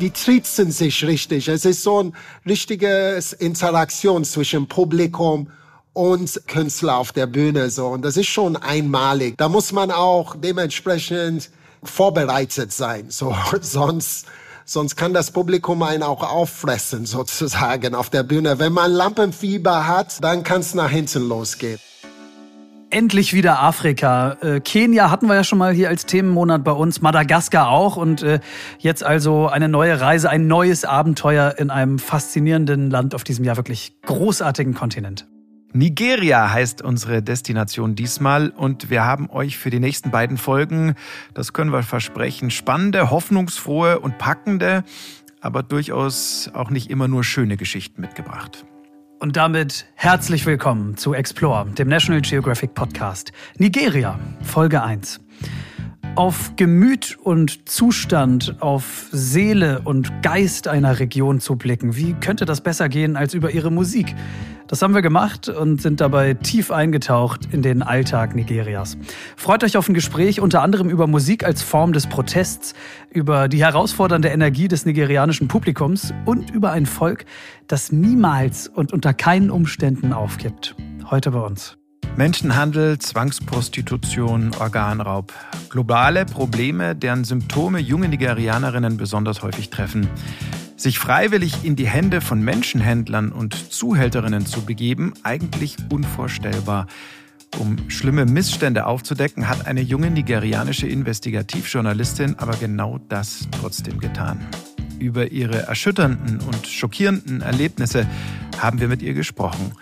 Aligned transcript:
die 0.00 0.10
trizen 0.10 0.70
sich 0.70 1.04
richtig. 1.04 1.48
Es 1.48 1.64
ist 1.64 1.82
so 1.82 2.02
ein 2.02 2.12
richtiges 2.44 3.32
Interaktion 3.32 4.24
zwischen 4.24 4.68
Publikum 4.68 5.50
und 5.92 6.42
Künstler 6.46 6.96
auf 6.96 7.12
der 7.12 7.26
Bühne 7.26 7.70
so 7.70 7.88
und 7.88 8.02
das 8.02 8.16
ist 8.16 8.26
schon 8.26 8.56
einmalig. 8.56 9.38
Da 9.38 9.48
muss 9.48 9.72
man 9.72 9.90
auch 9.90 10.36
dementsprechend 10.36 11.50
vorbereitet 11.82 12.72
sein, 12.72 13.06
so 13.08 13.34
sonst 13.60 14.26
sonst 14.68 14.96
kann 14.96 15.14
das 15.14 15.30
Publikum 15.30 15.82
einen 15.82 16.02
auch 16.02 16.22
auffressen 16.22 17.06
sozusagen 17.06 17.94
auf 17.94 18.10
der 18.10 18.24
Bühne. 18.24 18.58
Wenn 18.58 18.72
man 18.72 18.90
Lampenfieber 18.90 19.86
hat, 19.86 20.22
dann 20.22 20.42
kann 20.42 20.60
es 20.60 20.74
nach 20.74 20.90
hinten 20.90 21.28
losgehen. 21.28 21.78
Endlich 22.90 23.34
wieder 23.34 23.60
Afrika. 23.60 24.36
Äh, 24.40 24.60
Kenia 24.60 25.10
hatten 25.10 25.26
wir 25.26 25.34
ja 25.34 25.42
schon 25.42 25.58
mal 25.58 25.72
hier 25.72 25.88
als 25.88 26.06
Themenmonat 26.06 26.62
bei 26.62 26.70
uns, 26.70 27.02
Madagaskar 27.02 27.68
auch 27.68 27.96
und 27.96 28.22
äh, 28.22 28.38
jetzt 28.78 29.02
also 29.02 29.48
eine 29.48 29.68
neue 29.68 30.00
Reise, 30.00 30.30
ein 30.30 30.46
neues 30.46 30.84
Abenteuer 30.84 31.56
in 31.58 31.70
einem 31.70 31.98
faszinierenden 31.98 32.88
Land 32.88 33.14
auf 33.14 33.24
diesem 33.24 33.44
ja 33.44 33.56
wirklich 33.56 33.96
großartigen 34.02 34.74
Kontinent. 34.74 35.26
Nigeria 35.72 36.52
heißt 36.52 36.80
unsere 36.80 37.22
Destination 37.22 37.96
diesmal 37.96 38.50
und 38.50 38.88
wir 38.88 39.04
haben 39.04 39.28
euch 39.30 39.58
für 39.58 39.70
die 39.70 39.80
nächsten 39.80 40.12
beiden 40.12 40.36
Folgen, 40.36 40.94
das 41.34 41.52
können 41.52 41.72
wir 41.72 41.82
versprechen, 41.82 42.50
spannende, 42.50 43.10
hoffnungsfrohe 43.10 43.98
und 43.98 44.16
packende, 44.16 44.84
aber 45.40 45.64
durchaus 45.64 46.50
auch 46.54 46.70
nicht 46.70 46.88
immer 46.88 47.08
nur 47.08 47.24
schöne 47.24 47.56
Geschichten 47.56 48.00
mitgebracht. 48.00 48.64
Und 49.18 49.36
damit 49.36 49.86
herzlich 49.94 50.44
willkommen 50.44 50.98
zu 50.98 51.14
Explore, 51.14 51.66
dem 51.70 51.88
National 51.88 52.20
Geographic 52.20 52.74
Podcast. 52.74 53.32
Nigeria, 53.56 54.18
Folge 54.42 54.82
1. 54.82 55.20
Auf 56.16 56.52
Gemüt 56.56 57.18
und 57.22 57.68
Zustand, 57.68 58.56
auf 58.60 59.06
Seele 59.12 59.82
und 59.84 60.22
Geist 60.22 60.66
einer 60.66 60.98
Region 60.98 61.40
zu 61.40 61.56
blicken, 61.56 61.94
wie 61.94 62.14
könnte 62.14 62.46
das 62.46 62.62
besser 62.62 62.88
gehen 62.88 63.16
als 63.16 63.34
über 63.34 63.50
ihre 63.50 63.70
Musik? 63.70 64.14
Das 64.66 64.80
haben 64.80 64.94
wir 64.94 65.02
gemacht 65.02 65.50
und 65.50 65.82
sind 65.82 66.00
dabei 66.00 66.32
tief 66.32 66.70
eingetaucht 66.70 67.52
in 67.52 67.60
den 67.60 67.82
Alltag 67.82 68.34
Nigerias. 68.34 68.96
Freut 69.36 69.62
euch 69.62 69.76
auf 69.76 69.90
ein 69.90 69.94
Gespräch 69.94 70.40
unter 70.40 70.62
anderem 70.62 70.88
über 70.88 71.06
Musik 71.06 71.44
als 71.44 71.62
Form 71.62 71.92
des 71.92 72.06
Protests, 72.06 72.72
über 73.10 73.48
die 73.48 73.62
herausfordernde 73.62 74.28
Energie 74.28 74.68
des 74.68 74.86
nigerianischen 74.86 75.48
Publikums 75.48 76.14
und 76.24 76.50
über 76.50 76.72
ein 76.72 76.86
Volk, 76.86 77.26
das 77.66 77.92
niemals 77.92 78.68
und 78.68 78.94
unter 78.94 79.12
keinen 79.12 79.50
Umständen 79.50 80.14
aufgibt. 80.14 80.76
Heute 81.10 81.32
bei 81.32 81.40
uns. 81.40 81.75
Menschenhandel, 82.16 82.98
Zwangsprostitution, 82.98 84.52
Organraub. 84.58 85.34
Globale 85.68 86.24
Probleme, 86.24 86.96
deren 86.96 87.24
Symptome 87.24 87.78
junge 87.78 88.08
Nigerianerinnen 88.08 88.96
besonders 88.96 89.42
häufig 89.42 89.68
treffen. 89.68 90.08
Sich 90.78 90.98
freiwillig 90.98 91.62
in 91.64 91.76
die 91.76 91.86
Hände 91.86 92.22
von 92.22 92.40
Menschenhändlern 92.40 93.32
und 93.32 93.70
Zuhälterinnen 93.70 94.46
zu 94.46 94.62
begeben, 94.64 95.12
eigentlich 95.24 95.76
unvorstellbar. 95.90 96.86
Um 97.58 97.90
schlimme 97.90 98.24
Missstände 98.24 98.86
aufzudecken, 98.86 99.46
hat 99.46 99.66
eine 99.66 99.82
junge 99.82 100.10
nigerianische 100.10 100.86
Investigativjournalistin 100.86 102.36
aber 102.38 102.56
genau 102.56 102.98
das 103.10 103.46
trotzdem 103.60 103.98
getan. 104.00 104.40
Über 104.98 105.32
ihre 105.32 105.66
erschütternden 105.66 106.40
und 106.40 106.66
schockierenden 106.66 107.42
Erlebnisse 107.42 108.06
haben 108.58 108.80
wir 108.80 108.88
mit 108.88 109.02
ihr 109.02 109.12
gesprochen. 109.12 109.72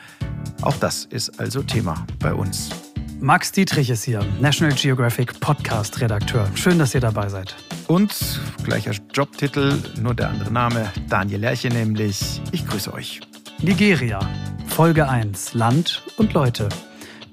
Auch 0.64 0.76
das 0.78 1.04
ist 1.04 1.38
also 1.38 1.62
Thema 1.62 2.06
bei 2.20 2.32
uns. 2.32 2.70
Max 3.20 3.52
Dietrich 3.52 3.90
ist 3.90 4.04
hier, 4.04 4.24
National 4.40 4.74
Geographic 4.74 5.38
Podcast-Redakteur. 5.38 6.48
Schön, 6.54 6.78
dass 6.78 6.94
ihr 6.94 7.02
dabei 7.02 7.28
seid. 7.28 7.54
Und 7.86 8.40
gleicher 8.64 8.92
Jobtitel, 9.12 9.78
nur 10.00 10.14
der 10.14 10.30
andere 10.30 10.50
Name, 10.50 10.90
Daniel 11.08 11.40
Lerche 11.40 11.68
nämlich. 11.68 12.40
Ich 12.52 12.66
grüße 12.66 12.92
euch. 12.94 13.20
Nigeria, 13.60 14.20
Folge 14.66 15.06
1, 15.06 15.52
Land 15.52 16.02
und 16.16 16.32
Leute. 16.32 16.70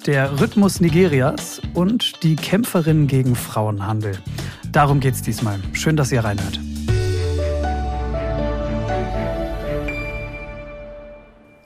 Der 0.06 0.40
Rhythmus 0.42 0.82
Nigerias 0.82 1.62
und 1.74 2.24
die 2.24 2.36
Kämpferin 2.36 3.08
gegen 3.08 3.36
Frauenhandel. 3.36 4.18
Darum 4.74 5.00
geht's 5.00 5.22
diesmal. 5.22 5.60
Schön, 5.72 5.96
dass 5.96 6.12
ihr 6.12 6.24
reinhört. 6.24 6.60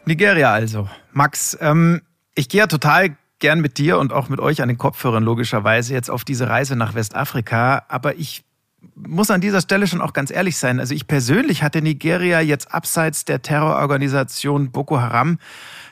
Nigeria 0.05 0.51
also. 0.51 0.89
Max, 1.11 1.57
ähm, 1.61 2.01
ich 2.35 2.49
gehe 2.49 2.59
ja 2.59 2.67
total 2.67 3.17
gern 3.39 3.61
mit 3.61 3.77
dir 3.77 3.97
und 3.99 4.13
auch 4.13 4.29
mit 4.29 4.39
euch 4.39 4.61
an 4.61 4.67
den 4.67 4.77
Kopfhörern 4.77 5.23
logischerweise 5.23 5.93
jetzt 5.93 6.09
auf 6.09 6.23
diese 6.23 6.49
Reise 6.49 6.75
nach 6.75 6.95
Westafrika. 6.95 7.83
Aber 7.89 8.15
ich 8.15 8.43
muss 8.95 9.31
an 9.31 9.41
dieser 9.41 9.61
Stelle 9.61 9.87
schon 9.87 10.01
auch 10.01 10.13
ganz 10.13 10.31
ehrlich 10.31 10.57
sein. 10.57 10.79
Also 10.79 10.93
ich 10.93 11.07
persönlich 11.07 11.63
hatte 11.63 11.81
Nigeria 11.81 12.39
jetzt 12.41 12.73
abseits 12.73 13.25
der 13.25 13.41
Terrororganisation 13.41 14.71
Boko 14.71 14.99
Haram, 14.99 15.39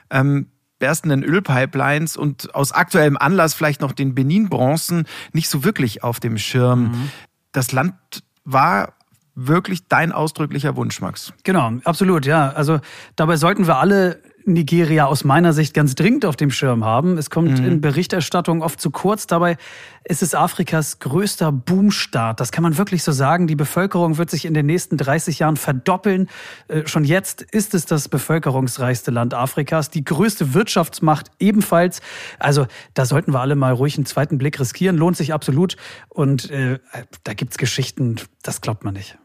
ähm, 0.10 0.48
berstenden 0.80 1.24
Ölpipelines 1.24 2.18
und 2.18 2.54
aus 2.56 2.72
aktuellem 2.72 3.18
Anlass 3.18 3.54
vielleicht 3.54 3.82
noch 3.82 3.94
den 3.94 4.16
Benin-Bronzen 4.16 5.06
nicht 5.32 5.50
so 5.50 5.64
wirklich 5.64 6.04
auf 6.04 6.20
dem 6.20 6.38
Schirm. 6.38 6.84
Mhm. 6.84 7.12
Das 7.52 7.72
Land 7.72 7.96
war 8.44 8.94
wirklich 9.36 9.88
dein 9.88 10.12
ausdrücklicher 10.12 10.76
Wunsch, 10.76 11.02
Max. 11.02 11.34
Genau, 11.44 11.74
absolut, 11.84 12.26
ja. 12.26 12.52
Also 12.52 12.80
dabei 13.16 13.38
sollten 13.38 13.68
wir 13.68 13.78
alle 13.78 14.22
Nigeria 14.46 15.06
aus 15.06 15.24
meiner 15.24 15.54
Sicht 15.54 15.74
ganz 15.74 15.96
dringend 15.96 16.26
auf 16.26 16.36
dem 16.36 16.52
Schirm 16.52 16.84
haben. 16.84 17.18
Es 17.18 17.30
kommt 17.30 17.60
mhm. 17.60 17.66
in 17.66 17.82
Berichterstattung 17.82 18.62
oft 18.62 18.80
zu 18.80 18.92
kurz. 18.92 19.28
Dabei 19.28 19.58
ist 20.04 20.22
es 20.22 20.36
Afrikas 20.36 21.00
größter 21.00 21.52
Boomstaat. 21.52 22.40
Das 22.40 22.52
kann 22.52 22.64
man 22.64 22.78
wirklich 22.78 23.04
so 23.04 23.12
sagen. 23.12 23.48
Die 23.48 23.56
Bevölkerung 23.56 24.18
wird 24.18 24.30
sich 24.30 24.46
in 24.46 24.54
den 24.54 24.66
nächsten 24.66 24.98
30 24.98 25.40
Jahren 25.40 25.58
verdoppeln. 25.58 26.30
Äh, 26.68 26.86
schon 26.88 27.06
jetzt 27.06 27.42
ist 27.42 27.74
es 27.74 27.86
das 27.86 28.10
bevölkerungsreichste 28.10 29.12
Land 29.12 29.34
Afrikas. 29.34 29.90
Die 29.90 30.04
größte 30.04 30.54
Wirtschaftsmacht 30.54 31.32
ebenfalls. 31.40 32.02
Also 32.40 32.68
da 32.94 33.06
sollten 33.06 33.34
wir 33.34 33.40
alle 33.40 33.56
mal 33.56 33.74
ruhig 33.74 33.98
einen 33.98 34.06
zweiten 34.06 34.38
Blick 34.38 34.60
riskieren. 34.60 34.98
Lohnt 34.98 35.18
sich 35.18 35.34
absolut. 35.34 35.78
Und 36.10 36.50
äh, 36.52 36.80
da 37.24 37.34
gibt's 37.34 37.58
Geschichten, 37.58 38.18
das 38.42 38.62
glaubt 38.62 38.84
man 38.84 38.94
nicht. 38.94 39.18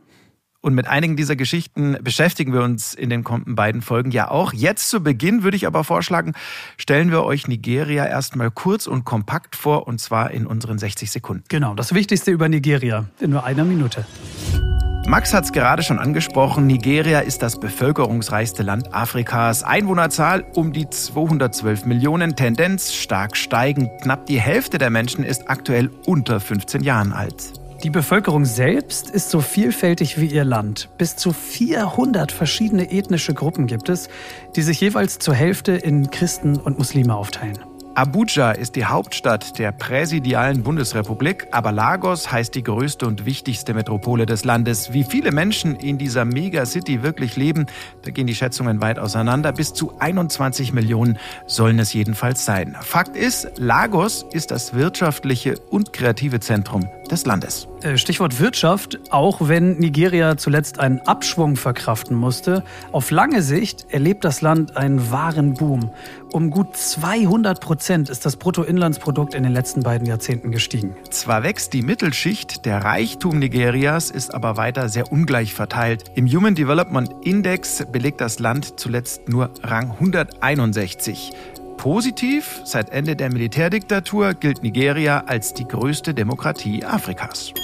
Und 0.60 0.74
mit 0.74 0.88
einigen 0.88 1.16
dieser 1.16 1.36
Geschichten 1.36 1.96
beschäftigen 2.02 2.52
wir 2.52 2.62
uns 2.62 2.92
in 2.92 3.10
den 3.10 3.22
kommenden 3.22 3.54
beiden 3.54 3.80
Folgen 3.80 4.10
ja 4.10 4.28
auch. 4.28 4.52
Jetzt 4.52 4.90
zu 4.90 5.00
Beginn 5.00 5.44
würde 5.44 5.56
ich 5.56 5.68
aber 5.68 5.84
vorschlagen, 5.84 6.34
stellen 6.76 7.12
wir 7.12 7.22
euch 7.22 7.46
Nigeria 7.46 8.04
erstmal 8.04 8.50
kurz 8.50 8.88
und 8.88 9.04
kompakt 9.04 9.54
vor, 9.54 9.86
und 9.86 10.00
zwar 10.00 10.32
in 10.32 10.46
unseren 10.46 10.78
60 10.78 11.12
Sekunden. 11.12 11.44
Genau, 11.48 11.74
das 11.74 11.94
Wichtigste 11.94 12.32
über 12.32 12.48
Nigeria 12.48 13.04
in 13.20 13.30
nur 13.30 13.44
einer 13.44 13.64
Minute. 13.64 14.04
Max 15.06 15.32
hat 15.32 15.44
es 15.44 15.52
gerade 15.52 15.82
schon 15.82 15.98
angesprochen. 15.98 16.66
Nigeria 16.66 17.20
ist 17.20 17.40
das 17.40 17.58
bevölkerungsreichste 17.60 18.62
Land 18.62 18.92
Afrikas. 18.92 19.62
Einwohnerzahl 19.62 20.44
um 20.54 20.74
die 20.74 20.90
212 20.90 21.86
Millionen. 21.86 22.36
Tendenz 22.36 22.92
stark 22.92 23.36
steigend. 23.36 23.88
Knapp 24.02 24.26
die 24.26 24.38
Hälfte 24.38 24.76
der 24.76 24.90
Menschen 24.90 25.24
ist 25.24 25.48
aktuell 25.48 25.88
unter 26.04 26.40
15 26.40 26.82
Jahren 26.82 27.12
alt. 27.14 27.54
Die 27.84 27.90
Bevölkerung 27.90 28.44
selbst 28.44 29.08
ist 29.08 29.30
so 29.30 29.40
vielfältig 29.40 30.20
wie 30.20 30.26
ihr 30.26 30.44
Land. 30.44 30.88
Bis 30.98 31.14
zu 31.14 31.32
400 31.32 32.32
verschiedene 32.32 32.90
ethnische 32.90 33.34
Gruppen 33.34 33.68
gibt 33.68 33.88
es, 33.88 34.08
die 34.56 34.62
sich 34.62 34.80
jeweils 34.80 35.20
zur 35.20 35.34
Hälfte 35.34 35.72
in 35.72 36.10
Christen 36.10 36.56
und 36.56 36.76
Muslime 36.76 37.14
aufteilen. 37.14 37.58
Abuja 37.94 38.50
ist 38.50 38.74
die 38.74 38.84
Hauptstadt 38.84 39.60
der 39.60 39.70
präsidialen 39.70 40.64
Bundesrepublik, 40.64 41.46
aber 41.52 41.70
Lagos 41.70 42.32
heißt 42.32 42.54
die 42.56 42.64
größte 42.64 43.06
und 43.06 43.26
wichtigste 43.26 43.74
Metropole 43.74 44.26
des 44.26 44.44
Landes. 44.44 44.92
Wie 44.92 45.04
viele 45.04 45.30
Menschen 45.30 45.76
in 45.76 45.98
dieser 45.98 46.24
Megacity 46.24 47.04
wirklich 47.04 47.36
leben, 47.36 47.66
da 48.02 48.10
gehen 48.10 48.26
die 48.26 48.34
Schätzungen 48.34 48.80
weit 48.80 48.98
auseinander. 48.98 49.52
Bis 49.52 49.72
zu 49.72 49.92
21 50.00 50.72
Millionen 50.72 51.16
sollen 51.46 51.78
es 51.78 51.92
jedenfalls 51.92 52.44
sein. 52.44 52.76
Fakt 52.80 53.16
ist, 53.16 53.58
Lagos 53.58 54.26
ist 54.32 54.50
das 54.50 54.74
wirtschaftliche 54.74 55.54
und 55.70 55.92
kreative 55.92 56.40
Zentrum 56.40 56.88
des 57.08 57.26
Landes. 57.26 57.68
Äh, 57.82 57.96
Stichwort 57.96 58.40
Wirtschaft, 58.40 58.98
auch 59.10 59.48
wenn 59.48 59.78
Nigeria 59.78 60.36
zuletzt 60.36 60.78
einen 60.80 61.00
Abschwung 61.00 61.56
verkraften 61.56 62.16
musste, 62.16 62.62
auf 62.92 63.10
lange 63.10 63.42
Sicht 63.42 63.86
erlebt 63.90 64.24
das 64.24 64.40
Land 64.40 64.76
einen 64.76 65.10
wahren 65.10 65.54
Boom. 65.54 65.90
Um 66.32 66.50
gut 66.50 66.76
200 66.76 67.60
Prozent 67.60 68.10
ist 68.10 68.26
das 68.26 68.36
Bruttoinlandsprodukt 68.36 69.34
in 69.34 69.42
den 69.42 69.52
letzten 69.52 69.82
beiden 69.82 70.06
Jahrzehnten 70.06 70.50
gestiegen. 70.50 70.94
Zwar 71.10 71.42
wächst 71.42 71.72
die 71.72 71.82
Mittelschicht, 71.82 72.66
der 72.66 72.84
Reichtum 72.84 73.38
Nigerias 73.38 74.10
ist 74.10 74.34
aber 74.34 74.56
weiter 74.56 74.88
sehr 74.88 75.10
ungleich 75.10 75.54
verteilt. 75.54 76.04
Im 76.14 76.26
Human 76.26 76.54
Development 76.54 77.10
Index 77.24 77.84
belegt 77.90 78.20
das 78.20 78.38
Land 78.38 78.78
zuletzt 78.78 79.28
nur 79.28 79.50
Rang 79.62 79.92
161. 79.92 81.32
Positiv, 81.78 82.60
seit 82.64 82.90
Ende 82.90 83.14
der 83.14 83.32
Militärdiktatur 83.32 84.34
gilt 84.34 84.64
Nigeria 84.64 85.20
als 85.26 85.54
die 85.54 85.66
größte 85.66 86.12
Demokratie 86.12 86.84
Afrikas. 86.84 87.54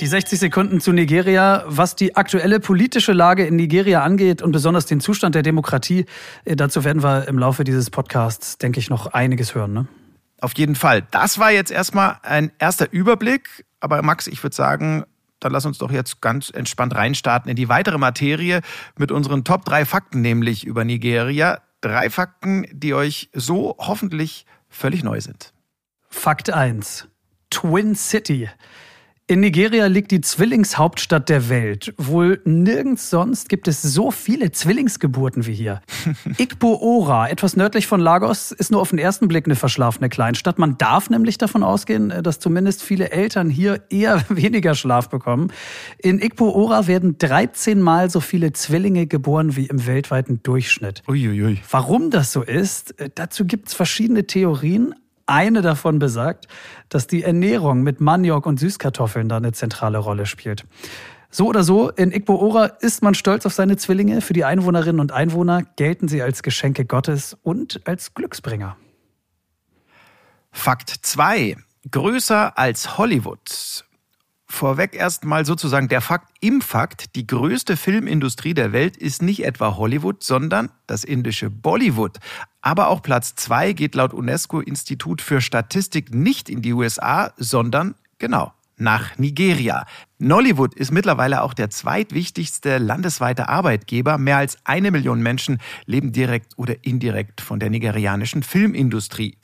Die 0.00 0.06
60 0.06 0.40
Sekunden 0.40 0.80
zu 0.80 0.92
Nigeria, 0.92 1.62
was 1.66 1.94
die 1.94 2.16
aktuelle 2.16 2.58
politische 2.58 3.12
Lage 3.12 3.46
in 3.46 3.56
Nigeria 3.56 4.02
angeht 4.02 4.40
und 4.40 4.50
besonders 4.50 4.86
den 4.86 5.00
Zustand 5.00 5.34
der 5.34 5.42
Demokratie, 5.42 6.06
äh, 6.46 6.56
dazu 6.56 6.84
werden 6.84 7.02
wir 7.02 7.28
im 7.28 7.38
Laufe 7.38 7.64
dieses 7.64 7.90
Podcasts, 7.90 8.56
denke 8.56 8.80
ich, 8.80 8.88
noch 8.88 9.08
einiges 9.08 9.54
hören. 9.54 9.74
Ne? 9.74 9.86
Auf 10.40 10.56
jeden 10.56 10.74
Fall. 10.74 11.02
Das 11.10 11.38
war 11.38 11.52
jetzt 11.52 11.70
erstmal 11.70 12.16
ein 12.22 12.50
erster 12.58 12.90
Überblick. 12.92 13.66
Aber 13.78 14.00
Max, 14.00 14.26
ich 14.26 14.42
würde 14.42 14.56
sagen, 14.56 15.04
dann 15.38 15.52
lass 15.52 15.66
uns 15.66 15.76
doch 15.76 15.92
jetzt 15.92 16.22
ganz 16.22 16.48
entspannt 16.48 16.94
reinstarten 16.94 17.50
in 17.50 17.56
die 17.56 17.68
weitere 17.68 17.98
Materie 17.98 18.62
mit 18.96 19.12
unseren 19.12 19.44
Top 19.44 19.66
3 19.66 19.84
Fakten, 19.84 20.22
nämlich 20.22 20.64
über 20.64 20.84
Nigeria. 20.84 21.60
Drei 21.84 22.08
Fakten, 22.08 22.66
die 22.72 22.94
euch 22.94 23.28
so 23.34 23.76
hoffentlich 23.76 24.46
völlig 24.70 25.04
neu 25.04 25.20
sind. 25.20 25.52
Fakt 26.08 26.48
1. 26.48 27.08
Twin 27.50 27.94
City. 27.94 28.48
In 29.26 29.40
Nigeria 29.40 29.86
liegt 29.86 30.10
die 30.10 30.20
Zwillingshauptstadt 30.20 31.30
der 31.30 31.48
Welt. 31.48 31.94
Wohl 31.96 32.42
nirgends 32.44 33.08
sonst 33.08 33.48
gibt 33.48 33.68
es 33.68 33.80
so 33.80 34.10
viele 34.10 34.52
Zwillingsgeburten 34.52 35.46
wie 35.46 35.54
hier. 35.54 35.80
Igbo-Ora, 36.36 37.30
etwas 37.30 37.56
nördlich 37.56 37.86
von 37.86 38.00
Lagos, 38.00 38.52
ist 38.52 38.70
nur 38.70 38.82
auf 38.82 38.90
den 38.90 38.98
ersten 38.98 39.26
Blick 39.26 39.46
eine 39.46 39.56
verschlafene 39.56 40.10
Kleinstadt. 40.10 40.58
Man 40.58 40.76
darf 40.76 41.08
nämlich 41.08 41.38
davon 41.38 41.62
ausgehen, 41.62 42.12
dass 42.22 42.38
zumindest 42.38 42.82
viele 42.82 43.12
Eltern 43.12 43.48
hier 43.48 43.84
eher 43.88 44.22
weniger 44.28 44.74
Schlaf 44.74 45.08
bekommen. 45.08 45.50
In 45.96 46.20
Igbo-Ora 46.20 46.86
werden 46.86 47.16
13 47.16 47.80
Mal 47.80 48.10
so 48.10 48.20
viele 48.20 48.52
Zwillinge 48.52 49.06
geboren 49.06 49.56
wie 49.56 49.68
im 49.68 49.86
weltweiten 49.86 50.42
Durchschnitt. 50.42 51.02
Uiuiui. 51.08 51.62
Warum 51.70 52.10
das 52.10 52.30
so 52.30 52.42
ist, 52.42 52.94
dazu 53.14 53.46
gibt 53.46 53.68
es 53.68 53.74
verschiedene 53.74 54.26
Theorien. 54.26 54.94
Eine 55.26 55.62
davon 55.62 55.98
besagt, 55.98 56.48
dass 56.88 57.06
die 57.06 57.22
Ernährung 57.22 57.82
mit 57.82 58.00
Maniok 58.00 58.46
und 58.46 58.60
Süßkartoffeln 58.60 59.28
da 59.28 59.38
eine 59.38 59.52
zentrale 59.52 59.98
Rolle 59.98 60.26
spielt. 60.26 60.66
So 61.30 61.46
oder 61.48 61.64
so, 61.64 61.90
in 61.90 62.12
Igbo-Ora 62.12 62.66
ist 62.66 63.02
man 63.02 63.14
stolz 63.14 63.44
auf 63.44 63.54
seine 63.54 63.76
Zwillinge. 63.76 64.20
Für 64.20 64.34
die 64.34 64.44
Einwohnerinnen 64.44 65.00
und 65.00 65.10
Einwohner 65.10 65.62
gelten 65.76 66.06
sie 66.06 66.22
als 66.22 66.42
Geschenke 66.42 66.84
Gottes 66.84 67.36
und 67.42 67.80
als 67.86 68.14
Glücksbringer. 68.14 68.76
Fakt 70.52 70.90
2. 70.90 71.56
Größer 71.90 72.56
als 72.56 72.98
Hollywood. 72.98 73.84
Vorweg 74.54 74.94
erstmal 74.94 75.44
sozusagen 75.44 75.88
der 75.88 76.00
Fakt 76.00 76.32
im 76.40 76.60
Fakt, 76.62 77.16
die 77.16 77.26
größte 77.26 77.76
Filmindustrie 77.76 78.54
der 78.54 78.72
Welt 78.72 78.96
ist 78.96 79.20
nicht 79.20 79.44
etwa 79.44 79.76
Hollywood, 79.76 80.22
sondern 80.22 80.70
das 80.86 81.04
indische 81.04 81.50
Bollywood. 81.50 82.18
Aber 82.62 82.88
auch 82.88 83.02
Platz 83.02 83.34
zwei 83.34 83.72
geht 83.72 83.94
laut 83.94 84.14
UNESCO-Institut 84.14 85.20
für 85.20 85.40
Statistik 85.40 86.14
nicht 86.14 86.48
in 86.48 86.62
die 86.62 86.72
USA, 86.72 87.32
sondern 87.36 87.96
genau 88.18 88.52
nach 88.76 89.18
Nigeria. 89.18 89.86
Nollywood 90.18 90.74
ist 90.74 90.92
mittlerweile 90.92 91.42
auch 91.42 91.54
der 91.54 91.70
zweitwichtigste 91.70 92.78
landesweite 92.78 93.48
Arbeitgeber. 93.48 94.18
Mehr 94.18 94.38
als 94.38 94.58
eine 94.64 94.90
Million 94.90 95.22
Menschen 95.22 95.58
leben 95.86 96.12
direkt 96.12 96.52
oder 96.56 96.84
indirekt 96.84 97.40
von 97.40 97.60
der 97.60 97.70
nigerianischen 97.70 98.42
Filmindustrie. 98.42 99.36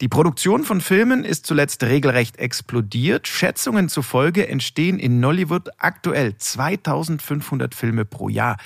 Die 0.00 0.08
Produktion 0.08 0.62
von 0.62 0.80
Filmen 0.80 1.24
ist 1.24 1.44
zuletzt 1.44 1.82
regelrecht 1.82 2.38
explodiert. 2.38 3.26
Schätzungen 3.26 3.88
zufolge 3.88 4.46
entstehen 4.46 5.00
in 5.00 5.18
Nollywood 5.18 5.70
aktuell 5.78 6.36
2500 6.36 7.74
Filme 7.74 8.04
pro 8.04 8.28
Jahr. 8.28 8.58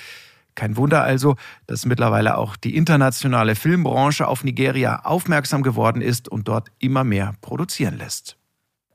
Kein 0.53 0.77
Wunder 0.77 1.01
also, 1.01 1.35
dass 1.65 1.87
mittlerweile 1.87 2.37
auch 2.37 2.55
die 2.55 2.75
internationale 2.75 3.55
Filmbranche 3.55 4.27
auf 4.27 4.43
Nigeria 4.43 4.99
aufmerksam 5.05 5.63
geworden 5.63 6.03
ist 6.03 6.29
und 6.29 6.47
dort 6.47 6.67
immer 6.77 7.03
mehr 7.03 7.33
produzieren 7.41 7.97
lässt. 7.97 8.37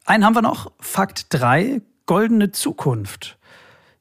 Einen 0.05 0.25
haben 0.25 0.37
wir 0.37 0.43
noch. 0.43 0.71
Fakt 0.79 1.27
3. 1.31 1.83
Goldene 2.07 2.53
Zukunft. 2.53 3.38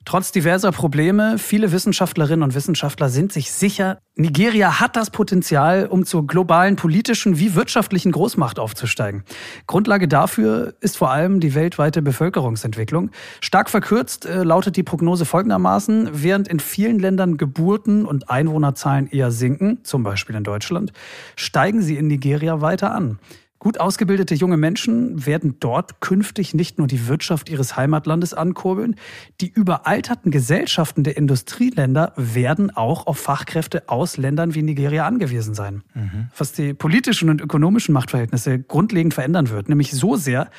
Trotz 0.07 0.31
diverser 0.31 0.71
Probleme, 0.71 1.37
viele 1.37 1.73
Wissenschaftlerinnen 1.73 2.41
und 2.41 2.55
Wissenschaftler 2.55 3.09
sind 3.09 3.33
sich 3.33 3.51
sicher, 3.51 3.99
Nigeria 4.15 4.79
hat 4.79 4.95
das 4.95 5.09
Potenzial, 5.09 5.85
um 5.85 6.05
zur 6.05 6.25
globalen 6.25 6.77
politischen 6.77 7.39
wie 7.39 7.55
wirtschaftlichen 7.55 8.13
Großmacht 8.13 8.57
aufzusteigen. 8.57 9.25
Grundlage 9.67 10.07
dafür 10.07 10.75
ist 10.79 10.95
vor 10.95 11.11
allem 11.11 11.41
die 11.41 11.55
weltweite 11.55 12.01
Bevölkerungsentwicklung. 12.01 13.11
Stark 13.41 13.69
verkürzt 13.69 14.25
äh, 14.25 14.43
lautet 14.43 14.77
die 14.77 14.83
Prognose 14.83 15.25
folgendermaßen, 15.25 16.11
während 16.13 16.47
in 16.47 16.61
vielen 16.61 16.99
Ländern 16.99 17.35
Geburten 17.35 18.05
und 18.05 18.29
Einwohnerzahlen 18.29 19.07
eher 19.07 19.31
sinken, 19.31 19.83
zum 19.83 20.03
Beispiel 20.03 20.37
in 20.37 20.45
Deutschland, 20.45 20.93
steigen 21.35 21.81
sie 21.81 21.97
in 21.97 22.07
Nigeria 22.07 22.61
weiter 22.61 22.95
an. 22.95 23.19
Gut 23.59 23.79
ausgebildete 23.79 24.35
junge 24.35 24.57
Menschen 24.57 25.25
werden 25.25 25.55
dort 25.59 25.99
künftig 25.99 26.53
nicht 26.53 26.77
nur 26.77 26.85
die 26.85 27.07
Wirtschaft 27.07 27.49
ihres 27.49 27.75
Heimatlandes 27.75 28.35
ankurbeln, 28.35 28.95
die 29.41 29.49
überalterten 29.49 30.31
Gesellschaften 30.31 31.03
der 31.03 31.17
Industrieländer 31.17 32.13
werden 32.15 32.69
auch 32.69 33.07
auf 33.07 33.17
Fachkräfte 33.17 33.89
aus 33.89 34.17
Ländern 34.17 34.53
wie 34.53 34.61
Nigeria 34.61 35.07
angewiesen 35.07 35.55
sein. 35.55 35.81
Mhm. 35.95 36.29
Was 36.37 36.51
die 36.51 36.75
politischen 36.75 37.29
und 37.29 37.41
ökonomischen 37.41 37.93
Machtverhältnisse 37.93 38.59
grundlegend 38.59 39.15
verändern 39.15 39.49
wird, 39.49 39.69
nämlich 39.69 39.91
so 39.91 40.15
sehr, 40.15 40.49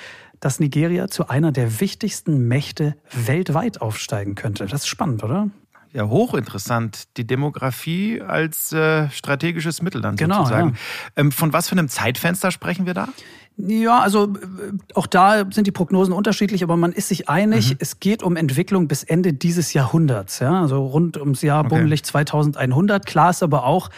dass 0.40 0.60
Nigeria 0.60 1.08
zu 1.08 1.28
einer 1.28 1.52
der 1.52 1.80
wichtigsten 1.80 2.48
Mächte 2.48 2.96
weltweit 3.12 3.80
aufsteigen 3.80 4.34
könnte. 4.34 4.66
Das 4.66 4.82
ist 4.82 4.88
spannend, 4.88 5.22
oder? 5.24 5.50
Ja, 5.92 6.06
hochinteressant. 6.08 7.16
Die 7.16 7.26
Demografie 7.26 8.20
als 8.20 8.72
äh, 8.72 9.08
strategisches 9.10 9.82
Mittel 9.82 10.00
dann 10.00 10.16
genau, 10.16 10.38
sozusagen. 10.38 10.70
Ja. 10.70 10.74
Ähm, 11.16 11.32
von 11.32 11.52
was 11.52 11.68
für 11.68 11.72
einem 11.72 11.88
Zeitfenster 11.88 12.50
sprechen 12.50 12.86
wir 12.86 12.94
da? 12.94 13.08
Ja, 13.56 13.98
also 13.98 14.34
äh, 14.34 14.72
auch 14.94 15.06
da 15.06 15.44
sind 15.50 15.66
die 15.66 15.72
Prognosen 15.72 16.12
unterschiedlich, 16.12 16.62
aber 16.62 16.76
man 16.76 16.92
ist 16.92 17.08
sich 17.08 17.28
einig, 17.28 17.70
mhm. 17.70 17.76
es 17.80 17.98
geht 17.98 18.22
um 18.22 18.36
Entwicklung 18.36 18.86
bis 18.86 19.02
Ende 19.02 19.32
dieses 19.32 19.72
Jahrhunderts, 19.72 20.38
ja, 20.38 20.60
also 20.62 20.86
rund 20.86 21.16
ums 21.16 21.42
Jahr 21.42 21.64
okay. 21.64 21.70
bummelig 21.70 22.04
2100. 22.04 23.04
Klar 23.04 23.30
ist 23.30 23.42
aber 23.42 23.64
auch, 23.64 23.90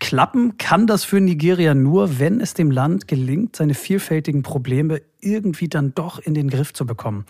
klappen 0.00 0.58
kann 0.58 0.86
das 0.86 1.04
für 1.04 1.20
Nigeria 1.20 1.74
nur, 1.74 2.18
wenn 2.18 2.40
es 2.40 2.52
dem 2.52 2.70
Land 2.70 3.08
gelingt, 3.08 3.56
seine 3.56 3.72
vielfältigen 3.72 4.42
Probleme 4.42 5.00
irgendwie 5.20 5.68
dann 5.68 5.94
doch 5.94 6.18
in 6.18 6.34
den 6.34 6.50
Griff 6.50 6.74
zu 6.74 6.84
bekommen. 6.84 7.24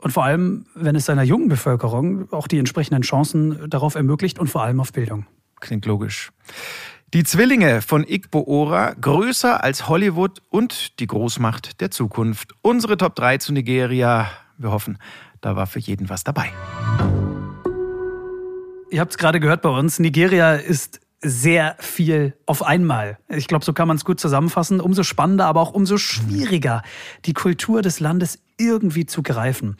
Und 0.00 0.12
vor 0.12 0.24
allem, 0.24 0.66
wenn 0.74 0.96
es 0.96 1.04
seiner 1.04 1.22
jungen 1.22 1.48
Bevölkerung 1.48 2.32
auch 2.32 2.48
die 2.48 2.58
entsprechenden 2.58 3.02
Chancen 3.02 3.68
darauf 3.68 3.94
ermöglicht 3.94 4.38
und 4.38 4.48
vor 4.48 4.62
allem 4.62 4.80
auf 4.80 4.92
Bildung. 4.92 5.26
Klingt 5.60 5.84
logisch. 5.84 6.30
Die 7.12 7.24
Zwillinge 7.24 7.82
von 7.82 8.06
Igbo 8.06 8.44
Ora, 8.46 8.94
größer 8.98 9.62
als 9.62 9.88
Hollywood 9.88 10.40
und 10.48 11.00
die 11.00 11.06
Großmacht 11.06 11.80
der 11.80 11.90
Zukunft. 11.90 12.54
Unsere 12.62 12.96
Top 12.96 13.14
3 13.16 13.38
zu 13.38 13.52
Nigeria. 13.52 14.30
Wir 14.56 14.70
hoffen, 14.70 14.96
da 15.40 15.56
war 15.56 15.66
für 15.66 15.80
jeden 15.80 16.08
was 16.08 16.24
dabei. 16.24 16.50
Ihr 18.90 19.00
habt 19.00 19.12
es 19.12 19.18
gerade 19.18 19.38
gehört 19.38 19.62
bei 19.62 19.68
uns. 19.68 19.98
Nigeria 19.98 20.54
ist 20.54 21.00
sehr 21.22 21.76
viel 21.78 22.34
auf 22.46 22.62
einmal. 22.62 23.18
Ich 23.28 23.46
glaube, 23.46 23.64
so 23.64 23.72
kann 23.72 23.88
man 23.88 23.96
es 23.96 24.04
gut 24.04 24.20
zusammenfassen. 24.20 24.80
Umso 24.80 25.02
spannender, 25.02 25.46
aber 25.46 25.60
auch 25.60 25.72
umso 25.72 25.98
schwieriger, 25.98 26.82
die 27.26 27.34
Kultur 27.34 27.82
des 27.82 28.00
Landes 28.00 28.38
irgendwie 28.56 29.06
zu 29.06 29.22
greifen. 29.22 29.76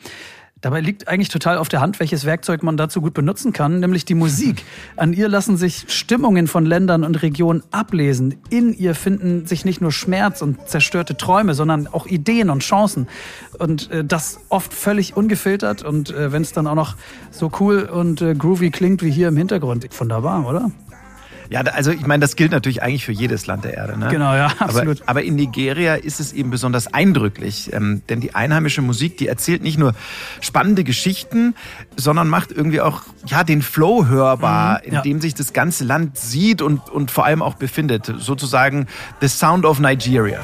Dabei 0.61 0.79
liegt 0.79 1.07
eigentlich 1.07 1.29
total 1.29 1.57
auf 1.57 1.69
der 1.69 1.81
Hand, 1.81 1.99
welches 1.99 2.23
Werkzeug 2.23 2.61
man 2.61 2.77
dazu 2.77 3.01
gut 3.01 3.15
benutzen 3.15 3.51
kann, 3.51 3.79
nämlich 3.79 4.05
die 4.05 4.13
Musik. 4.13 4.63
An 4.95 5.11
ihr 5.11 5.27
lassen 5.27 5.57
sich 5.57 5.85
Stimmungen 5.87 6.47
von 6.47 6.67
Ländern 6.67 7.03
und 7.03 7.23
Regionen 7.23 7.63
ablesen. 7.71 8.35
In 8.51 8.71
ihr 8.71 8.93
finden 8.93 9.47
sich 9.47 9.65
nicht 9.65 9.81
nur 9.81 9.91
Schmerz 9.91 10.43
und 10.43 10.69
zerstörte 10.69 11.17
Träume, 11.17 11.55
sondern 11.55 11.87
auch 11.87 12.05
Ideen 12.05 12.51
und 12.51 12.61
Chancen. 12.61 13.07
Und 13.57 13.89
äh, 13.89 14.05
das 14.05 14.39
oft 14.49 14.71
völlig 14.71 15.17
ungefiltert. 15.17 15.81
Und 15.81 16.11
äh, 16.11 16.31
wenn 16.31 16.43
es 16.43 16.53
dann 16.53 16.67
auch 16.67 16.75
noch 16.75 16.95
so 17.31 17.51
cool 17.59 17.89
und 17.91 18.21
äh, 18.21 18.35
groovy 18.35 18.69
klingt 18.69 19.01
wie 19.01 19.09
hier 19.09 19.29
im 19.29 19.37
Hintergrund, 19.37 19.87
wunderbar, 19.99 20.47
oder? 20.47 20.69
Ja, 21.51 21.59
also 21.63 21.91
ich 21.91 22.07
meine, 22.07 22.21
das 22.21 22.37
gilt 22.37 22.53
natürlich 22.53 22.81
eigentlich 22.81 23.03
für 23.03 23.11
jedes 23.11 23.45
Land 23.45 23.65
der 23.65 23.73
Erde. 23.73 23.99
Ne? 23.99 24.07
Genau, 24.07 24.33
ja, 24.33 24.53
absolut. 24.59 25.01
Aber, 25.01 25.09
aber 25.09 25.23
in 25.23 25.35
Nigeria 25.35 25.95
ist 25.95 26.21
es 26.21 26.31
eben 26.31 26.49
besonders 26.49 26.93
eindrücklich, 26.93 27.73
ähm, 27.73 28.03
denn 28.07 28.21
die 28.21 28.33
einheimische 28.33 28.81
Musik, 28.81 29.17
die 29.17 29.27
erzählt 29.27 29.61
nicht 29.61 29.77
nur 29.77 29.93
spannende 30.39 30.85
Geschichten, 30.85 31.53
sondern 31.97 32.29
macht 32.29 32.53
irgendwie 32.53 32.79
auch 32.79 33.01
ja 33.25 33.43
den 33.43 33.61
Flow 33.61 34.05
hörbar, 34.05 34.79
mhm, 34.79 34.87
in 34.87 34.93
ja. 34.93 35.01
dem 35.01 35.19
sich 35.19 35.35
das 35.35 35.51
ganze 35.51 35.83
Land 35.83 36.17
sieht 36.17 36.61
und, 36.61 36.89
und 36.89 37.11
vor 37.11 37.25
allem 37.25 37.41
auch 37.41 37.55
befindet. 37.55 38.13
Sozusagen 38.17 38.87
The 39.19 39.27
Sound 39.27 39.65
of 39.65 39.79
Nigeria. 39.79 40.39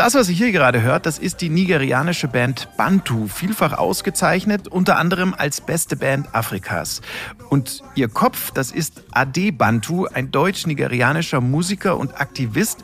Das, 0.00 0.14
was 0.14 0.30
ihr 0.30 0.34
hier 0.34 0.50
gerade 0.50 0.80
hört, 0.80 1.04
das 1.04 1.18
ist 1.18 1.42
die 1.42 1.50
nigerianische 1.50 2.26
Band 2.26 2.70
Bantu, 2.78 3.28
vielfach 3.28 3.74
ausgezeichnet, 3.76 4.66
unter 4.66 4.96
anderem 4.96 5.34
als 5.36 5.60
beste 5.60 5.94
Band 5.94 6.34
Afrikas. 6.34 7.02
Und 7.50 7.82
ihr 7.96 8.08
Kopf, 8.08 8.50
das 8.50 8.70
ist 8.70 9.02
Ade 9.10 9.52
Bantu, 9.52 10.06
ein 10.06 10.30
deutsch-nigerianischer 10.30 11.42
Musiker 11.42 11.98
und 11.98 12.18
Aktivist, 12.18 12.78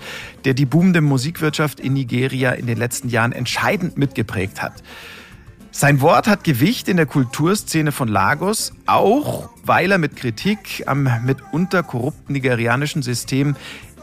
der 0.44 0.52
die 0.52 0.66
boomende 0.66 1.00
Musikwirtschaft 1.00 1.80
in 1.80 1.94
Nigeria 1.94 2.50
in 2.52 2.66
den 2.66 2.76
letzten 2.76 3.08
Jahren 3.08 3.32
entscheidend 3.32 3.96
mitgeprägt 3.96 4.61
hat. 4.61 4.82
Sein 5.70 6.02
Wort 6.02 6.26
hat 6.26 6.44
Gewicht 6.44 6.87
in 6.87 6.99
der 6.99 7.06
Kulturszene 7.06 7.92
von 7.92 8.08
Lagos, 8.08 8.75
auch 8.85 9.49
weil 9.64 9.90
er 9.90 9.96
mit 9.96 10.16
Kritik 10.16 10.85
am 10.85 11.08
mitunter 11.25 11.82
korrupten 11.82 12.35
nigerianischen 12.35 13.00
System 13.00 13.56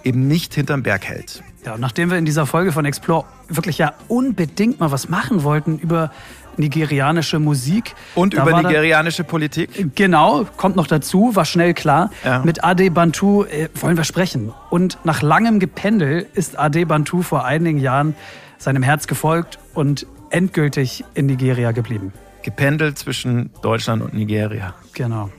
eben 0.04 0.28
nicht 0.28 0.56
hinterm 0.56 0.82
Berg 0.82 1.06
hält. 1.06 1.44
Ja, 1.66 1.76
und 1.76 1.82
nachdem 1.82 2.10
wir 2.10 2.18
in 2.18 2.26
dieser 2.26 2.46
Folge 2.46 2.72
von 2.72 2.86
Explore 2.86 3.26
wirklich 3.48 3.78
ja 3.78 3.94
unbedingt 4.08 4.80
mal 4.80 4.92
was 4.92 5.10
machen 5.10 5.44
wollten 5.44 5.80
über 5.80 6.12
nigerianische 6.58 7.40
Musik. 7.40 7.96
Und 8.16 8.36
da 8.36 8.44
über 8.44 8.62
nigerianische 8.62 9.24
Politik? 9.24 9.96
Genau, 9.96 10.46
kommt 10.58 10.76
noch 10.76 10.88
dazu, 10.88 11.36
war 11.36 11.46
schnell 11.46 11.74
klar. 11.74 12.12
Ja. 12.24 12.40
Mit 12.44 12.64
Ade 12.64 12.92
Bantu 12.92 13.44
äh, 13.44 13.70
wollen 13.76 13.98
wir 13.98 14.04
sprechen. 14.04 14.54
Und 14.70 14.98
nach 15.04 15.22
langem 15.22 15.60
Gependel 15.60 16.28
ist 16.34 16.60
Ade 16.60 16.86
Bantu 16.86 17.22
vor 17.22 17.46
einigen 17.46 17.80
Jahren 17.80 18.16
seinem 18.58 18.84
Herz 18.84 19.08
gefolgt 19.08 19.60
und 19.74 20.06
endgültig 20.30 21.04
in 21.14 21.26
Nigeria 21.26 21.72
geblieben. 21.72 22.14
Gependelt 22.44 22.98
zwischen 22.98 23.52
Deutschland 23.62 24.02
und 24.02 24.14
Nigeria. 24.14 24.74
Genau. 24.94 25.30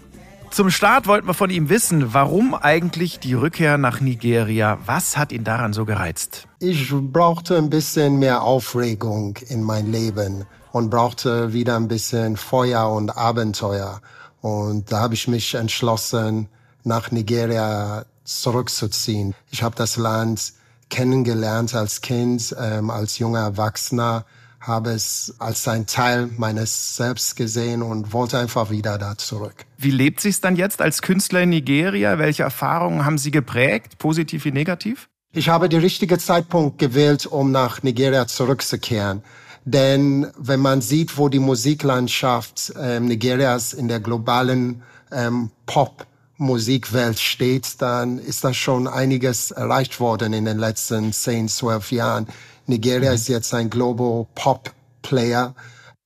Zum 0.54 0.70
Start 0.70 1.08
wollten 1.08 1.26
wir 1.26 1.34
von 1.34 1.50
ihm 1.50 1.68
wissen, 1.68 2.14
warum 2.14 2.54
eigentlich 2.54 3.18
die 3.18 3.34
Rückkehr 3.34 3.76
nach 3.76 4.00
Nigeria? 4.00 4.78
Was 4.86 5.16
hat 5.16 5.32
ihn 5.32 5.42
daran 5.42 5.72
so 5.72 5.84
gereizt? 5.84 6.46
Ich 6.60 6.92
brauchte 6.92 7.56
ein 7.56 7.70
bisschen 7.70 8.20
mehr 8.20 8.44
Aufregung 8.44 9.36
in 9.48 9.64
mein 9.64 9.90
Leben 9.90 10.44
und 10.70 10.90
brauchte 10.90 11.52
wieder 11.52 11.74
ein 11.74 11.88
bisschen 11.88 12.36
Feuer 12.36 12.88
und 12.88 13.16
Abenteuer. 13.16 14.00
Und 14.42 14.92
da 14.92 15.00
habe 15.00 15.14
ich 15.14 15.26
mich 15.26 15.56
entschlossen, 15.56 16.46
nach 16.84 17.10
Nigeria 17.10 18.04
zurückzuziehen. 18.22 19.34
Ich 19.50 19.64
habe 19.64 19.74
das 19.74 19.96
Land 19.96 20.52
kennengelernt 20.88 21.74
als 21.74 22.00
Kind, 22.00 22.54
ähm, 22.60 22.90
als 22.90 23.18
junger 23.18 23.40
Erwachsener 23.40 24.24
habe 24.66 24.90
es 24.90 25.34
als 25.38 25.68
ein 25.68 25.86
Teil 25.86 26.30
meines 26.38 26.96
Selbst 26.96 27.36
gesehen 27.36 27.82
und 27.82 28.12
wollte 28.12 28.38
einfach 28.38 28.70
wieder 28.70 28.98
da 28.98 29.16
zurück. 29.16 29.66
Wie 29.78 29.90
lebt 29.90 30.20
sich 30.20 30.40
dann 30.40 30.56
jetzt 30.56 30.80
als 30.80 31.02
Künstler 31.02 31.42
in 31.42 31.50
Nigeria? 31.50 32.18
Welche 32.18 32.42
Erfahrungen 32.42 33.04
haben 33.04 33.18
Sie 33.18 33.30
geprägt, 33.30 33.98
positiv 33.98 34.44
wie 34.44 34.52
negativ? 34.52 35.08
Ich 35.32 35.48
habe 35.48 35.68
den 35.68 35.80
richtigen 35.80 36.18
Zeitpunkt 36.18 36.78
gewählt, 36.78 37.26
um 37.26 37.50
nach 37.50 37.82
Nigeria 37.82 38.26
zurückzukehren. 38.26 39.22
Denn 39.64 40.28
wenn 40.38 40.60
man 40.60 40.80
sieht, 40.80 41.16
wo 41.18 41.28
die 41.28 41.38
Musiklandschaft 41.38 42.72
ähm, 42.78 43.06
Nigerias 43.06 43.72
in 43.72 43.88
der 43.88 43.98
globalen 43.98 44.82
ähm, 45.10 45.50
Pop-Musikwelt 45.66 47.18
steht, 47.18 47.80
dann 47.80 48.18
ist 48.18 48.44
da 48.44 48.52
schon 48.52 48.86
einiges 48.86 49.50
erreicht 49.50 50.00
worden 50.00 50.34
in 50.34 50.44
den 50.44 50.58
letzten 50.58 51.12
10, 51.12 51.48
12 51.48 51.92
Jahren. 51.92 52.26
Nigeria 52.66 53.12
ist 53.12 53.28
jetzt 53.28 53.52
ein 53.54 53.70
Global 53.70 54.26
Pop 54.34 54.72
Player. 55.02 55.54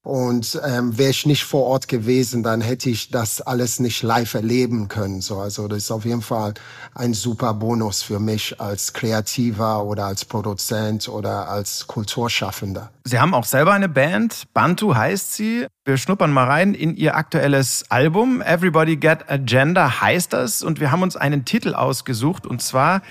Und 0.09 0.59
ähm, 0.65 0.97
wäre 0.97 1.11
ich 1.11 1.27
nicht 1.27 1.45
vor 1.45 1.65
Ort 1.65 1.87
gewesen, 1.87 2.43
dann 2.43 2.63
hätte 2.63 2.89
ich 2.89 3.11
das 3.11 3.43
alles 3.43 3.79
nicht 3.79 4.03
live 4.03 4.33
erleben 4.33 4.89
können. 4.89 5.21
So, 5.21 5.39
also 5.39 5.69
das 5.69 5.79
ist 5.79 5.91
auf 5.91 6.07
jeden 6.07 6.23
Fall 6.23 6.55
ein 6.95 7.13
super 7.13 7.53
Bonus 7.53 8.03
für 8.03 8.19
mich 8.19 8.59
als 8.59 8.95
Kreativer 8.95 9.85
oder 9.85 10.07
als 10.07 10.25
Produzent 10.25 11.11
oder 11.11 11.51
als 11.51 11.87
Kulturschaffender. 11.89 12.91
Sie 13.05 13.19
haben 13.19 13.35
auch 13.35 13.45
selber 13.45 13.73
eine 13.75 13.91
Band, 13.91 14.45
Bantu 14.55 14.95
heißt 14.95 15.35
sie. 15.35 15.67
Wir 15.85 15.99
schnuppern 15.99 16.33
mal 16.33 16.45
rein 16.45 16.73
in 16.73 16.97
Ihr 16.97 17.15
aktuelles 17.15 17.85
Album. 17.91 18.41
Everybody 18.41 18.97
Get 18.97 19.29
Agenda 19.29 20.01
heißt 20.01 20.33
das. 20.33 20.63
Und 20.63 20.81
wir 20.81 20.91
haben 20.91 21.03
uns 21.03 21.17
einen 21.17 21.45
Titel 21.45 21.75
ausgesucht 21.75 22.47
und 22.47 22.63
zwar 22.63 23.03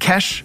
Cash 0.00 0.44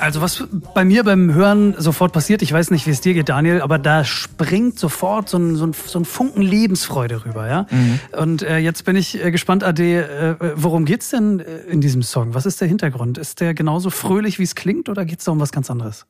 Also 0.00 0.22
was 0.22 0.44
bei 0.74 0.84
mir 0.84 1.04
beim 1.04 1.34
Hören 1.34 1.74
sofort 1.78 2.12
passiert, 2.12 2.42
ich 2.42 2.52
weiß 2.52 2.70
nicht, 2.70 2.86
wie 2.86 2.90
es 2.90 3.00
dir 3.00 3.14
geht, 3.14 3.28
Daniel, 3.28 3.60
aber 3.60 3.78
da 3.78 4.04
springt 4.04 4.78
sofort 4.78 5.28
so 5.28 5.38
ein, 5.38 5.56
so 5.56 5.66
ein, 5.66 5.72
so 5.72 5.98
ein 5.98 6.04
Funken 6.04 6.42
Lebensfreude 6.42 7.24
rüber, 7.26 7.46
ja. 7.48 7.66
Mhm. 7.70 8.00
Und 8.16 8.42
äh, 8.42 8.58
jetzt 8.58 8.84
bin 8.84 8.96
ich 8.96 9.22
äh, 9.22 9.30
gespannt, 9.30 9.62
Ade, 9.62 10.38
äh, 10.40 10.52
worum 10.56 10.86
geht's 10.86 11.10
denn 11.10 11.40
äh, 11.40 11.58
in 11.68 11.80
diesem 11.80 12.02
Song? 12.02 12.34
Was 12.34 12.46
ist 12.46 12.60
der 12.60 12.68
Hintergrund? 12.68 13.18
Ist 13.18 13.40
der 13.40 13.52
genauso 13.52 13.90
fröhlich, 13.90 14.38
wie 14.38 14.44
es 14.44 14.54
klingt, 14.54 14.88
oder 14.88 15.04
geht's 15.04 15.24
da 15.24 15.32
um 15.32 15.40
was 15.40 15.52
ganz 15.52 15.70
anderes? 15.70 16.06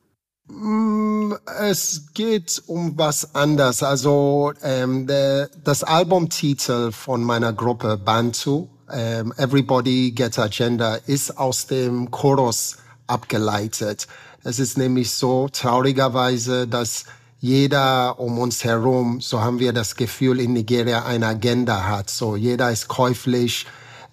Mm, 0.47 1.33
es 1.59 2.13
geht 2.13 2.63
um 2.67 2.97
was 2.97 3.35
anderes. 3.35 3.83
Also 3.83 4.53
ähm, 4.63 5.05
der, 5.05 5.49
das 5.63 5.83
Albumtitel 5.83 6.91
von 6.91 7.23
meiner 7.23 7.51
Gruppe 7.51 7.97
Bantu, 7.97 8.69
ähm, 8.91 9.33
Everybody 9.37 10.11
Gets 10.11 10.39
Agenda, 10.39 10.95
ist 10.95 11.37
aus 11.37 11.67
dem 11.67 12.09
Chorus 12.11 12.77
abgeleitet. 13.11 14.07
Es 14.43 14.57
ist 14.57 14.77
nämlich 14.77 15.11
so 15.11 15.49
traurigerweise, 15.49 16.67
dass 16.67 17.05
jeder 17.39 18.19
um 18.19 18.37
uns 18.37 18.63
herum, 18.63 19.19
so 19.19 19.41
haben 19.41 19.59
wir 19.59 19.73
das 19.73 19.95
Gefühl, 19.95 20.39
in 20.39 20.53
Nigeria 20.53 21.05
eine 21.05 21.27
Agenda 21.27 21.87
hat. 21.87 22.09
So 22.09 22.35
jeder 22.35 22.71
ist 22.71 22.87
käuflich, 22.87 23.65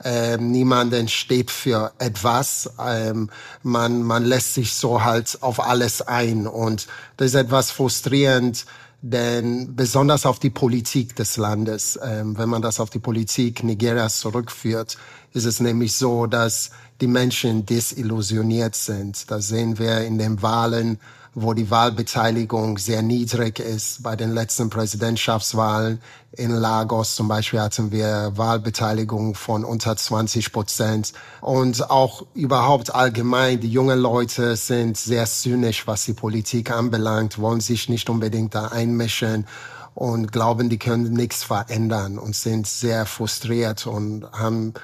ähm, 0.04 0.50
niemanden 0.50 1.08
steht 1.08 1.50
für 1.50 1.92
etwas. 1.98 2.70
Ähm, 2.82 3.30
man, 3.62 4.02
man 4.02 4.24
lässt 4.24 4.54
sich 4.54 4.72
so 4.74 5.04
halt 5.04 5.38
auf 5.40 5.60
alles 5.60 6.02
ein. 6.02 6.46
Und 6.46 6.86
das 7.16 7.28
ist 7.28 7.34
etwas 7.34 7.70
frustrierend, 7.70 8.64
denn 9.02 9.76
besonders 9.76 10.26
auf 10.26 10.38
die 10.38 10.50
Politik 10.50 11.14
des 11.14 11.36
Landes, 11.36 11.98
ähm, 12.02 12.36
wenn 12.38 12.48
man 12.48 12.62
das 12.62 12.80
auf 12.80 12.90
die 12.90 12.98
Politik 12.98 13.62
Nigerias 13.62 14.20
zurückführt, 14.20 14.96
ist 15.34 15.44
es 15.44 15.60
nämlich 15.60 15.94
so, 15.94 16.26
dass 16.26 16.70
die 17.00 17.06
Menschen 17.06 17.64
desillusioniert 17.66 18.74
sind. 18.74 19.30
Das 19.30 19.48
sehen 19.48 19.78
wir 19.78 20.00
in 20.02 20.18
den 20.18 20.42
Wahlen, 20.42 20.98
wo 21.34 21.52
die 21.52 21.70
Wahlbeteiligung 21.70 22.78
sehr 22.78 23.02
niedrig 23.02 23.60
ist. 23.60 24.02
Bei 24.02 24.16
den 24.16 24.32
letzten 24.32 24.70
Präsidentschaftswahlen 24.70 26.00
in 26.32 26.50
Lagos 26.50 27.14
zum 27.14 27.28
Beispiel 27.28 27.60
hatten 27.60 27.92
wir 27.92 28.32
Wahlbeteiligung 28.34 29.34
von 29.34 29.64
unter 29.64 29.96
20 29.96 30.52
Prozent. 30.52 31.12
Und 31.40 31.90
auch 31.90 32.26
überhaupt 32.34 32.94
allgemein, 32.94 33.60
die 33.60 33.70
jungen 33.70 33.98
Leute 33.98 34.56
sind 34.56 34.96
sehr 34.96 35.26
zynisch, 35.26 35.86
was 35.86 36.04
die 36.04 36.14
Politik 36.14 36.70
anbelangt, 36.70 37.38
wollen 37.38 37.60
sich 37.60 37.88
nicht 37.88 38.10
unbedingt 38.10 38.54
da 38.54 38.68
einmischen 38.68 39.46
und 39.94 40.30
glauben, 40.32 40.68
die 40.68 40.78
können 40.78 41.12
nichts 41.12 41.42
verändern 41.42 42.18
und 42.18 42.36
sind 42.36 42.66
sehr 42.66 43.04
frustriert 43.04 43.86
und 43.86 44.30
haben 44.32 44.74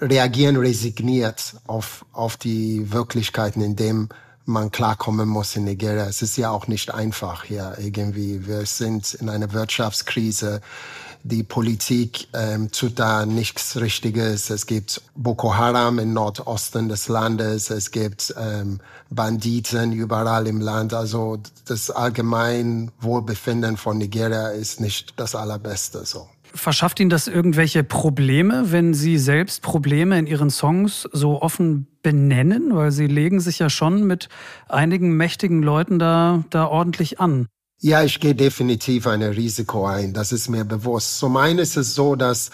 reagieren 0.00 0.56
resigniert 0.56 1.56
auf, 1.66 2.04
auf 2.12 2.36
die 2.36 2.92
Wirklichkeiten, 2.92 3.60
in 3.60 3.76
dem 3.76 4.08
man 4.44 4.70
klarkommen 4.70 5.28
muss 5.28 5.56
in 5.56 5.64
Nigeria. 5.64 6.06
Es 6.06 6.22
ist 6.22 6.36
ja 6.38 6.50
auch 6.50 6.68
nicht 6.68 6.94
einfach 6.94 7.44
hier 7.44 7.76
irgendwie. 7.78 8.46
Wir 8.46 8.64
sind 8.64 9.14
in 9.14 9.28
einer 9.28 9.52
Wirtschaftskrise. 9.52 10.62
Die 11.22 11.42
Politik 11.42 12.28
ähm, 12.32 12.70
tut 12.70 12.98
da 12.98 13.26
nichts 13.26 13.76
Richtiges. 13.76 14.48
Es 14.48 14.66
gibt 14.66 15.02
Boko 15.14 15.54
Haram 15.54 15.98
im 15.98 16.14
Nordosten 16.14 16.88
des 16.88 17.08
Landes. 17.08 17.68
Es 17.68 17.90
gibt 17.90 18.34
ähm, 18.38 18.80
Banditen 19.10 19.92
überall 19.92 20.46
im 20.46 20.60
Land. 20.60 20.94
Also 20.94 21.38
das 21.66 21.90
allgemein 21.90 22.90
Wohlbefinden 23.00 23.76
von 23.76 23.98
Nigeria 23.98 24.48
ist 24.48 24.80
nicht 24.80 25.14
das 25.18 25.34
allerbeste 25.34 26.06
so. 26.06 26.26
Verschafft 26.54 27.00
Ihnen 27.00 27.10
das 27.10 27.28
irgendwelche 27.28 27.84
Probleme, 27.84 28.72
wenn 28.72 28.94
Sie 28.94 29.18
selbst 29.18 29.62
Probleme 29.62 30.18
in 30.18 30.26
Ihren 30.26 30.50
Songs 30.50 31.08
so 31.12 31.40
offen 31.42 31.86
benennen? 32.02 32.74
Weil 32.74 32.90
Sie 32.90 33.06
legen 33.06 33.40
sich 33.40 33.58
ja 33.58 33.70
schon 33.70 34.06
mit 34.06 34.28
einigen 34.68 35.16
mächtigen 35.16 35.62
Leuten 35.62 35.98
da, 35.98 36.44
da 36.50 36.66
ordentlich 36.66 37.20
an. 37.20 37.46
Ja, 37.80 38.02
ich 38.02 38.18
gehe 38.18 38.34
definitiv 38.34 39.06
ein 39.06 39.22
Risiko 39.22 39.86
ein. 39.86 40.12
Das 40.12 40.32
ist 40.32 40.48
mir 40.48 40.64
bewusst. 40.64 41.18
Zum 41.18 41.36
einen 41.36 41.60
ist 41.60 41.76
es 41.76 41.94
so, 41.94 42.16
dass 42.16 42.50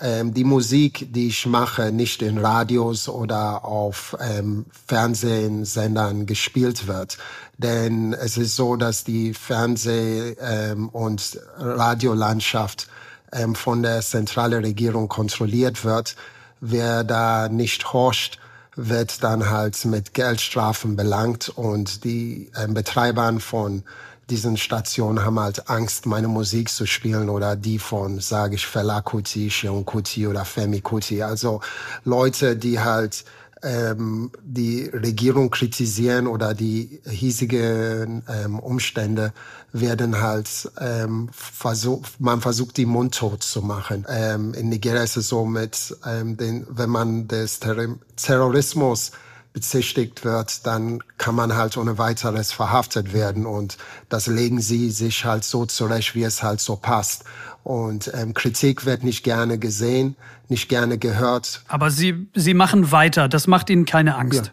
ähm, 0.00 0.32
die 0.34 0.44
Musik, 0.44 1.12
die 1.12 1.28
ich 1.28 1.46
mache, 1.46 1.92
nicht 1.92 2.22
in 2.22 2.38
Radios 2.38 3.08
oder 3.08 3.64
auf 3.64 4.16
ähm, 4.20 4.66
Fernsehsendern 4.86 6.26
gespielt 6.26 6.86
wird. 6.86 7.18
Denn 7.58 8.12
es 8.12 8.36
ist 8.36 8.56
so, 8.56 8.76
dass 8.76 9.04
die 9.04 9.34
Fernseh- 9.34 10.36
ähm, 10.40 10.88
und 10.88 11.38
Radiolandschaft 11.58 12.88
ähm, 13.32 13.54
von 13.54 13.82
der 13.82 14.00
zentralen 14.00 14.64
Regierung 14.64 15.08
kontrolliert 15.08 15.84
wird. 15.84 16.16
Wer 16.60 17.04
da 17.04 17.48
nicht 17.48 17.92
horcht, 17.92 18.38
wird 18.76 19.22
dann 19.22 19.50
halt 19.50 19.84
mit 19.84 20.14
Geldstrafen 20.14 20.96
belangt 20.96 21.48
und 21.50 22.04
die 22.04 22.50
ähm, 22.56 22.74
Betreibern 22.74 23.40
von 23.40 23.82
diesen 24.30 24.56
Stationen 24.56 25.24
haben 25.24 25.38
halt 25.38 25.68
Angst, 25.68 26.06
meine 26.06 26.28
Musik 26.28 26.70
zu 26.70 26.86
spielen 26.86 27.28
oder 27.28 27.56
die 27.56 27.78
von, 27.78 28.20
sage 28.20 28.54
ich, 28.54 28.66
Fela 28.66 29.02
Kuti, 29.02 29.50
Shion 29.50 29.84
Kuti 29.84 30.26
oder 30.26 30.44
Femi 30.44 30.80
Kuti. 30.80 31.22
Also 31.22 31.60
Leute, 32.04 32.56
die 32.56 32.80
halt 32.80 33.24
ähm, 33.62 34.30
die 34.42 34.84
Regierung 34.88 35.50
kritisieren 35.50 36.26
oder 36.26 36.54
die 36.54 37.00
hiesigen 37.08 38.22
ähm, 38.28 38.58
Umstände 38.58 39.32
werden 39.72 40.20
halt 40.20 40.70
ähm, 40.80 41.30
versucht, 41.32 42.20
man 42.20 42.40
versucht 42.40 42.76
die 42.76 42.86
mundtot 42.86 43.42
zu 43.42 43.62
machen. 43.62 44.06
Ähm, 44.08 44.52
in 44.54 44.68
Nigeria 44.68 45.02
ist 45.02 45.16
es 45.16 45.28
so 45.28 45.44
mit 45.44 45.96
ähm, 46.06 46.36
den, 46.36 46.66
wenn 46.68 46.90
man 46.90 47.28
des 47.28 47.60
Ter 47.60 47.96
Terrorismus 48.16 49.12
bezichtigt 49.52 50.24
wird, 50.24 50.66
dann 50.66 51.02
kann 51.18 51.34
man 51.34 51.54
halt 51.56 51.76
ohne 51.76 51.98
weiteres 51.98 52.52
verhaftet 52.52 53.12
werden 53.12 53.44
und 53.44 53.76
das 54.08 54.26
legen 54.26 54.60
sie 54.60 54.90
sich 54.90 55.24
halt 55.24 55.44
so 55.44 55.66
zurecht, 55.66 56.14
wie 56.14 56.22
es 56.22 56.42
halt 56.42 56.60
so 56.60 56.76
passt. 56.76 57.24
Und 57.64 58.10
ähm, 58.14 58.34
Kritik 58.34 58.86
wird 58.86 59.04
nicht 59.04 59.22
gerne 59.22 59.58
gesehen, 59.58 60.16
nicht 60.48 60.68
gerne 60.68 60.98
gehört. 60.98 61.62
Aber 61.68 61.90
Sie, 61.90 62.26
Sie 62.34 62.54
machen 62.54 62.90
weiter, 62.90 63.28
das 63.28 63.46
macht 63.46 63.70
Ihnen 63.70 63.84
keine 63.84 64.16
Angst. 64.16 64.46
Ja. 64.46 64.52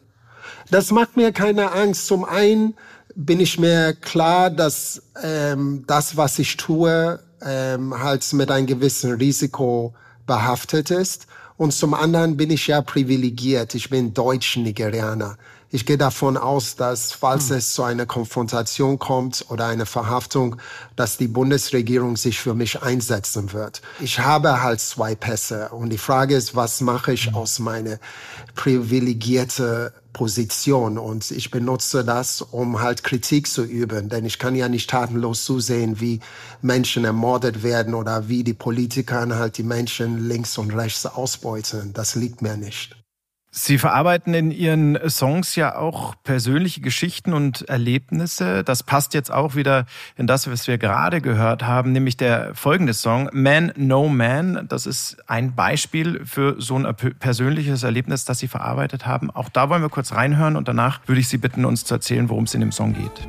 Das 0.72 0.92
macht 0.92 1.18
mir 1.18 1.32
keine 1.32 1.72
Angst. 1.72 2.06
Zum 2.06 2.24
einen 2.24 2.76
bin 3.16 3.40
ich 3.40 3.58
mir 3.58 3.94
klar, 3.94 4.52
dass 4.52 5.02
ähm, 5.24 5.84
das, 5.88 6.16
was 6.16 6.38
ich 6.38 6.58
tue, 6.58 7.20
ähm, 7.42 7.98
halt 7.98 8.32
mit 8.34 8.52
einem 8.52 8.68
gewissen 8.68 9.14
Risiko 9.14 9.96
behaftet 10.28 10.92
ist. 10.92 11.26
Und 11.58 11.74
zum 11.74 11.94
anderen 11.94 12.38
bin 12.38 12.52
ich 12.52 12.68
ja 12.68 12.82
privilegiert. 12.82 13.76
Ich 13.76 13.90
bin 13.90 14.14
Deutsch-Nigerianer. 14.14 15.38
Ich 15.72 15.86
gehe 15.86 16.00
davon 16.00 16.36
aus, 16.36 16.76
dass 16.76 17.12
falls 17.12 17.50
hm. 17.50 17.58
es 17.58 17.74
zu 17.74 17.84
einer 17.84 18.08
Konfrontation 18.08 18.98
kommt 18.98 19.46
oder 19.50 19.68
eine 19.68 19.86
Verhaftung, 19.86 20.56
dass 20.96 21.18
die 21.18 21.28
Bundesregierung 21.28 22.18
sich 22.18 22.40
für 22.40 22.56
mich 22.56 22.82
einsetzen 22.82 23.54
wird. 23.54 23.84
Ich 24.00 24.20
habe 24.20 24.64
halt 24.64 24.80
zwei 24.80 25.14
Pässe 25.14 25.70
und 25.70 25.92
die 25.92 26.00
Frage 26.00 26.36
ist, 26.36 26.56
was 26.56 26.82
mache 26.82 27.14
ich 27.14 27.28
hm. 27.28 27.36
aus 27.36 27.60
meiner 27.60 28.00
privilegierte 28.56 29.94
Position 30.12 30.98
und 30.98 31.30
ich 31.30 31.52
benutze 31.52 32.04
das, 32.04 32.42
um 32.42 32.82
halt 32.82 33.04
Kritik 33.04 33.48
zu 33.48 33.64
üben, 33.64 34.10
denn 34.10 34.26
ich 34.26 34.40
kann 34.40 34.56
ja 34.56 34.68
nicht 34.68 34.90
tatenlos 34.90 35.46
zusehen, 35.46 36.00
wie 36.00 36.20
Menschen 36.64 37.06
ermordet 37.06 37.62
werden 37.62 37.94
oder 37.94 38.28
wie 38.28 38.44
die 38.44 38.56
Politiker 38.56 39.28
halt 39.38 39.60
die 39.60 39.64
Menschen 39.64 40.28
links 40.28 40.58
und 40.58 40.72
rechts 40.72 41.06
ausbeuten. 41.06 41.94
Das 41.94 42.16
liegt 42.16 42.42
mir 42.42 42.58
nicht. 42.58 42.96
Sie 43.52 43.80
verarbeiten 43.80 44.36
in 44.36 44.52
Ihren 44.52 44.98
Songs 45.10 45.56
ja 45.56 45.76
auch 45.76 46.14
persönliche 46.24 46.82
Geschichten 46.82 47.34
und 47.34 47.68
Erlebnisse. 47.68 48.64
Das 48.64 48.84
passt 48.84 49.16
jetzt 49.16 49.32
auch 49.32 49.56
wieder 49.56 49.86
in 50.16 50.28
das, 50.28 50.50
was 50.52 50.68
wir 50.68 50.78
gerade 50.78 51.20
gehört 51.20 51.64
haben, 51.64 51.92
nämlich 51.92 52.16
der 52.16 52.54
folgende 52.54 52.94
Song, 52.94 53.28
Man 53.34 53.74
No 53.76 54.08
Man. 54.08 54.68
Das 54.70 54.86
ist 54.86 55.18
ein 55.26 55.56
Beispiel 55.56 56.26
für 56.26 56.62
so 56.62 56.78
ein 56.78 56.96
persönliches 57.20 57.82
Erlebnis, 57.82 58.24
das 58.24 58.38
Sie 58.38 58.48
verarbeitet 58.48 59.08
haben. 59.08 59.32
Auch 59.32 59.50
da 59.50 59.70
wollen 59.70 59.82
wir 59.82 59.90
kurz 59.90 60.14
reinhören 60.14 60.56
und 60.56 60.68
danach 60.68 61.02
würde 61.08 61.22
ich 61.22 61.28
Sie 61.28 61.38
bitten, 61.38 61.66
uns 61.66 61.86
zu 61.86 61.96
erzählen, 61.96 62.30
worum 62.30 62.44
es 62.44 62.54
in 62.54 62.62
dem 62.62 62.72
Song 62.72 62.94
geht. 62.94 63.28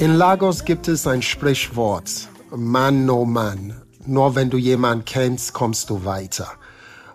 In 0.00 0.14
Lagos 0.14 0.64
gibt 0.64 0.86
es 0.86 1.08
ein 1.08 1.22
Sprichwort, 1.22 2.28
Mann 2.54 3.04
no 3.04 3.24
Mann. 3.24 3.82
Nur 4.06 4.36
wenn 4.36 4.48
du 4.48 4.56
jemanden 4.56 5.04
kennst, 5.04 5.52
kommst 5.52 5.90
du 5.90 6.04
weiter. 6.04 6.52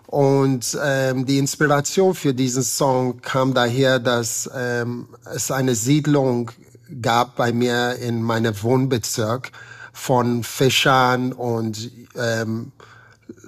Und 0.06 0.78
ähm, 0.84 1.24
die 1.24 1.38
Inspiration 1.38 2.14
für 2.14 2.34
diesen 2.34 2.62
Song 2.62 3.22
kam 3.22 3.54
daher, 3.54 3.98
dass 4.00 4.50
ähm, 4.54 5.08
es 5.34 5.50
eine 5.50 5.74
Siedlung 5.74 6.50
gab 7.00 7.36
bei 7.36 7.54
mir 7.54 7.96
in 7.96 8.22
meinem 8.22 8.62
Wohnbezirk 8.62 9.50
von 9.94 10.44
Fischern 10.44 11.32
und 11.32 11.90
ähm, 12.16 12.72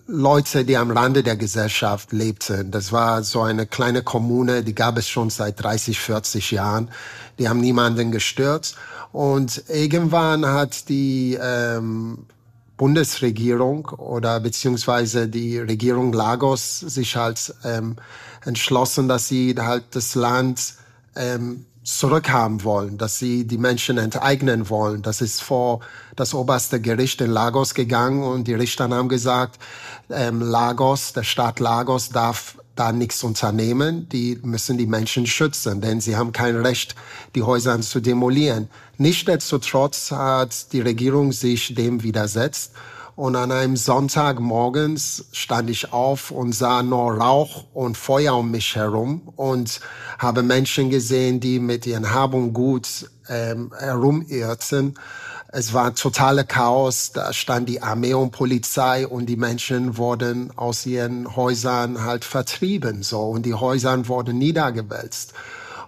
Leute, 0.06 0.64
die 0.64 0.76
am 0.76 0.92
Rande 0.92 1.22
der 1.22 1.36
Gesellschaft 1.36 2.12
lebten. 2.12 2.70
Das 2.70 2.92
war 2.92 3.22
so 3.22 3.42
eine 3.42 3.66
kleine 3.66 4.02
Kommune, 4.02 4.62
die 4.62 4.74
gab 4.74 4.96
es 4.96 5.08
schon 5.08 5.30
seit 5.30 5.62
30, 5.62 5.98
40 5.98 6.52
Jahren. 6.52 6.90
Die 7.38 7.48
haben 7.48 7.60
niemanden 7.60 8.12
gestört. 8.12 8.76
Und 9.12 9.64
irgendwann 9.68 10.44
hat 10.46 10.88
die 10.88 11.38
ähm, 11.40 12.26
Bundesregierung 12.76 13.86
oder 13.86 14.40
beziehungsweise 14.40 15.28
die 15.28 15.58
Regierung 15.58 16.12
Lagos 16.12 16.80
sich 16.80 17.16
halt 17.16 17.54
ähm, 17.64 17.96
entschlossen, 18.44 19.08
dass 19.08 19.28
sie 19.28 19.54
halt 19.58 19.84
das 19.92 20.14
Land 20.14 20.74
ähm, 21.14 21.64
zurückhaben 21.82 22.64
wollen, 22.64 22.98
dass 22.98 23.18
sie 23.18 23.46
die 23.46 23.58
Menschen 23.58 23.96
enteignen 23.96 24.68
wollen. 24.68 25.02
Das 25.02 25.20
ist 25.22 25.40
vor 25.40 25.80
das 26.16 26.34
oberste 26.34 26.80
Gericht 26.80 27.20
in 27.20 27.30
Lagos 27.30 27.74
gegangen 27.74 28.24
und 28.24 28.48
die 28.48 28.54
Richter 28.54 28.88
haben 28.90 29.08
gesagt, 29.08 29.58
ähm, 30.10 30.40
Lagos, 30.40 31.12
der 31.12 31.22
Staat 31.22 31.60
Lagos 31.60 32.10
darf 32.10 32.58
da 32.76 32.92
nichts 32.92 33.24
unternehmen. 33.24 34.08
Die 34.10 34.38
müssen 34.42 34.78
die 34.78 34.86
Menschen 34.86 35.26
schützen, 35.26 35.80
denn 35.80 36.00
sie 36.00 36.16
haben 36.16 36.32
kein 36.32 36.56
Recht, 36.56 36.94
die 37.34 37.42
Häuser 37.42 37.80
zu 37.80 38.00
demolieren. 38.00 38.68
Nichtsdestotrotz 38.98 40.12
hat 40.12 40.72
die 40.72 40.80
Regierung 40.80 41.32
sich 41.32 41.74
dem 41.74 42.02
widersetzt. 42.02 42.72
Und 43.16 43.34
an 43.34 43.50
einem 43.50 43.78
Sonntag 43.78 44.40
morgens 44.40 45.24
stand 45.32 45.70
ich 45.70 45.90
auf 45.90 46.30
und 46.30 46.52
sah 46.52 46.82
nur 46.82 47.14
Rauch 47.14 47.64
und 47.72 47.96
Feuer 47.96 48.36
um 48.36 48.50
mich 48.50 48.76
herum 48.76 49.22
und 49.36 49.80
habe 50.18 50.42
Menschen 50.42 50.90
gesehen, 50.90 51.40
die 51.40 51.58
mit 51.58 51.86
ihren 51.86 52.12
Hab 52.12 52.34
und 52.34 52.52
Gut 52.52 53.10
ähm, 53.30 53.72
herumirrten 53.78 54.98
es 55.48 55.72
war 55.72 55.94
totale 55.94 56.44
Chaos. 56.44 57.12
Da 57.12 57.32
stand 57.32 57.68
die 57.68 57.82
Armee 57.82 58.14
und 58.14 58.30
Polizei 58.30 59.06
und 59.06 59.26
die 59.26 59.36
Menschen 59.36 59.96
wurden 59.96 60.50
aus 60.56 60.86
ihren 60.86 61.36
Häusern 61.36 62.04
halt 62.04 62.24
vertrieben, 62.24 63.02
so. 63.02 63.22
Und 63.22 63.46
die 63.46 63.54
Häuser 63.54 64.06
wurden 64.08 64.38
niedergewälzt. 64.38 65.32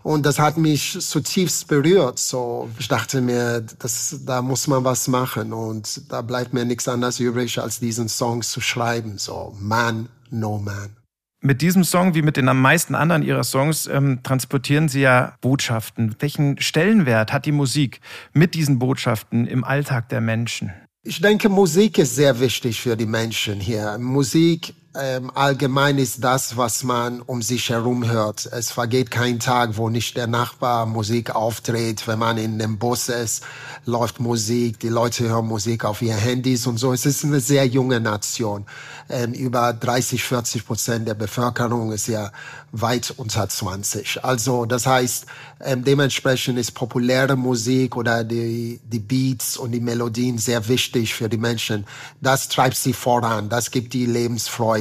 Und 0.02 0.24
das 0.24 0.38
hat 0.38 0.56
mich 0.56 0.98
zutiefst 1.00 1.66
berührt. 1.68 2.18
So, 2.18 2.70
ich 2.78 2.88
dachte 2.88 3.20
mir, 3.20 3.60
das, 3.78 4.20
da 4.24 4.42
muss 4.42 4.66
man 4.66 4.84
was 4.84 5.08
machen. 5.08 5.52
Und 5.52 6.10
da 6.10 6.22
bleibt 6.22 6.54
mir 6.54 6.64
nichts 6.64 6.88
anderes 6.88 7.20
übrig, 7.20 7.58
als 7.58 7.80
diesen 7.80 8.08
Song 8.08 8.42
zu 8.42 8.60
schreiben. 8.60 9.18
So, 9.18 9.54
Man, 9.58 10.08
No 10.30 10.58
Man. 10.58 10.97
Mit 11.40 11.62
diesem 11.62 11.84
Song, 11.84 12.16
wie 12.16 12.22
mit 12.22 12.36
den 12.36 12.48
am 12.48 12.60
meisten 12.60 12.96
anderen 12.96 13.22
Ihrer 13.22 13.44
Songs, 13.44 13.86
ähm, 13.86 14.20
transportieren 14.24 14.88
Sie 14.88 15.02
ja 15.02 15.36
Botschaften. 15.40 16.16
Welchen 16.18 16.60
Stellenwert 16.60 17.32
hat 17.32 17.46
die 17.46 17.52
Musik 17.52 18.00
mit 18.32 18.54
diesen 18.54 18.80
Botschaften 18.80 19.46
im 19.46 19.62
Alltag 19.62 20.08
der 20.08 20.20
Menschen? 20.20 20.72
Ich 21.04 21.20
denke, 21.20 21.48
Musik 21.48 21.98
ist 21.98 22.16
sehr 22.16 22.40
wichtig 22.40 22.80
für 22.80 22.96
die 22.96 23.06
Menschen 23.06 23.60
hier. 23.60 23.98
Musik 23.98 24.74
ähm, 24.94 25.30
allgemein 25.34 25.98
ist 25.98 26.24
das, 26.24 26.56
was 26.56 26.82
man 26.82 27.20
um 27.20 27.42
sich 27.42 27.68
herum 27.68 28.08
hört. 28.08 28.46
Es 28.46 28.70
vergeht 28.70 29.10
kein 29.10 29.38
Tag, 29.38 29.76
wo 29.76 29.90
nicht 29.90 30.16
der 30.16 30.26
Nachbar 30.26 30.86
Musik 30.86 31.34
auftritt. 31.34 32.08
Wenn 32.08 32.18
man 32.18 32.38
in 32.38 32.58
dem 32.58 32.78
Bus 32.78 33.10
ist, 33.10 33.44
läuft 33.84 34.18
Musik, 34.18 34.80
die 34.80 34.88
Leute 34.88 35.28
hören 35.28 35.46
Musik 35.46 35.84
auf 35.84 36.00
ihr 36.00 36.14
Handys 36.14 36.66
und 36.66 36.78
so. 36.78 36.92
Es 36.92 37.04
ist 37.04 37.22
eine 37.22 37.40
sehr 37.40 37.66
junge 37.66 38.00
Nation. 38.00 38.64
Ähm, 39.10 39.34
über 39.34 39.74
30, 39.74 40.24
40 40.24 40.66
Prozent 40.66 41.06
der 41.06 41.14
Bevölkerung 41.14 41.92
ist 41.92 42.08
ja 42.08 42.32
weit 42.72 43.12
unter 43.16 43.48
20. 43.48 44.24
Also 44.24 44.64
das 44.64 44.86
heißt, 44.86 45.26
ähm, 45.60 45.84
dementsprechend 45.84 46.58
ist 46.58 46.72
populäre 46.72 47.36
Musik 47.36 47.96
oder 47.96 48.24
die, 48.24 48.80
die 48.84 48.98
Beats 48.98 49.56
und 49.56 49.72
die 49.72 49.80
Melodien 49.80 50.38
sehr 50.38 50.68
wichtig 50.68 51.14
für 51.14 51.28
die 51.28 51.38
Menschen. 51.38 51.86
Das 52.20 52.48
treibt 52.48 52.76
sie 52.76 52.92
voran, 52.92 53.48
das 53.48 53.70
gibt 53.70 53.92
die 53.92 54.06
Lebensfreude. 54.06 54.77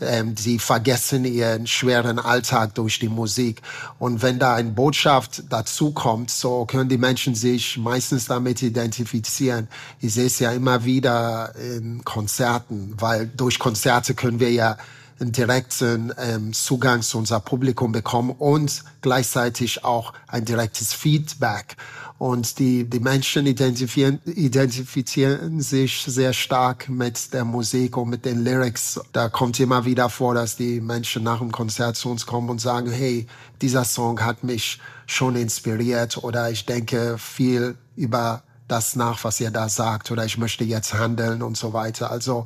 Ähm, 0.00 0.36
sie 0.36 0.58
vergessen 0.58 1.24
ihren 1.24 1.66
schweren 1.66 2.18
Alltag 2.18 2.74
durch 2.74 2.98
die 2.98 3.08
Musik. 3.08 3.62
Und 3.98 4.22
wenn 4.22 4.38
da 4.38 4.54
eine 4.54 4.70
Botschaft 4.70 5.44
dazu 5.50 5.92
kommt, 5.92 6.30
so 6.30 6.64
können 6.64 6.88
die 6.88 6.98
Menschen 6.98 7.34
sich 7.34 7.76
meistens 7.78 8.26
damit 8.26 8.62
identifizieren. 8.62 9.68
Ich 10.00 10.14
sehe 10.14 10.26
es 10.26 10.38
ja 10.38 10.52
immer 10.52 10.84
wieder 10.84 11.54
in 11.56 12.04
Konzerten, 12.04 12.94
weil 12.98 13.26
durch 13.26 13.58
Konzerte 13.58 14.14
können 14.14 14.40
wir 14.40 14.50
ja 14.50 14.76
einen 15.20 15.32
direkten 15.32 16.12
ähm, 16.18 16.52
Zugang 16.52 17.02
zu 17.02 17.18
unser 17.18 17.40
Publikum 17.40 17.92
bekommen 17.92 18.30
und 18.30 18.84
gleichzeitig 19.00 19.84
auch 19.84 20.12
ein 20.28 20.44
direktes 20.44 20.92
Feedback. 20.94 21.76
Und 22.18 22.58
die, 22.58 22.84
die 22.84 22.98
Menschen 22.98 23.46
identifizieren, 23.46 24.20
identifizieren 24.24 25.60
sich 25.60 26.02
sehr 26.02 26.32
stark 26.32 26.88
mit 26.88 27.32
der 27.32 27.44
Musik 27.44 27.96
und 27.96 28.10
mit 28.10 28.24
den 28.24 28.42
Lyrics. 28.42 29.00
Da 29.12 29.28
kommt 29.28 29.60
immer 29.60 29.84
wieder 29.84 30.10
vor, 30.10 30.34
dass 30.34 30.56
die 30.56 30.80
Menschen 30.80 31.22
nach 31.22 31.38
dem 31.38 31.52
Konzert 31.52 31.96
zu 31.96 32.10
uns 32.10 32.26
kommen 32.26 32.50
und 32.50 32.60
sagen, 32.60 32.90
hey, 32.90 33.28
dieser 33.62 33.84
Song 33.84 34.20
hat 34.24 34.42
mich 34.42 34.80
schon 35.06 35.36
inspiriert 35.36 36.22
oder 36.22 36.50
ich 36.50 36.66
denke 36.66 37.18
viel 37.18 37.76
über 37.94 38.42
das 38.66 38.96
nach, 38.96 39.22
was 39.24 39.40
ihr 39.40 39.50
da 39.50 39.68
sagt 39.68 40.10
oder 40.10 40.24
ich 40.24 40.38
möchte 40.38 40.64
jetzt 40.64 40.94
handeln 40.94 41.40
und 41.42 41.56
so 41.56 41.72
weiter. 41.72 42.10
Also 42.10 42.44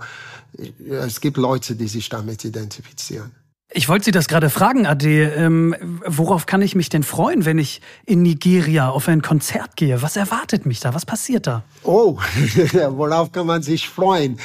es 0.89 1.21
gibt 1.21 1.37
Leute, 1.37 1.77
die 1.77 1.89
sich 1.89 2.09
damit 2.09 2.45
identifizieren. 2.45 3.33
Ich 3.75 3.89
wollte 3.89 4.05
Sie 4.07 4.11
das 4.11 4.29
gerade 4.29 4.51
fragen, 4.51 4.87
Ade. 4.87 5.33
Ähm, 5.35 5.75
worauf 6.07 6.47
kann 6.47 6.61
ich 6.61 6.75
mich 6.75 6.91
denn 6.91 7.03
freuen, 7.03 7.47
wenn 7.47 7.59
ich 7.59 7.81
in 8.05 8.23
Nigeria 8.23 8.91
auf 8.91 9.09
ein 9.09 9.23
Konzert 9.23 9.77
gehe? 9.77 10.03
Was 10.03 10.17
erwartet 10.17 10.67
mich 10.67 10.81
da? 10.81 10.95
Was 10.95 11.07
passiert 11.07 11.47
da? 11.47 11.63
Oh, 11.83 12.19
worauf 12.91 13.33
kann 13.33 13.47
man 13.47 13.63
sich 13.63 13.89
freuen? 13.89 14.39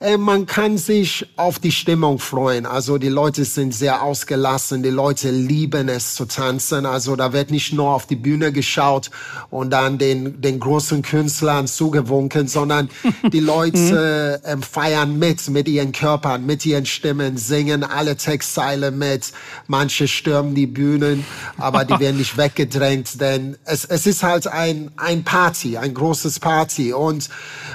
Äh, 0.00 0.16
man 0.16 0.46
kann 0.46 0.78
sich 0.78 1.26
auf 1.36 1.58
die 1.58 1.72
Stimmung 1.72 2.20
freuen. 2.20 2.66
Also 2.66 2.98
die 2.98 3.08
Leute 3.08 3.44
sind 3.44 3.74
sehr 3.74 4.02
ausgelassen, 4.02 4.84
die 4.84 4.90
Leute 4.90 5.30
lieben 5.30 5.88
es 5.88 6.14
zu 6.14 6.26
tanzen. 6.26 6.86
Also 6.86 7.16
da 7.16 7.32
wird 7.32 7.50
nicht 7.50 7.72
nur 7.72 7.90
auf 7.90 8.06
die 8.06 8.14
Bühne 8.14 8.52
geschaut 8.52 9.10
und 9.50 9.70
dann 9.70 9.98
den, 9.98 10.40
den 10.40 10.60
großen 10.60 11.02
Künstlern 11.02 11.66
zugewunken, 11.66 12.46
sondern 12.46 12.90
die 13.32 13.40
Leute 13.40 14.40
äh, 14.44 14.56
feiern 14.58 15.18
mit, 15.18 15.48
mit 15.50 15.66
ihren 15.66 15.90
Körpern, 15.90 16.46
mit 16.46 16.64
ihren 16.64 16.86
Stimmen, 16.86 17.36
singen 17.36 17.82
alle 17.82 18.16
Textzeile 18.16 18.92
mit. 18.92 19.32
Manche 19.66 20.06
stürmen 20.06 20.54
die 20.54 20.68
Bühnen, 20.68 21.24
aber 21.56 21.84
die 21.84 21.98
werden 21.98 22.18
nicht 22.18 22.36
weggedrängt, 22.36 23.20
denn 23.20 23.56
es, 23.64 23.84
es 23.84 24.06
ist 24.06 24.22
halt 24.22 24.46
ein, 24.46 24.92
ein 24.96 25.24
Party, 25.24 25.76
ein 25.76 25.92
großes 25.92 26.38
Party 26.38 26.92
und, 26.92 27.28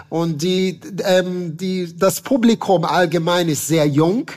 und 0.08 0.42
die, 0.42 0.80
ähm, 1.04 1.58
die, 1.58 1.94
das 1.98 2.13
das 2.14 2.22
Publikum 2.22 2.86
allgemein 2.86 3.50
ist 3.50 3.68
sehr 3.68 3.88
jung 3.88 4.30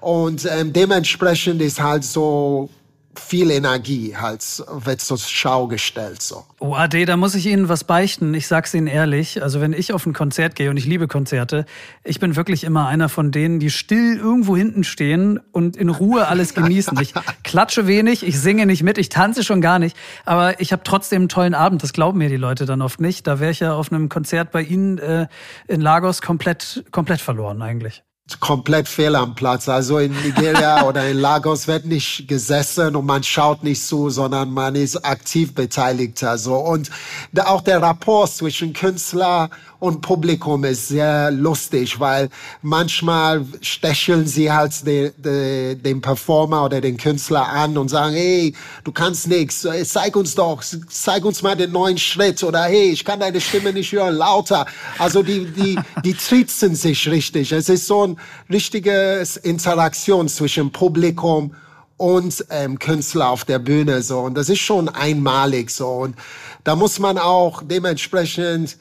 und 0.00 0.48
ähm, 0.50 0.72
dementsprechend 0.72 1.60
ist 1.60 1.78
halt 1.78 2.02
so 2.02 2.70
viel 3.18 3.50
Energie 3.50 4.16
halt 4.16 4.42
wird 4.70 5.00
zur 5.00 5.18
Schau 5.18 5.66
gestellt 5.66 6.22
so. 6.22 6.44
Oh 6.60 6.74
Ade, 6.74 7.04
da 7.04 7.16
muss 7.16 7.34
ich 7.34 7.46
Ihnen 7.46 7.68
was 7.68 7.84
beichten. 7.84 8.34
Ich 8.34 8.46
sag's 8.46 8.74
Ihnen 8.74 8.86
ehrlich, 8.86 9.42
also 9.42 9.60
wenn 9.60 9.72
ich 9.72 9.92
auf 9.92 10.06
ein 10.06 10.12
Konzert 10.12 10.54
gehe 10.54 10.70
und 10.70 10.76
ich 10.76 10.86
liebe 10.86 11.08
Konzerte, 11.08 11.66
ich 12.04 12.20
bin 12.20 12.36
wirklich 12.36 12.64
immer 12.64 12.88
einer 12.88 13.08
von 13.08 13.30
denen, 13.30 13.60
die 13.60 13.70
still 13.70 14.16
irgendwo 14.16 14.56
hinten 14.56 14.84
stehen 14.84 15.40
und 15.52 15.76
in 15.76 15.88
Ruhe 15.88 16.26
alles 16.28 16.54
genießen. 16.54 16.98
Ich 17.00 17.14
klatsche 17.44 17.86
wenig, 17.86 18.26
ich 18.26 18.40
singe 18.40 18.66
nicht 18.66 18.82
mit, 18.82 18.98
ich 18.98 19.08
tanze 19.08 19.44
schon 19.44 19.60
gar 19.60 19.78
nicht, 19.78 19.96
aber 20.24 20.60
ich 20.60 20.72
habe 20.72 20.82
trotzdem 20.84 21.22
einen 21.22 21.28
tollen 21.28 21.54
Abend. 21.54 21.82
Das 21.82 21.92
glauben 21.92 22.18
mir 22.18 22.28
die 22.28 22.36
Leute 22.36 22.66
dann 22.66 22.82
oft 22.82 23.00
nicht. 23.00 23.26
Da 23.26 23.40
wäre 23.40 23.50
ich 23.50 23.60
ja 23.60 23.74
auf 23.74 23.92
einem 23.92 24.08
Konzert 24.08 24.50
bei 24.50 24.62
Ihnen 24.62 24.98
äh, 24.98 25.28
in 25.66 25.80
Lagos 25.80 26.22
komplett 26.22 26.84
komplett 26.90 27.20
verloren 27.20 27.62
eigentlich 27.62 28.02
komplett 28.40 28.88
fehl 28.88 29.16
am 29.16 29.34
Platz. 29.34 29.68
Also 29.68 29.98
in 29.98 30.12
Nigeria 30.12 30.84
oder 30.88 31.08
in 31.08 31.18
Lagos 31.18 31.66
wird 31.66 31.86
nicht 31.86 32.28
gesessen 32.28 32.94
und 32.96 33.06
man 33.06 33.22
schaut 33.22 33.64
nicht 33.64 33.84
zu, 33.84 34.10
sondern 34.10 34.50
man 34.50 34.74
ist 34.74 35.04
aktiv 35.04 35.54
beteiligt. 35.54 36.22
Also 36.22 36.56
und 36.56 36.90
auch 37.38 37.62
der 37.62 37.82
Rapport 37.82 38.30
zwischen 38.30 38.72
Künstler 38.72 39.50
und 39.80 40.00
Publikum 40.00 40.64
ist 40.64 40.88
sehr 40.88 41.30
lustig, 41.30 42.00
weil 42.00 42.30
manchmal 42.62 43.44
stecheln 43.60 44.26
sie 44.26 44.50
halt 44.50 44.84
de, 44.84 45.12
de, 45.16 45.76
den 45.76 46.00
Performer 46.00 46.64
oder 46.64 46.80
den 46.80 46.96
Künstler 46.96 47.48
an 47.48 47.78
und 47.78 47.88
sagen, 47.88 48.14
hey, 48.14 48.54
du 48.82 48.90
kannst 48.90 49.28
nichts, 49.28 49.66
zeig 49.84 50.16
uns 50.16 50.34
doch, 50.34 50.62
zeig 50.88 51.24
uns 51.24 51.42
mal 51.42 51.54
den 51.54 51.70
neuen 51.70 51.98
Schritt 51.98 52.42
oder 52.42 52.64
hey, 52.64 52.90
ich 52.90 53.04
kann 53.04 53.20
deine 53.20 53.40
Stimme 53.40 53.72
nicht 53.72 53.92
hören, 53.92 54.16
lauter. 54.16 54.66
Also 54.98 55.22
die, 55.22 55.46
die, 55.46 55.78
die 56.04 56.14
trizen 56.14 56.74
sich 56.74 57.08
richtig. 57.08 57.52
Es 57.52 57.68
ist 57.68 57.86
so 57.86 58.06
ein 58.06 58.16
richtiges 58.50 59.36
Interaktion 59.36 60.28
zwischen 60.28 60.72
Publikum 60.72 61.54
und 61.96 62.44
ähm, 62.50 62.78
Künstler 62.78 63.28
auf 63.28 63.44
der 63.44 63.58
Bühne 63.58 64.02
so 64.02 64.20
und 64.20 64.34
das 64.34 64.48
ist 64.48 64.60
schon 64.60 64.88
einmalig 64.88 65.70
so 65.70 65.88
und 65.88 66.16
da 66.62 66.76
muss 66.76 67.00
man 67.00 67.18
auch 67.18 67.60
dementsprechend 67.64 68.76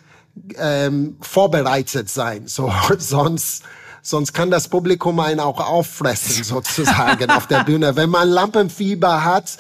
ähm, 0.58 1.18
vorbereitet 1.22 2.10
sein. 2.10 2.48
So, 2.48 2.72
sonst, 2.98 3.64
sonst 4.02 4.34
kann 4.34 4.52
das 4.52 4.68
Publikum 4.68 5.20
einen 5.20 5.40
auch 5.40 5.60
auffressen, 5.60 6.44
sozusagen, 6.44 7.30
auf 7.30 7.48
der 7.48 7.64
Bühne. 7.64 7.96
Wenn 7.96 8.10
man 8.10 8.30
Lampenfieber 8.30 9.24
hat 9.24 9.58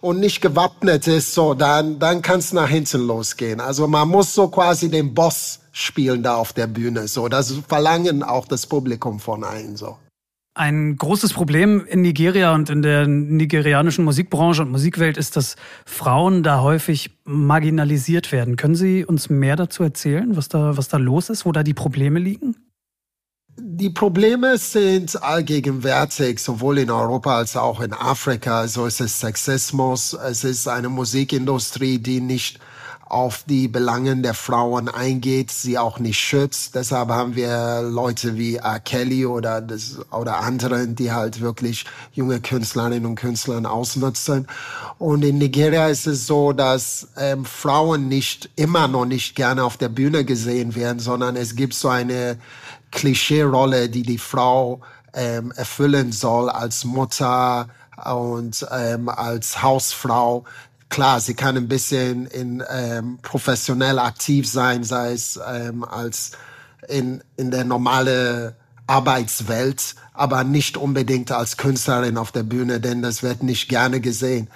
und 0.00 0.20
nicht 0.20 0.40
gewappnet 0.40 1.06
ist, 1.06 1.34
so, 1.34 1.54
dann, 1.54 1.98
dann 1.98 2.22
kann 2.22 2.38
es 2.40 2.52
nach 2.52 2.68
hinten 2.68 3.06
losgehen. 3.06 3.60
Also 3.60 3.86
man 3.86 4.08
muss 4.08 4.34
so 4.34 4.48
quasi 4.48 4.90
den 4.90 5.14
Boss 5.14 5.60
spielen 5.72 6.22
da 6.22 6.36
auf 6.36 6.52
der 6.52 6.66
Bühne. 6.66 7.08
So, 7.08 7.28
das 7.28 7.54
verlangen 7.68 8.22
auch 8.22 8.46
das 8.46 8.66
Publikum 8.66 9.20
von 9.20 9.44
einem, 9.44 9.76
so. 9.76 9.96
Ein 10.60 10.96
großes 10.96 11.32
Problem 11.32 11.86
in 11.86 12.02
Nigeria 12.02 12.54
und 12.54 12.68
in 12.68 12.82
der 12.82 13.06
nigerianischen 13.06 14.04
Musikbranche 14.04 14.60
und 14.60 14.70
Musikwelt 14.70 15.16
ist, 15.16 15.34
dass 15.38 15.56
Frauen 15.86 16.42
da 16.42 16.60
häufig 16.60 17.12
marginalisiert 17.24 18.30
werden. 18.30 18.56
Können 18.56 18.74
Sie 18.74 19.06
uns 19.06 19.30
mehr 19.30 19.56
dazu 19.56 19.82
erzählen, 19.82 20.36
was 20.36 20.50
da, 20.50 20.76
was 20.76 20.88
da 20.88 20.98
los 20.98 21.30
ist, 21.30 21.46
wo 21.46 21.52
da 21.52 21.62
die 21.62 21.72
Probleme 21.72 22.18
liegen? 22.18 22.56
Die 23.56 23.88
Probleme 23.88 24.58
sind 24.58 25.22
allgegenwärtig, 25.22 26.40
sowohl 26.40 26.76
in 26.76 26.90
Europa 26.90 27.38
als 27.38 27.56
auch 27.56 27.80
in 27.80 27.94
Afrika. 27.94 28.68
So 28.68 28.84
ist 28.84 29.00
es 29.00 29.18
Sexismus. 29.18 30.12
Es 30.12 30.44
ist 30.44 30.68
eine 30.68 30.90
Musikindustrie, 30.90 31.98
die 32.00 32.20
nicht 32.20 32.60
auf 33.10 33.42
die 33.46 33.66
Belangen 33.66 34.22
der 34.22 34.34
Frauen 34.34 34.88
eingeht, 34.88 35.50
sie 35.50 35.78
auch 35.78 35.98
nicht 35.98 36.18
schützt. 36.18 36.76
Deshalb 36.76 37.08
haben 37.08 37.34
wir 37.34 37.82
Leute 37.82 38.38
wie 38.38 38.56
R. 38.56 38.78
Kelly 38.78 39.26
oder, 39.26 39.60
das, 39.60 39.98
oder 40.12 40.38
anderen, 40.38 40.94
die 40.94 41.10
halt 41.10 41.40
wirklich 41.40 41.86
junge 42.12 42.40
Künstlerinnen 42.40 43.04
und 43.04 43.16
Künstler 43.16 43.70
ausnutzen. 43.70 44.46
Und 44.98 45.24
in 45.24 45.38
Nigeria 45.38 45.88
ist 45.88 46.06
es 46.06 46.28
so, 46.28 46.52
dass 46.52 47.08
ähm, 47.16 47.44
Frauen 47.44 48.06
nicht 48.06 48.48
immer 48.54 48.86
noch 48.86 49.06
nicht 49.06 49.34
gerne 49.34 49.64
auf 49.64 49.76
der 49.76 49.88
Bühne 49.88 50.24
gesehen 50.24 50.76
werden, 50.76 51.00
sondern 51.00 51.34
es 51.34 51.56
gibt 51.56 51.74
so 51.74 51.88
eine 51.88 52.38
Klischee-Rolle, 52.92 53.88
die 53.88 54.02
die 54.02 54.18
Frau 54.18 54.82
ähm, 55.14 55.50
erfüllen 55.56 56.12
soll 56.12 56.48
als 56.48 56.84
Mutter 56.84 57.68
und 58.04 58.66
ähm, 58.72 59.08
als 59.08 59.62
Hausfrau, 59.62 60.44
klar, 60.90 61.20
sie 61.20 61.34
kann 61.34 61.56
ein 61.56 61.68
bisschen 61.68 62.26
in, 62.26 62.62
ähm, 62.68 63.18
professionell 63.22 63.98
aktiv 63.98 64.46
sein, 64.46 64.84
sei 64.84 65.12
es 65.12 65.40
ähm, 65.50 65.84
als 65.84 66.32
in, 66.88 67.22
in 67.36 67.50
der 67.50 67.64
normale 67.64 68.56
Arbeitswelt, 68.86 69.94
aber 70.12 70.44
nicht 70.44 70.76
unbedingt 70.76 71.32
als 71.32 71.56
Künstlerin 71.56 72.18
auf 72.18 72.32
der 72.32 72.42
Bühne, 72.42 72.80
denn 72.80 73.02
das 73.02 73.22
wird 73.22 73.42
nicht 73.42 73.68
gerne 73.68 74.00
gesehen. 74.00 74.48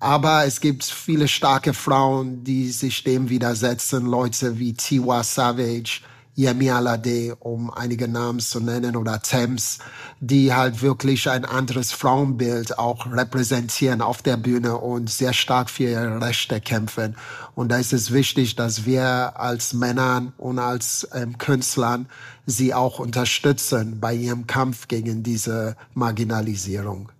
Aber 0.00 0.44
es 0.44 0.60
gibt 0.60 0.84
viele 0.84 1.28
starke 1.28 1.72
Frauen, 1.72 2.44
die 2.44 2.70
sich 2.70 3.04
dem 3.04 3.28
widersetzen, 3.28 4.06
Leute 4.06 4.58
wie 4.58 4.74
Tiwa 4.74 5.22
Savage, 5.22 6.00
Yemi 6.36 6.70
Alade, 6.70 7.36
um 7.36 7.70
einige 7.72 8.08
Namen 8.08 8.40
zu 8.40 8.60
nennen, 8.60 8.96
oder 8.96 9.22
Thames, 9.22 9.78
die 10.20 10.52
halt 10.52 10.82
wirklich 10.82 11.28
ein 11.30 11.44
anderes 11.44 11.92
Frauenbild 11.92 12.78
auch 12.78 13.06
repräsentieren 13.06 14.00
auf 14.00 14.22
der 14.22 14.36
Bühne 14.36 14.78
und 14.78 15.10
sehr 15.10 15.32
stark 15.32 15.70
für 15.70 15.84
ihre 15.84 16.20
Rechte 16.20 16.60
kämpfen. 16.60 17.16
Und 17.54 17.68
da 17.70 17.76
ist 17.76 17.92
es 17.92 18.12
wichtig, 18.12 18.56
dass 18.56 18.84
wir 18.84 19.38
als 19.38 19.74
Männern 19.74 20.32
und 20.36 20.58
als 20.58 21.08
ähm, 21.14 21.38
Künstlern 21.38 22.08
sie 22.46 22.74
auch 22.74 22.98
unterstützen 22.98 24.00
bei 24.00 24.14
ihrem 24.14 24.46
Kampf 24.46 24.88
gegen 24.88 25.22
diese 25.22 25.76
Marginalisierung. 25.94 27.10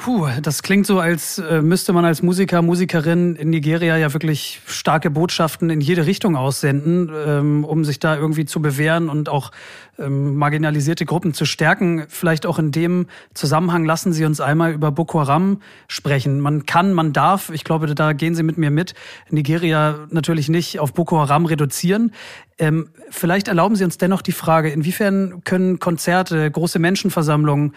Puh, 0.00 0.28
das 0.40 0.62
klingt 0.62 0.86
so, 0.86 1.00
als 1.00 1.38
äh, 1.38 1.60
müsste 1.60 1.92
man 1.92 2.04
als 2.04 2.22
Musiker, 2.22 2.62
Musikerin 2.62 3.34
in 3.34 3.50
Nigeria 3.50 3.96
ja 3.96 4.12
wirklich 4.12 4.60
starke 4.64 5.10
Botschaften 5.10 5.70
in 5.70 5.80
jede 5.80 6.06
Richtung 6.06 6.36
aussenden, 6.36 7.10
ähm, 7.26 7.64
um 7.64 7.84
sich 7.84 7.98
da 7.98 8.16
irgendwie 8.16 8.44
zu 8.44 8.62
bewähren 8.62 9.08
und 9.08 9.28
auch 9.28 9.50
ähm, 9.98 10.36
marginalisierte 10.36 11.04
Gruppen 11.04 11.34
zu 11.34 11.44
stärken. 11.44 12.04
Vielleicht 12.08 12.46
auch 12.46 12.60
in 12.60 12.70
dem 12.70 13.06
Zusammenhang 13.34 13.84
lassen 13.84 14.12
Sie 14.12 14.24
uns 14.24 14.40
einmal 14.40 14.72
über 14.72 14.92
Boko 14.92 15.18
Haram 15.18 15.60
sprechen. 15.88 16.38
Man 16.38 16.64
kann, 16.64 16.92
man 16.92 17.12
darf, 17.12 17.50
ich 17.50 17.64
glaube, 17.64 17.92
da 17.92 18.12
gehen 18.12 18.36
Sie 18.36 18.44
mit 18.44 18.56
mir 18.56 18.70
mit, 18.70 18.94
Nigeria 19.30 20.06
natürlich 20.10 20.48
nicht 20.48 20.78
auf 20.78 20.94
Boko 20.94 21.18
Haram 21.18 21.44
reduzieren. 21.44 22.12
Ähm, 22.60 22.90
vielleicht 23.10 23.48
erlauben 23.48 23.74
Sie 23.74 23.84
uns 23.84 23.98
dennoch 23.98 24.22
die 24.22 24.32
Frage, 24.32 24.70
inwiefern 24.70 25.42
können 25.42 25.80
Konzerte, 25.80 26.48
große 26.48 26.78
Menschenversammlungen 26.78 27.72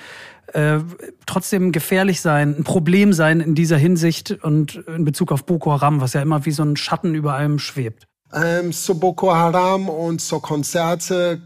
äh, 0.53 0.79
trotzdem 1.25 1.71
gefährlich 1.71 2.21
sein, 2.21 2.55
ein 2.57 2.63
Problem 2.63 3.13
sein 3.13 3.39
in 3.39 3.55
dieser 3.55 3.77
Hinsicht 3.77 4.31
und 4.43 4.75
in 4.87 5.05
Bezug 5.05 5.31
auf 5.31 5.45
Boko 5.45 5.71
Haram, 5.71 6.01
was 6.01 6.13
ja 6.13 6.21
immer 6.21 6.45
wie 6.45 6.51
so 6.51 6.63
ein 6.63 6.75
Schatten 6.77 7.15
über 7.15 7.33
allem 7.33 7.59
schwebt? 7.59 8.05
Ähm, 8.33 8.71
zu 8.71 8.99
Boko 8.99 9.33
Haram 9.33 9.89
und 9.89 10.21
zu 10.21 10.39
Konzerte 10.39 11.41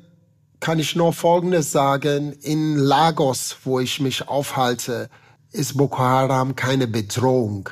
kann 0.59 0.79
ich 0.79 0.95
nur 0.95 1.13
Folgendes 1.13 1.71
sagen. 1.71 2.33
In 2.41 2.77
Lagos, 2.77 3.57
wo 3.63 3.79
ich 3.79 3.99
mich 3.99 4.27
aufhalte, 4.27 5.09
ist 5.51 5.77
Boko 5.77 5.99
Haram 5.99 6.55
keine 6.55 6.87
Bedrohung. 6.87 7.69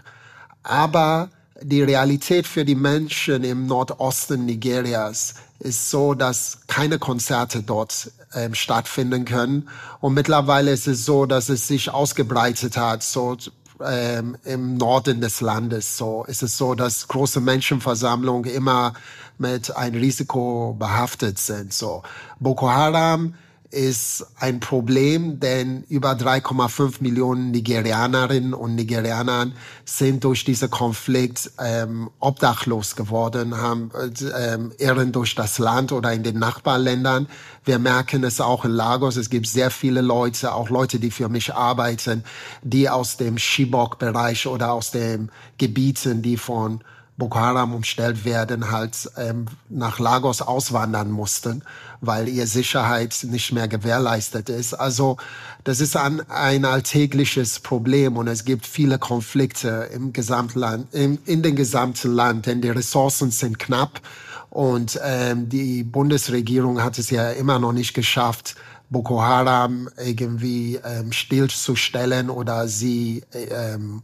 Aber 0.63 1.29
die 1.61 1.81
Realität 1.81 2.47
für 2.47 2.65
die 2.65 2.75
Menschen 2.75 3.43
im 3.43 3.67
Nordosten 3.67 4.45
Nigerias 4.45 5.35
ist 5.59 5.89
so, 5.89 6.13
dass 6.13 6.59
keine 6.67 6.99
Konzerte 6.99 7.63
dort 7.63 8.11
ähm, 8.35 8.53
stattfinden 8.53 9.25
können. 9.25 9.69
Und 9.99 10.13
mittlerweile 10.13 10.71
ist 10.71 10.87
es 10.87 11.05
so, 11.05 11.25
dass 11.25 11.49
es 11.49 11.67
sich 11.67 11.89
ausgebreitet 11.89 12.77
hat, 12.77 13.03
so 13.03 13.37
ähm, 13.83 14.37
im 14.43 14.77
Norden 14.77 15.21
des 15.21 15.41
Landes. 15.41 15.97
So 15.97 16.23
ist 16.25 16.43
es 16.43 16.57
so, 16.57 16.75
dass 16.75 17.07
große 17.07 17.41
Menschenversammlungen 17.41 18.49
immer 18.49 18.93
mit 19.37 19.75
einem 19.75 19.99
Risiko 19.99 20.75
behaftet 20.77 21.39
sind. 21.39 21.73
So 21.73 22.03
Boko 22.39 22.69
Haram 22.69 23.35
ist 23.73 24.27
ein 24.39 24.59
Problem, 24.59 25.39
denn 25.39 25.83
über 25.89 26.11
3,5 26.11 26.97
Millionen 26.99 27.51
Nigerianerinnen 27.51 28.53
und 28.53 28.75
Nigerianer 28.75 29.51
sind 29.83 30.23
durch 30.23 30.45
diesen 30.45 30.69
Konflikt 30.69 31.51
ähm, 31.59 32.11
obdachlos 32.19 32.95
geworden, 32.95 33.57
haben 33.57 33.91
ähm, 34.39 34.71
irren 34.77 35.11
durch 35.11 35.33
das 35.33 35.57
Land 35.57 35.91
oder 35.91 36.13
in 36.13 36.21
den 36.21 36.37
Nachbarländern. 36.37 37.27
Wir 37.65 37.79
merken 37.79 38.23
es 38.23 38.39
auch 38.39 38.63
in 38.63 38.71
Lagos. 38.71 39.15
Es 39.17 39.31
gibt 39.31 39.47
sehr 39.47 39.71
viele 39.71 40.01
Leute, 40.01 40.53
auch 40.53 40.69
Leute, 40.69 40.99
die 40.99 41.11
für 41.11 41.27
mich 41.27 41.53
arbeiten, 41.53 42.23
die 42.61 42.89
aus 42.89 43.17
dem 43.17 43.37
Chibok-Bereich 43.37 44.45
oder 44.45 44.71
aus 44.71 44.91
den 44.91 45.31
Gebieten, 45.57 46.21
die 46.21 46.37
von 46.37 46.83
Boko 47.15 47.39
Haram 47.39 47.75
umstellt 47.75 48.25
werden, 48.25 48.71
halt 48.71 49.09
ähm, 49.17 49.45
nach 49.69 49.99
Lagos 49.99 50.41
auswandern 50.41 51.11
mussten, 51.11 51.63
weil 52.01 52.27
ihr 52.27 52.47
Sicherheit 52.47 53.25
nicht 53.29 53.51
mehr 53.51 53.67
gewährleistet 53.67 54.49
ist. 54.49 54.73
Also 54.73 55.17
das 55.63 55.79
ist 55.79 55.95
ein, 55.95 56.27
ein 56.29 56.65
alltägliches 56.65 57.59
Problem 57.59 58.17
und 58.17 58.27
es 58.27 58.45
gibt 58.45 58.65
viele 58.65 58.97
Konflikte 58.97 59.89
im 59.93 60.11
Gesamtland, 60.11 60.93
im, 60.93 61.19
in 61.25 61.43
den 61.43 61.55
gesamten 61.55 62.13
Land, 62.13 62.47
denn 62.47 62.61
die 62.61 62.69
Ressourcen 62.69 63.29
sind 63.29 63.59
knapp 63.59 64.01
und 64.49 64.99
ähm, 65.03 65.49
die 65.49 65.83
Bundesregierung 65.83 66.83
hat 66.83 66.97
es 66.97 67.09
ja 67.09 67.29
immer 67.29 67.59
noch 67.59 67.73
nicht 67.73 67.93
geschafft, 67.93 68.55
Boko 68.89 69.21
Haram 69.21 69.89
irgendwie 69.97 70.79
ähm, 70.83 71.11
stillzustellen 71.11 72.29
oder 72.29 72.67
sie 72.67 73.23
ähm, 73.33 74.03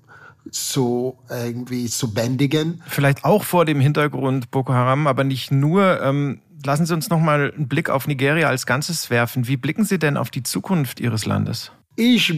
zu 0.51 1.17
irgendwie 1.29 1.87
zu 1.87 2.13
bändigen. 2.13 2.81
Vielleicht 2.87 3.25
auch 3.25 3.43
vor 3.43 3.65
dem 3.65 3.79
Hintergrund 3.79 4.51
Boko 4.51 4.73
Haram, 4.73 5.07
aber 5.07 5.23
nicht 5.23 5.51
nur. 5.51 6.01
Ähm, 6.01 6.41
lassen 6.65 6.85
Sie 6.85 6.93
uns 6.93 7.09
noch 7.09 7.19
mal 7.19 7.51
einen 7.55 7.67
Blick 7.67 7.89
auf 7.89 8.07
Nigeria 8.07 8.47
als 8.49 8.65
Ganzes 8.65 9.09
werfen. 9.09 9.47
Wie 9.47 9.57
blicken 9.57 9.85
Sie 9.85 9.99
denn 9.99 10.17
auf 10.17 10.29
die 10.29 10.43
Zukunft 10.43 10.99
Ihres 10.99 11.25
Landes? 11.25 11.71
Ich 11.95 12.33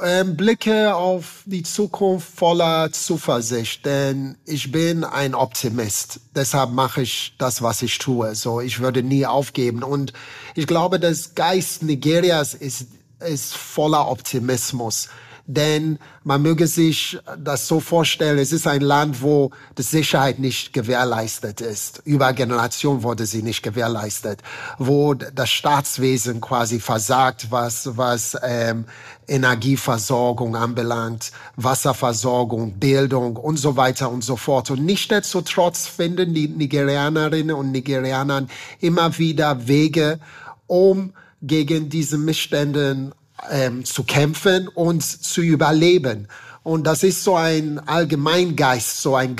äh, 0.00 0.24
blicke 0.24 0.94
auf 0.94 1.42
die 1.46 1.62
Zukunft 1.62 2.28
voller 2.36 2.92
Zuversicht, 2.92 3.84
denn 3.86 4.36
ich 4.44 4.70
bin 4.70 5.04
ein 5.04 5.34
Optimist. 5.34 6.20
Deshalb 6.34 6.70
mache 6.72 7.02
ich 7.02 7.34
das, 7.38 7.62
was 7.62 7.82
ich 7.82 7.98
tue. 7.98 8.34
So, 8.34 8.60
ich 8.60 8.80
würde 8.80 9.02
nie 9.02 9.26
aufgeben. 9.26 9.82
Und 9.82 10.12
ich 10.54 10.66
glaube, 10.66 11.00
das 11.00 11.34
Geist 11.34 11.82
Nigerias 11.82 12.54
ist, 12.54 12.88
ist 13.26 13.56
voller 13.56 14.08
Optimismus. 14.08 15.08
Denn 15.52 15.98
man 16.22 16.42
möge 16.42 16.68
sich 16.68 17.18
das 17.36 17.66
so 17.66 17.80
vorstellen, 17.80 18.38
es 18.38 18.52
ist 18.52 18.68
ein 18.68 18.82
Land, 18.82 19.20
wo 19.20 19.50
die 19.76 19.82
Sicherheit 19.82 20.38
nicht 20.38 20.72
gewährleistet 20.72 21.60
ist. 21.60 22.02
Über 22.04 22.32
Generationen 22.34 23.02
wurde 23.02 23.26
sie 23.26 23.42
nicht 23.42 23.64
gewährleistet. 23.64 24.42
Wo 24.78 25.14
das 25.14 25.50
Staatswesen 25.50 26.40
quasi 26.40 26.78
versagt, 26.78 27.48
was, 27.50 27.96
was 27.96 28.36
ähm, 28.44 28.84
Energieversorgung 29.26 30.54
anbelangt, 30.54 31.32
Wasserversorgung, 31.56 32.74
Bildung 32.74 33.34
und 33.34 33.56
so 33.56 33.76
weiter 33.76 34.08
und 34.08 34.22
so 34.22 34.36
fort. 34.36 34.70
Und 34.70 34.84
nichtsdestotrotz 34.84 35.88
finden 35.88 36.32
die 36.32 36.46
Nigerianerinnen 36.46 37.56
und 37.56 37.72
Nigerianer 37.72 38.46
immer 38.78 39.18
wieder 39.18 39.66
Wege, 39.66 40.20
um 40.68 41.12
gegen 41.42 41.88
diese 41.88 42.18
Missstände 42.18 43.12
ähm, 43.50 43.84
zu 43.84 44.04
kämpfen 44.04 44.68
und 44.68 45.02
zu 45.02 45.40
überleben. 45.40 46.28
Und 46.62 46.86
das 46.86 47.02
ist 47.02 47.24
so 47.24 47.36
ein 47.36 47.78
Allgemeingeist, 47.78 49.00
so 49.00 49.16
ein, 49.16 49.34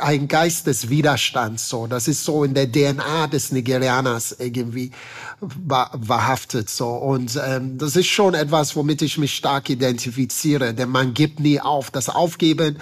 ein 0.00 0.26
Geist 0.26 0.66
des 0.66 0.88
Widerstands. 0.90 1.68
So, 1.68 1.86
das 1.86 2.08
ist 2.08 2.24
so 2.24 2.42
in 2.42 2.52
der 2.52 2.70
DNA 2.70 3.28
des 3.28 3.52
Nigerianers 3.52 4.36
irgendwie 4.40 4.90
verhaftet. 6.04 6.68
So, 6.68 6.88
und 6.88 7.40
ähm, 7.46 7.78
das 7.78 7.94
ist 7.94 8.08
schon 8.08 8.34
etwas, 8.34 8.74
womit 8.74 9.02
ich 9.02 9.18
mich 9.18 9.36
stark 9.36 9.70
identifiziere. 9.70 10.74
Denn 10.74 10.88
man 10.88 11.14
gibt 11.14 11.38
nie 11.38 11.60
auf. 11.60 11.92
Das 11.92 12.08
Aufgeben 12.08 12.78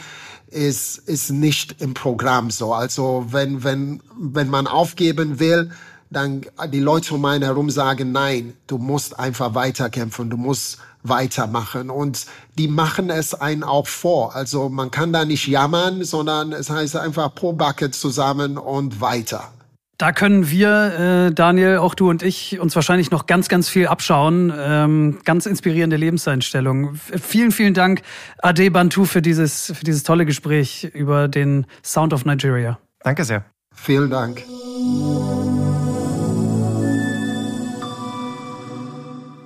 ist 0.52 0.98
ist 0.98 1.30
nicht 1.30 1.80
im 1.80 1.94
Programm 1.94 2.50
so. 2.50 2.72
Also 2.72 3.26
wenn 3.30 3.62
wenn 3.62 4.02
wenn 4.18 4.48
man 4.48 4.66
aufgeben 4.66 5.38
will, 5.38 5.70
dann 6.12 6.42
die 6.72 6.81
Leute 6.81 7.14
um 7.14 7.25
einen 7.25 7.44
herum 7.44 7.70
sagen, 7.70 8.12
nein, 8.12 8.55
du 8.66 8.79
musst 8.79 9.18
einfach 9.18 9.55
weiterkämpfen, 9.55 10.31
du 10.31 10.37
musst 10.37 10.79
weitermachen. 11.03 11.90
Und 11.90 12.27
die 12.59 12.68
machen 12.68 13.11
es 13.11 13.35
einen 13.35 13.62
auch 13.64 13.87
vor. 13.87 14.35
Also 14.35 14.68
man 14.68 14.90
kann 14.90 15.12
da 15.12 15.25
nicht 15.25 15.46
jammern, 15.46 16.05
sondern 16.05 16.53
es 16.53 16.70
heißt 16.70 16.96
einfach 16.96 17.35
pro 17.35 17.53
Backe 17.53 17.90
zusammen 17.90 18.59
und 18.59 19.01
weiter. 19.01 19.53
Da 19.98 20.11
können 20.11 20.51
wir, 20.51 21.29
äh, 21.29 21.33
Daniel, 21.33 21.77
auch 21.77 21.94
du 21.94 22.11
und 22.11 22.25
ich, 22.25 22.59
uns 22.59 22.75
wahrscheinlich 22.75 23.12
noch 23.12 23.27
ganz, 23.27 23.48
ganz 23.48 23.68
viel 23.68 23.87
abschauen. 23.87 24.53
Ähm, 24.57 25.20
ganz 25.25 25.46
inspirierende 25.46 25.96
Lebenseinstellung. 25.96 26.94
Vielen, 26.96 27.53
vielen 27.53 27.75
Dank, 27.75 28.03
Ade 28.38 28.70
Bantu, 28.72 29.05
für 29.05 29.22
dieses, 29.22 29.72
für 29.77 29.85
dieses 29.85 30.03
tolle 30.03 30.27
Gespräch 30.27 30.90
über 30.92 31.29
den 31.29 31.66
Sound 31.85 32.12
of 32.12 32.25
Nigeria. 32.25 32.79
Danke 33.05 33.25
sehr. 33.25 33.44
Vielen 33.75 34.11
Dank. 34.11 34.42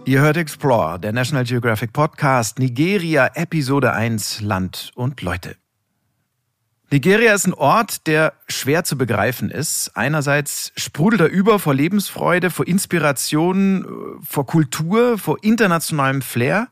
Ihr 0.09 0.21
hört 0.21 0.37
Explore, 0.37 1.01
der 1.01 1.13
National 1.13 1.43
Geographic 1.43 1.93
Podcast, 1.93 2.61
Nigeria, 2.61 3.29
Episode 3.35 3.93
1, 3.93 4.41
Land 4.41 4.93
und 4.95 5.21
Leute. 5.21 5.57
Nigeria 6.93 7.35
ist 7.35 7.49
ein 7.49 7.55
Ort, 7.55 8.07
der 8.07 8.35
schwer 8.47 8.85
zu 8.85 8.97
begreifen 8.97 9.51
ist. 9.51 9.91
Einerseits 9.97 10.71
sprudelt 10.77 11.23
er 11.23 11.29
über 11.29 11.59
vor 11.59 11.75
Lebensfreude, 11.75 12.51
vor 12.51 12.69
Inspiration, 12.69 13.85
vor 14.23 14.47
Kultur, 14.47 15.19
vor 15.19 15.43
internationalem 15.43 16.23
Flair. 16.23 16.69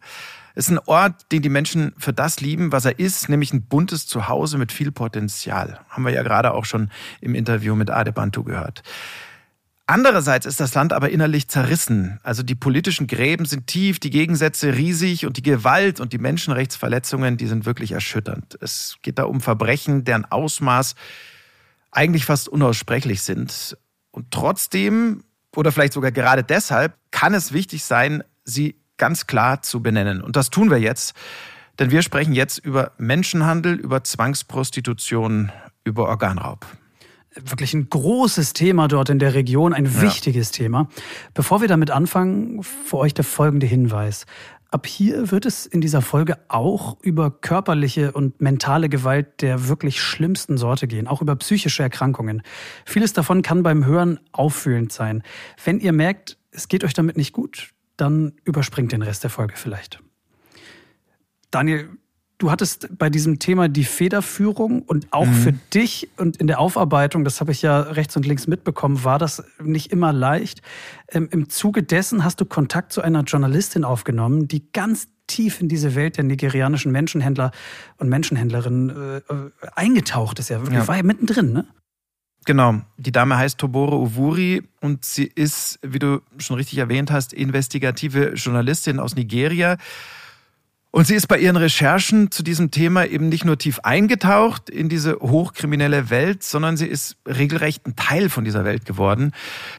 Es 0.54 0.66
ist 0.66 0.70
ein 0.70 0.86
Ort, 0.86 1.32
den 1.32 1.42
die 1.42 1.48
Menschen 1.48 1.92
für 1.98 2.12
das 2.12 2.40
lieben, 2.40 2.70
was 2.70 2.84
er 2.84 3.00
ist, 3.00 3.28
nämlich 3.28 3.52
ein 3.52 3.62
buntes 3.62 4.06
Zuhause 4.06 4.58
mit 4.58 4.70
viel 4.70 4.92
Potenzial. 4.92 5.80
Haben 5.88 6.04
wir 6.04 6.12
ja 6.12 6.22
gerade 6.22 6.54
auch 6.54 6.66
schon 6.66 6.88
im 7.20 7.34
Interview 7.34 7.74
mit 7.74 7.90
Adebantu 7.90 8.44
gehört. 8.44 8.84
Andererseits 9.86 10.46
ist 10.46 10.60
das 10.60 10.72
Land 10.72 10.94
aber 10.94 11.10
innerlich 11.10 11.48
zerrissen. 11.48 12.18
Also 12.22 12.42
die 12.42 12.54
politischen 12.54 13.06
Gräben 13.06 13.44
sind 13.44 13.66
tief, 13.66 13.98
die 13.98 14.08
Gegensätze 14.08 14.74
riesig 14.74 15.26
und 15.26 15.36
die 15.36 15.42
Gewalt 15.42 16.00
und 16.00 16.14
die 16.14 16.18
Menschenrechtsverletzungen, 16.18 17.36
die 17.36 17.46
sind 17.46 17.66
wirklich 17.66 17.92
erschütternd. 17.92 18.56
Es 18.62 18.96
geht 19.02 19.18
da 19.18 19.24
um 19.24 19.42
Verbrechen, 19.42 20.04
deren 20.04 20.24
Ausmaß 20.24 20.94
eigentlich 21.90 22.24
fast 22.24 22.48
unaussprechlich 22.48 23.20
sind. 23.22 23.76
Und 24.10 24.30
trotzdem, 24.30 25.22
oder 25.54 25.70
vielleicht 25.70 25.92
sogar 25.92 26.12
gerade 26.12 26.44
deshalb, 26.44 26.96
kann 27.10 27.34
es 27.34 27.52
wichtig 27.52 27.84
sein, 27.84 28.24
sie 28.44 28.76
ganz 28.96 29.26
klar 29.26 29.60
zu 29.60 29.82
benennen. 29.82 30.22
Und 30.22 30.36
das 30.36 30.48
tun 30.48 30.70
wir 30.70 30.78
jetzt. 30.78 31.14
Denn 31.78 31.90
wir 31.90 32.00
sprechen 32.00 32.32
jetzt 32.32 32.56
über 32.58 32.92
Menschenhandel, 32.96 33.74
über 33.74 34.02
Zwangsprostitution, 34.02 35.52
über 35.84 36.08
Organraub 36.08 36.66
wirklich 37.34 37.74
ein 37.74 37.88
großes 37.88 38.52
Thema 38.52 38.88
dort 38.88 39.10
in 39.10 39.18
der 39.18 39.34
Region, 39.34 39.72
ein 39.72 39.86
ja. 39.86 40.02
wichtiges 40.02 40.50
Thema. 40.50 40.88
Bevor 41.34 41.60
wir 41.60 41.68
damit 41.68 41.90
anfangen, 41.90 42.62
für 42.62 42.98
euch 42.98 43.14
der 43.14 43.24
folgende 43.24 43.66
Hinweis. 43.66 44.26
Ab 44.70 44.86
hier 44.86 45.30
wird 45.30 45.46
es 45.46 45.66
in 45.66 45.80
dieser 45.80 46.02
Folge 46.02 46.36
auch 46.48 46.98
über 47.00 47.30
körperliche 47.30 48.10
und 48.10 48.40
mentale 48.40 48.88
Gewalt 48.88 49.40
der 49.40 49.68
wirklich 49.68 50.02
schlimmsten 50.02 50.58
Sorte 50.58 50.88
gehen, 50.88 51.06
auch 51.06 51.22
über 51.22 51.36
psychische 51.36 51.84
Erkrankungen. 51.84 52.42
Vieles 52.84 53.12
davon 53.12 53.42
kann 53.42 53.62
beim 53.62 53.86
Hören 53.86 54.18
auffühlend 54.32 54.90
sein. 54.90 55.22
Wenn 55.64 55.78
ihr 55.78 55.92
merkt, 55.92 56.38
es 56.50 56.66
geht 56.66 56.82
euch 56.82 56.92
damit 56.92 57.16
nicht 57.16 57.32
gut, 57.32 57.70
dann 57.96 58.32
überspringt 58.44 58.90
den 58.90 59.02
Rest 59.02 59.22
der 59.22 59.30
Folge 59.30 59.54
vielleicht. 59.56 60.00
Daniel, 61.52 61.90
du 62.44 62.50
hattest 62.50 62.98
bei 62.98 63.08
diesem 63.08 63.38
Thema 63.38 63.68
die 63.68 63.84
Federführung 63.84 64.82
und 64.82 65.06
auch 65.12 65.24
mhm. 65.24 65.32
für 65.32 65.52
dich 65.52 66.10
und 66.18 66.36
in 66.36 66.46
der 66.46 66.60
Aufarbeitung, 66.60 67.24
das 67.24 67.40
habe 67.40 67.52
ich 67.52 67.62
ja 67.62 67.80
rechts 67.80 68.16
und 68.18 68.26
links 68.26 68.46
mitbekommen, 68.46 69.02
war 69.02 69.18
das 69.18 69.42
nicht 69.62 69.90
immer 69.90 70.12
leicht. 70.12 70.60
Ähm, 71.08 71.28
Im 71.30 71.48
Zuge 71.48 71.82
dessen 71.82 72.22
hast 72.22 72.42
du 72.42 72.44
Kontakt 72.44 72.92
zu 72.92 73.00
einer 73.00 73.22
Journalistin 73.22 73.82
aufgenommen, 73.82 74.46
die 74.46 74.70
ganz 74.72 75.08
tief 75.26 75.62
in 75.62 75.70
diese 75.70 75.94
Welt 75.94 76.18
der 76.18 76.24
nigerianischen 76.24 76.92
Menschenhändler 76.92 77.50
und 77.96 78.10
Menschenhändlerinnen 78.10 78.90
äh, 78.90 79.20
eingetaucht 79.74 80.38
ist. 80.38 80.50
Ja, 80.50 80.60
wirklich, 80.60 80.80
ja. 80.80 80.86
war 80.86 80.98
ja 80.98 81.02
mittendrin, 81.02 81.50
ne? 81.54 81.66
Genau. 82.44 82.82
Die 82.98 83.10
Dame 83.10 83.38
heißt 83.38 83.56
Tobore 83.56 83.96
Uvuri 83.96 84.64
und 84.82 85.06
sie 85.06 85.24
ist, 85.24 85.78
wie 85.80 85.98
du 85.98 86.20
schon 86.36 86.56
richtig 86.56 86.76
erwähnt 86.76 87.10
hast, 87.10 87.32
investigative 87.32 88.34
Journalistin 88.34 89.00
aus 89.00 89.16
Nigeria. 89.16 89.78
Und 90.94 91.08
sie 91.08 91.16
ist 91.16 91.26
bei 91.26 91.38
ihren 91.38 91.56
Recherchen 91.56 92.30
zu 92.30 92.44
diesem 92.44 92.70
Thema 92.70 93.04
eben 93.04 93.28
nicht 93.28 93.44
nur 93.44 93.58
tief 93.58 93.80
eingetaucht 93.80 94.70
in 94.70 94.88
diese 94.88 95.16
hochkriminelle 95.16 96.08
Welt, 96.08 96.44
sondern 96.44 96.76
sie 96.76 96.86
ist 96.86 97.16
regelrecht 97.26 97.84
ein 97.84 97.96
Teil 97.96 98.28
von 98.30 98.44
dieser 98.44 98.64
Welt 98.64 98.84
geworden. 98.84 99.32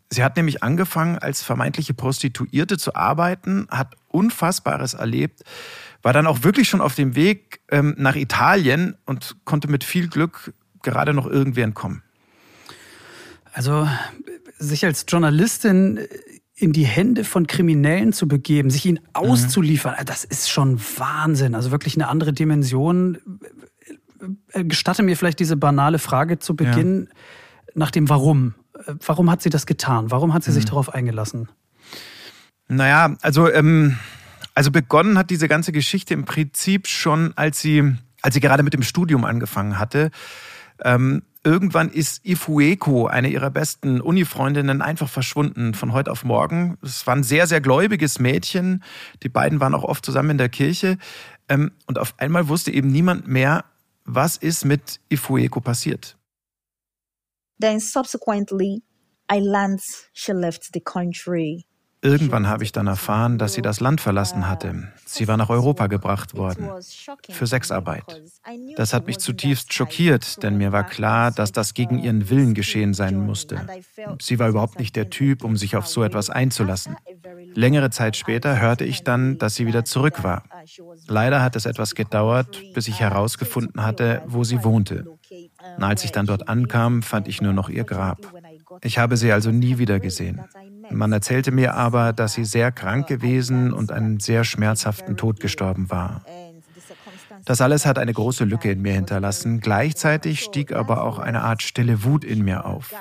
Sie 0.09 0.25
hat 0.25 0.35
nämlich 0.35 0.61
angefangen, 0.61 1.17
als 1.17 1.41
vermeintliche 1.41 1.93
Prostituierte 1.93 2.77
zu 2.77 2.95
arbeiten, 2.95 3.65
hat 3.71 3.95
Unfassbares 4.09 4.93
erlebt, 4.93 5.43
war 6.01 6.11
dann 6.11 6.27
auch 6.27 6.43
wirklich 6.43 6.67
schon 6.67 6.81
auf 6.81 6.95
dem 6.95 7.15
Weg 7.15 7.61
ähm, 7.71 7.95
nach 7.97 8.17
Italien 8.17 8.97
und 9.05 9.37
konnte 9.45 9.69
mit 9.69 9.85
viel 9.85 10.09
Glück 10.09 10.53
gerade 10.83 11.13
noch 11.13 11.27
irgendwie 11.27 11.61
entkommen. 11.61 12.03
Also 13.53 13.87
sich 14.57 14.83
als 14.83 15.05
Journalistin 15.07 15.97
in 16.55 16.71
die 16.71 16.85
Hände 16.85 17.25
von 17.25 17.47
Kriminellen 17.47 18.13
zu 18.13 18.27
begeben, 18.27 18.69
sich 18.69 18.85
ihnen 18.85 19.01
auszuliefern, 19.13 19.95
mhm. 19.99 20.05
das 20.05 20.23
ist 20.23 20.49
schon 20.49 20.79
Wahnsinn. 20.79 21.53
Also 21.53 21.71
wirklich 21.71 21.95
eine 21.95 22.07
andere 22.07 22.31
Dimension. 22.31 23.17
Äh, 24.53 24.63
gestatte 24.63 25.03
mir 25.03 25.17
vielleicht 25.17 25.39
diese 25.39 25.57
banale 25.57 25.99
Frage 25.99 26.39
zu 26.39 26.55
Beginn 26.55 27.09
ja. 27.09 27.15
nach 27.75 27.91
dem 27.91 28.09
Warum. 28.09 28.55
Äh, 28.73 28.93
warum 29.05 29.29
hat 29.29 29.41
sie 29.41 29.49
das 29.49 29.65
getan? 29.65 30.11
Warum 30.11 30.33
hat 30.33 30.43
sie 30.43 30.51
mhm. 30.51 30.55
sich 30.55 30.65
darauf 30.65 30.93
eingelassen? 30.93 31.49
Naja, 32.67 33.15
also, 33.21 33.51
ähm, 33.51 33.97
also 34.55 34.71
begonnen 34.71 35.17
hat 35.17 35.29
diese 35.29 35.49
ganze 35.49 35.73
Geschichte 35.73 36.13
im 36.13 36.23
Prinzip 36.23 36.87
schon, 36.87 37.33
als 37.35 37.59
sie, 37.59 37.95
als 38.21 38.33
sie 38.33 38.39
gerade 38.39 38.63
mit 38.63 38.73
dem 38.73 38.81
Studium 38.81 39.25
angefangen 39.25 39.77
hatte. 39.77 40.09
Ähm, 40.83 41.23
irgendwann 41.43 41.89
ist 41.89 42.25
Ifueko, 42.25 43.07
eine 43.07 43.29
ihrer 43.29 43.51
besten 43.51 44.01
Uni-Freundinnen, 44.01 44.81
einfach 44.81 45.07
verschwunden 45.07 45.73
von 45.73 45.93
heute 45.93 46.11
auf 46.11 46.23
morgen. 46.23 46.77
Es 46.81 47.05
war 47.07 47.15
ein 47.15 47.23
sehr, 47.23 47.47
sehr 47.47 47.61
gläubiges 47.61 48.19
Mädchen. 48.19 48.83
Die 49.23 49.29
beiden 49.29 49.59
waren 49.59 49.75
auch 49.75 49.83
oft 49.83 50.05
zusammen 50.05 50.31
in 50.31 50.37
der 50.37 50.49
Kirche. 50.49 50.97
Ähm, 51.47 51.71
und 51.85 51.99
auf 51.99 52.15
einmal 52.17 52.47
wusste 52.47 52.71
eben 52.71 52.91
niemand 52.91 53.27
mehr, 53.27 53.65
was 54.03 54.37
ist 54.37 54.65
mit 54.65 54.99
Ifueko 55.09 55.61
passiert. 55.61 56.17
Then 57.59 57.79
subsequently, 57.79 58.83
I 59.31 59.39
learned 59.39 59.81
she 60.13 60.33
left 60.33 60.69
the 60.73 60.81
country. 60.81 61.65
Irgendwann 62.05 62.47
habe 62.47 62.63
ich 62.63 62.71
dann 62.71 62.85
erfahren, 62.85 63.39
dass 63.39 63.53
sie 63.53 63.63
das 63.63 63.79
Land 63.79 63.99
verlassen 63.99 64.47
hatte. 64.47 64.91
Sie 65.05 65.27
war 65.27 65.37
nach 65.37 65.49
Europa 65.49 65.87
gebracht 65.87 66.37
worden. 66.37 66.69
Für 67.31 67.47
Sexarbeit. 67.47 68.21
Das 68.75 68.93
hat 68.93 69.07
mich 69.07 69.17
zutiefst 69.17 69.73
schockiert, 69.73 70.43
denn 70.43 70.55
mir 70.55 70.71
war 70.71 70.83
klar, 70.83 71.31
dass 71.31 71.51
das 71.51 71.73
gegen 71.73 71.97
ihren 71.97 72.29
Willen 72.29 72.53
geschehen 72.53 72.93
sein 72.93 73.17
musste. 73.17 73.65
Sie 74.21 74.37
war 74.37 74.49
überhaupt 74.49 74.77
nicht 74.77 74.95
der 74.95 75.09
Typ, 75.09 75.43
um 75.43 75.57
sich 75.57 75.75
auf 75.75 75.87
so 75.87 76.03
etwas 76.03 76.29
einzulassen. 76.29 76.95
Längere 77.55 77.89
Zeit 77.89 78.15
später 78.15 78.59
hörte 78.59 78.85
ich 78.85 79.03
dann, 79.03 79.39
dass 79.39 79.55
sie 79.55 79.65
wieder 79.65 79.83
zurück 79.83 80.23
war. 80.23 80.43
Leider 81.07 81.41
hat 81.41 81.55
es 81.55 81.65
etwas 81.65 81.95
gedauert, 81.95 82.61
bis 82.75 82.87
ich 82.87 82.99
herausgefunden 82.99 83.83
hatte, 83.83 84.21
wo 84.27 84.43
sie 84.43 84.63
wohnte. 84.63 85.05
Als 85.79 86.03
ich 86.03 86.11
dann 86.11 86.27
dort 86.27 86.49
ankam, 86.49 87.01
fand 87.01 87.27
ich 87.27 87.41
nur 87.41 87.53
noch 87.53 87.69
ihr 87.69 87.83
Grab. 87.83 88.19
Ich 88.81 88.97
habe 88.97 89.17
sie 89.17 89.31
also 89.31 89.51
nie 89.51 89.77
wieder 89.77 89.99
gesehen. 89.99 90.41
Man 90.89 91.11
erzählte 91.11 91.51
mir 91.51 91.75
aber, 91.75 92.13
dass 92.13 92.33
sie 92.33 92.45
sehr 92.45 92.71
krank 92.71 93.07
gewesen 93.07 93.73
und 93.73 93.91
einen 93.91 94.19
sehr 94.19 94.43
schmerzhaften 94.43 95.17
Tod 95.17 95.39
gestorben 95.39 95.89
war. 95.89 96.21
Das 97.45 97.61
alles 97.61 97.85
hat 97.85 97.99
eine 97.99 98.13
große 98.13 98.43
Lücke 98.43 98.71
in 98.71 98.81
mir 98.81 98.93
hinterlassen. 98.93 99.59
Gleichzeitig 99.59 100.41
stieg 100.41 100.73
aber 100.73 101.03
auch 101.03 101.19
eine 101.19 101.41
Art 101.43 101.61
stille 101.61 102.03
Wut 102.03 102.23
in 102.23 102.43
mir 102.43 102.65
auf. 102.65 102.93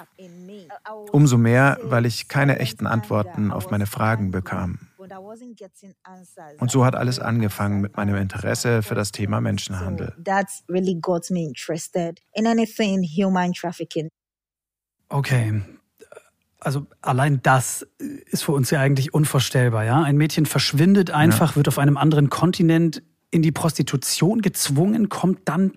Umso 1.12 1.38
mehr, 1.38 1.78
weil 1.82 2.04
ich 2.04 2.28
keine 2.28 2.58
echten 2.58 2.86
Antworten 2.86 3.50
auf 3.50 3.70
meine 3.70 3.86
Fragen 3.86 4.30
bekam. 4.30 4.88
Und 6.58 6.70
so 6.70 6.84
hat 6.84 6.94
alles 6.94 7.18
angefangen 7.18 7.80
mit 7.80 7.96
meinem 7.96 8.16
Interesse 8.16 8.82
für 8.82 8.94
das 8.94 9.12
Thema 9.12 9.40
Menschenhandel. 9.40 10.14
Okay, 15.08 15.62
also 16.64 16.86
allein 17.02 17.40
das 17.42 17.86
ist 17.98 18.44
für 18.44 18.52
uns 18.52 18.70
ja 18.70 18.80
eigentlich 18.80 19.14
unvorstellbar, 19.14 19.84
ja. 19.84 20.02
Ein 20.02 20.16
Mädchen 20.16 20.46
verschwindet 20.46 21.10
einfach, 21.10 21.50
ja. 21.50 21.56
wird 21.56 21.68
auf 21.68 21.78
einem 21.78 21.96
anderen 21.96 22.30
Kontinent 22.30 23.02
in 23.30 23.42
die 23.42 23.52
Prostitution 23.52 24.42
gezwungen, 24.42 25.08
kommt 25.08 25.40
dann 25.48 25.72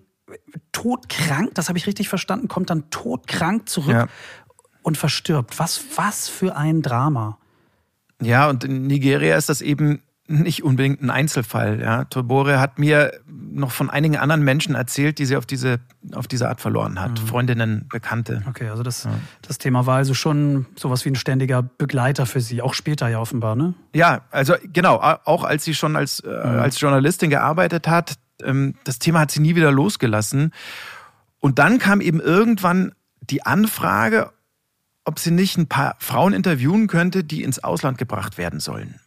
todkrank, 0.72 1.54
das 1.54 1.68
habe 1.68 1.78
ich 1.78 1.86
richtig 1.86 2.08
verstanden, 2.08 2.48
kommt 2.48 2.70
dann 2.70 2.90
todkrank 2.90 3.68
zurück 3.68 3.94
ja. 3.94 4.06
und 4.82 4.96
verstirbt. 4.96 5.58
Was, 5.58 5.82
was 5.96 6.28
für 6.28 6.56
ein 6.56 6.82
Drama. 6.82 7.38
Ja, 8.22 8.48
und 8.48 8.64
in 8.64 8.86
Nigeria 8.86 9.36
ist 9.36 9.48
das 9.48 9.60
eben 9.60 10.02
nicht 10.28 10.62
unbedingt 10.62 11.02
ein 11.02 11.10
Einzelfall. 11.10 11.80
Ja. 11.80 12.04
Tobore 12.04 12.60
hat 12.60 12.78
mir 12.78 13.12
noch 13.26 13.70
von 13.70 13.88
einigen 13.88 14.16
anderen 14.16 14.42
Menschen 14.42 14.74
erzählt, 14.74 15.18
die 15.18 15.24
sie 15.24 15.36
auf 15.36 15.46
diese, 15.46 15.80
auf 16.12 16.28
diese 16.28 16.48
Art 16.48 16.60
verloren 16.60 17.00
hat. 17.00 17.12
Mhm. 17.12 17.26
Freundinnen, 17.26 17.88
Bekannte. 17.88 18.42
Okay, 18.48 18.68
also 18.68 18.82
das, 18.82 19.04
ja. 19.04 19.10
das 19.42 19.58
Thema 19.58 19.86
war 19.86 19.96
also 19.96 20.14
schon 20.14 20.66
sowas 20.76 21.04
wie 21.04 21.10
ein 21.10 21.16
ständiger 21.16 21.62
Begleiter 21.62 22.26
für 22.26 22.40
sie, 22.40 22.60
auch 22.62 22.74
später 22.74 23.08
ja 23.08 23.18
offenbar, 23.18 23.56
ne? 23.56 23.74
Ja, 23.94 24.22
also 24.30 24.54
genau, 24.64 24.96
auch 24.96 25.44
als 25.44 25.64
sie 25.64 25.74
schon 25.74 25.96
als, 25.96 26.20
äh, 26.20 26.28
mhm. 26.28 26.60
als 26.60 26.78
Journalistin 26.78 27.30
gearbeitet 27.30 27.88
hat, 27.88 28.14
ähm, 28.42 28.74
das 28.84 28.98
Thema 28.98 29.20
hat 29.20 29.30
sie 29.30 29.40
nie 29.40 29.56
wieder 29.56 29.72
losgelassen. 29.72 30.52
Und 31.40 31.58
dann 31.58 31.78
kam 31.78 32.00
eben 32.00 32.20
irgendwann 32.20 32.92
die 33.20 33.44
Anfrage, 33.44 34.32
ob 35.04 35.18
sie 35.18 35.30
nicht 35.30 35.56
ein 35.56 35.68
paar 35.68 35.96
Frauen 35.98 36.34
interviewen 36.34 36.86
könnte, 36.86 37.24
die 37.24 37.42
ins 37.42 37.64
Ausland 37.64 37.96
gebracht 37.96 38.36
werden 38.36 38.60
sollen. 38.60 39.00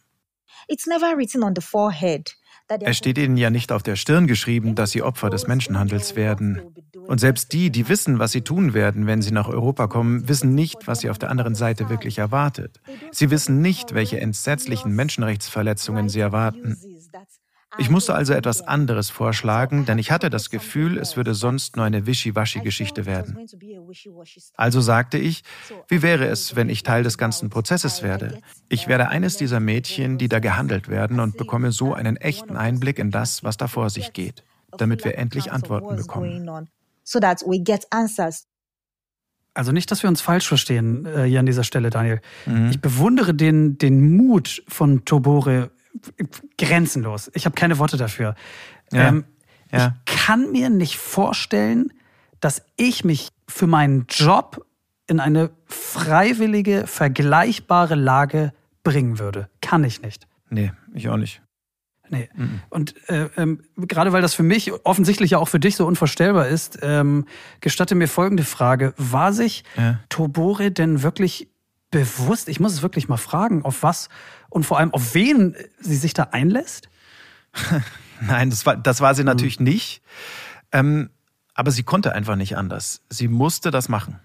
Es 2.80 2.96
steht 2.96 3.18
ihnen 3.18 3.36
ja 3.36 3.50
nicht 3.50 3.72
auf 3.72 3.82
der 3.82 3.96
Stirn 3.96 4.26
geschrieben, 4.26 4.74
dass 4.74 4.92
sie 4.92 5.02
Opfer 5.02 5.30
des 5.30 5.46
Menschenhandels 5.46 6.16
werden. 6.16 6.62
Und 7.06 7.18
selbst 7.18 7.52
die, 7.52 7.70
die 7.70 7.88
wissen, 7.88 8.18
was 8.18 8.32
sie 8.32 8.42
tun 8.42 8.72
werden, 8.72 9.06
wenn 9.06 9.20
sie 9.20 9.32
nach 9.32 9.48
Europa 9.48 9.88
kommen, 9.88 10.28
wissen 10.28 10.54
nicht, 10.54 10.86
was 10.86 11.00
sie 11.00 11.10
auf 11.10 11.18
der 11.18 11.30
anderen 11.30 11.54
Seite 11.54 11.88
wirklich 11.88 12.18
erwartet. 12.18 12.80
Sie 13.10 13.30
wissen 13.30 13.60
nicht, 13.60 13.94
welche 13.94 14.20
entsetzlichen 14.20 14.94
Menschenrechtsverletzungen 14.94 16.08
sie 16.08 16.20
erwarten. 16.20 16.78
Ich 17.78 17.88
musste 17.88 18.14
also 18.14 18.34
etwas 18.34 18.60
anderes 18.60 19.10
vorschlagen, 19.10 19.86
denn 19.86 19.98
ich 19.98 20.10
hatte 20.10 20.28
das 20.28 20.50
Gefühl, 20.50 20.98
es 20.98 21.16
würde 21.16 21.34
sonst 21.34 21.76
nur 21.76 21.84
eine 21.84 22.06
Wischiwaschi-Geschichte 22.06 23.06
werden. 23.06 23.38
Also 24.56 24.80
sagte 24.80 25.18
ich, 25.18 25.42
wie 25.88 26.02
wäre 26.02 26.26
es, 26.26 26.54
wenn 26.54 26.68
ich 26.68 26.82
Teil 26.82 27.02
des 27.02 27.16
ganzen 27.16 27.48
Prozesses 27.50 28.02
werde? 28.02 28.40
Ich 28.68 28.88
werde 28.88 29.08
eines 29.08 29.36
dieser 29.36 29.60
Mädchen, 29.60 30.18
die 30.18 30.28
da 30.28 30.38
gehandelt 30.38 30.88
werden 30.88 31.18
und 31.20 31.36
bekomme 31.36 31.72
so 31.72 31.94
einen 31.94 32.16
echten 32.16 32.56
Einblick 32.56 32.98
in 32.98 33.10
das, 33.10 33.42
was 33.42 33.56
da 33.56 33.68
vor 33.68 33.88
sich 33.88 34.12
geht, 34.12 34.44
damit 34.76 35.04
wir 35.04 35.16
endlich 35.16 35.50
Antworten 35.50 35.96
bekommen. 35.96 36.68
Also 39.54 39.72
nicht, 39.72 39.90
dass 39.90 40.02
wir 40.02 40.08
uns 40.08 40.22
falsch 40.22 40.48
verstehen 40.48 41.04
äh, 41.04 41.24
hier 41.24 41.40
an 41.40 41.46
dieser 41.46 41.64
Stelle, 41.64 41.90
Daniel. 41.90 42.20
Mhm. 42.46 42.70
Ich 42.70 42.80
bewundere 42.80 43.34
den, 43.34 43.76
den 43.76 44.16
Mut 44.16 44.62
von 44.66 45.04
Tobore 45.04 45.70
grenzenlos. 46.58 47.30
Ich 47.34 47.44
habe 47.44 47.54
keine 47.54 47.78
Worte 47.78 47.96
dafür. 47.96 48.34
Ja. 48.92 49.08
Ähm, 49.08 49.24
ja. 49.70 49.96
Ich 50.06 50.16
kann 50.16 50.52
mir 50.52 50.70
nicht 50.70 50.96
vorstellen, 50.96 51.92
dass 52.40 52.62
ich 52.76 53.04
mich 53.04 53.28
für 53.48 53.66
meinen 53.66 54.06
Job 54.08 54.66
in 55.06 55.20
eine 55.20 55.50
freiwillige, 55.66 56.86
vergleichbare 56.86 57.94
Lage 57.94 58.52
bringen 58.82 59.18
würde. 59.18 59.48
Kann 59.60 59.84
ich 59.84 60.02
nicht. 60.02 60.26
Nee, 60.50 60.72
ich 60.94 61.08
auch 61.08 61.16
nicht. 61.16 61.42
Nee. 62.10 62.28
Mhm. 62.34 62.60
Und 62.68 62.94
äh, 63.08 63.30
ähm, 63.38 63.62
gerade 63.76 64.12
weil 64.12 64.20
das 64.20 64.34
für 64.34 64.42
mich 64.42 64.70
offensichtlich 64.84 65.30
ja 65.30 65.38
auch 65.38 65.48
für 65.48 65.60
dich 65.60 65.76
so 65.76 65.86
unvorstellbar 65.86 66.46
ist, 66.46 66.78
ähm, 66.82 67.26
gestatte 67.60 67.94
mir 67.94 68.06
folgende 68.06 68.44
Frage. 68.44 68.92
War 68.98 69.32
sich 69.32 69.64
ja. 69.78 69.98
Tobore 70.10 70.70
denn 70.70 71.02
wirklich 71.02 71.48
bewusst, 71.90 72.48
ich 72.48 72.60
muss 72.60 72.72
es 72.72 72.82
wirklich 72.82 73.08
mal 73.08 73.16
fragen, 73.16 73.64
auf 73.64 73.82
was 73.82 74.08
und 74.52 74.64
vor 74.64 74.78
allem 74.78 74.92
auf 74.92 75.14
wen 75.14 75.56
sie 75.80 75.96
sich 75.96 76.14
da 76.14 76.28
einlässt? 76.32 76.88
Nein, 78.20 78.50
das 78.50 78.66
war, 78.66 78.76
das 78.76 79.00
war 79.00 79.14
sie 79.14 79.24
natürlich 79.24 79.58
mhm. 79.58 79.64
nicht. 79.64 80.02
Ähm, 80.70 81.10
aber 81.54 81.70
sie 81.70 81.82
konnte 81.82 82.14
einfach 82.14 82.36
nicht 82.36 82.56
anders. 82.56 83.02
Sie 83.10 83.28
musste 83.28 83.70
das 83.70 83.88
machen. 83.88 84.20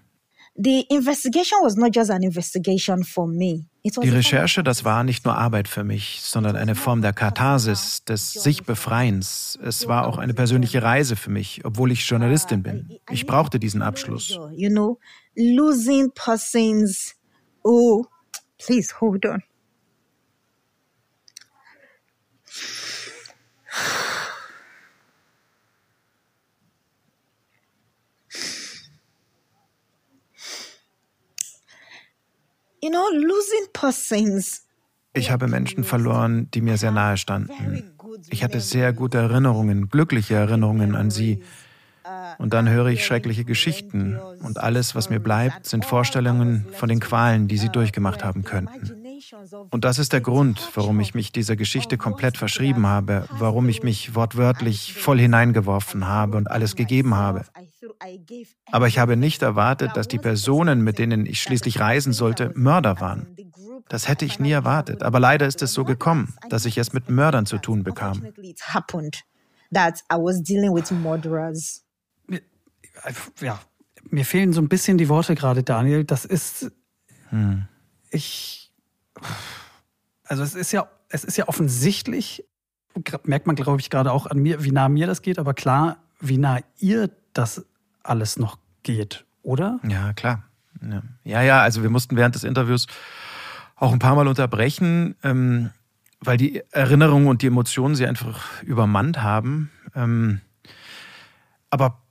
Die 4.02 4.08
Recherche, 4.08 4.64
das 4.64 4.84
war 4.84 5.04
nicht 5.04 5.24
nur 5.24 5.36
Arbeit 5.36 5.68
für 5.68 5.84
mich, 5.84 6.20
sondern 6.22 6.56
eine 6.56 6.74
Form 6.74 7.00
der 7.00 7.12
Katharsis, 7.12 8.04
des 8.04 8.32
sich 8.32 8.64
Befreiens. 8.64 9.56
Es 9.62 9.86
war 9.86 10.08
auch 10.08 10.18
eine 10.18 10.34
persönliche 10.34 10.82
Reise 10.82 11.14
für 11.14 11.30
mich, 11.30 11.64
obwohl 11.64 11.92
ich 11.92 12.08
Journalistin 12.08 12.64
bin. 12.64 12.98
Ich 13.08 13.26
brauchte 13.26 13.60
diesen 13.60 13.82
Abschluss. 13.82 14.36
You 14.52 14.70
know, 14.70 14.98
losing 15.36 16.10
persons 16.12 17.14
Oh, 17.64 18.04
please 18.58 18.94
hold 19.00 19.26
on. 19.26 19.42
You 32.80 32.90
know, 32.90 33.08
losing 33.12 33.66
persons. 33.72 34.64
Ich 35.12 35.30
habe 35.30 35.48
Menschen 35.48 35.84
verloren, 35.84 36.48
die 36.52 36.60
mir 36.60 36.76
sehr 36.76 36.92
nahe 36.92 37.16
standen. 37.16 37.92
Ich 38.30 38.44
hatte 38.44 38.60
sehr 38.60 38.92
gute 38.92 39.18
Erinnerungen, 39.18 39.88
glückliche 39.88 40.34
Erinnerungen 40.34 40.94
an 40.94 41.10
sie. 41.10 41.42
Und 42.38 42.54
dann 42.54 42.68
höre 42.68 42.86
ich 42.86 43.04
schreckliche 43.04 43.44
Geschichten 43.44 44.16
und 44.16 44.58
alles, 44.58 44.94
was 44.94 45.10
mir 45.10 45.18
bleibt, 45.18 45.66
sind 45.66 45.84
Vorstellungen 45.84 46.66
von 46.72 46.88
den 46.88 47.00
Qualen, 47.00 47.48
die 47.48 47.58
sie 47.58 47.68
durchgemacht 47.68 48.24
haben 48.24 48.44
könnten. 48.44 48.97
Und 49.70 49.84
das 49.84 49.98
ist 49.98 50.12
der 50.12 50.20
Grund, 50.20 50.70
warum 50.74 51.00
ich 51.00 51.14
mich 51.14 51.32
dieser 51.32 51.56
Geschichte 51.56 51.98
komplett 51.98 52.36
verschrieben 52.36 52.86
habe, 52.86 53.26
warum 53.30 53.68
ich 53.68 53.82
mich 53.82 54.14
wortwörtlich 54.14 54.94
voll 54.94 55.18
hineingeworfen 55.18 56.06
habe 56.06 56.36
und 56.36 56.50
alles 56.50 56.76
gegeben 56.76 57.14
habe. 57.14 57.44
Aber 58.70 58.86
ich 58.86 58.98
habe 58.98 59.16
nicht 59.16 59.42
erwartet, 59.42 59.96
dass 59.96 60.08
die 60.08 60.18
Personen, 60.18 60.82
mit 60.82 60.98
denen 60.98 61.26
ich 61.26 61.42
schließlich 61.42 61.80
reisen 61.80 62.12
sollte, 62.12 62.52
Mörder 62.54 63.00
waren. 63.00 63.26
Das 63.88 64.06
hätte 64.08 64.24
ich 64.24 64.38
nie 64.38 64.50
erwartet. 64.50 65.02
Aber 65.02 65.18
leider 65.18 65.46
ist 65.46 65.62
es 65.62 65.72
so 65.72 65.84
gekommen, 65.84 66.34
dass 66.50 66.66
ich 66.66 66.76
es 66.78 66.92
mit 66.92 67.08
Mördern 67.08 67.46
zu 67.46 67.58
tun 67.58 67.84
bekam. 67.84 68.26
Ja, 73.40 73.60
mir 74.10 74.24
fehlen 74.24 74.52
so 74.52 74.60
ein 74.60 74.68
bisschen 74.68 74.98
die 74.98 75.08
Worte 75.08 75.34
gerade, 75.34 75.62
Daniel. 75.62 76.04
Das 76.04 76.24
ist. 76.24 76.70
Ich. 78.10 78.57
Also, 80.24 80.42
es 80.42 80.54
ist 80.54 80.72
ja, 80.72 80.88
es 81.08 81.24
ist 81.24 81.36
ja 81.36 81.48
offensichtlich, 81.48 82.44
merkt 83.24 83.46
man, 83.46 83.56
glaube 83.56 83.80
ich, 83.80 83.90
gerade 83.90 84.12
auch 84.12 84.26
an 84.26 84.38
mir, 84.38 84.64
wie 84.64 84.72
nah 84.72 84.88
mir 84.88 85.06
das 85.06 85.22
geht, 85.22 85.38
aber 85.38 85.54
klar, 85.54 85.98
wie 86.20 86.38
nah 86.38 86.60
ihr 86.78 87.10
das 87.32 87.64
alles 88.02 88.38
noch 88.38 88.58
geht, 88.82 89.24
oder? 89.42 89.80
Ja, 89.88 90.12
klar. 90.12 90.44
Ja. 90.82 91.02
ja, 91.24 91.42
ja, 91.42 91.62
also 91.62 91.82
wir 91.82 91.90
mussten 91.90 92.16
während 92.16 92.34
des 92.34 92.44
Interviews 92.44 92.86
auch 93.74 93.92
ein 93.92 93.98
paar 93.98 94.14
Mal 94.14 94.28
unterbrechen, 94.28 95.16
ähm, 95.22 95.70
weil 96.20 96.36
die 96.36 96.62
Erinnerungen 96.70 97.28
und 97.28 97.42
die 97.42 97.46
Emotionen 97.46 97.94
sie 97.94 98.06
einfach 98.06 98.62
übermannt 98.62 99.22
haben. 99.22 99.70
Ähm, 99.94 100.40
aber 101.70 102.02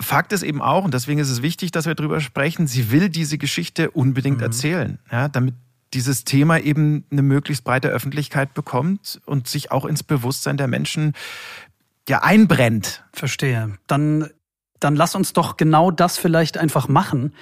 Fakt 0.00 0.32
ist 0.32 0.42
eben 0.42 0.60
auch, 0.60 0.84
und 0.84 0.94
deswegen 0.94 1.20
ist 1.20 1.30
es 1.30 1.42
wichtig, 1.42 1.70
dass 1.70 1.86
wir 1.86 1.94
drüber 1.94 2.20
sprechen, 2.20 2.66
sie 2.66 2.90
will 2.90 3.08
diese 3.08 3.38
Geschichte 3.38 3.90
unbedingt 3.90 4.42
erzählen, 4.42 4.98
ja, 5.10 5.28
damit 5.28 5.54
dieses 5.94 6.24
Thema 6.24 6.58
eben 6.58 7.04
eine 7.10 7.22
möglichst 7.22 7.64
breite 7.64 7.88
Öffentlichkeit 7.88 8.54
bekommt 8.54 9.20
und 9.26 9.48
sich 9.48 9.70
auch 9.70 9.84
ins 9.84 10.02
Bewusstsein 10.02 10.56
der 10.56 10.68
Menschen 10.68 11.12
ja 12.08 12.22
einbrennt. 12.22 13.04
Verstehe. 13.12 13.78
Dann, 13.86 14.28
dann 14.80 14.96
lass 14.96 15.14
uns 15.14 15.32
doch 15.32 15.56
genau 15.56 15.90
das 15.90 16.18
vielleicht 16.18 16.58
einfach 16.58 16.88
machen. 16.88 17.34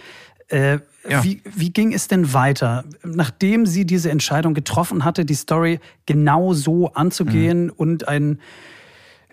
Äh, 0.49 0.81
Ja. 1.09 1.25
wie, 1.25 1.41
wie 1.45 1.73
ging 1.73 1.95
es 1.95 2.09
denn 2.09 2.35
weiter? 2.35 2.85
Nachdem 3.05 3.65
sie 3.67 3.87
diese 3.87 4.11
Entscheidung 4.11 4.53
getroffen 4.53 5.05
hatte, 5.05 5.25
die 5.25 5.35
Story 5.35 5.81
genau 6.07 6.53
so 6.53 6.93
anzugehen 6.93 7.67
Mhm. 7.67 7.73
und 7.77 8.09
einen 8.09 8.41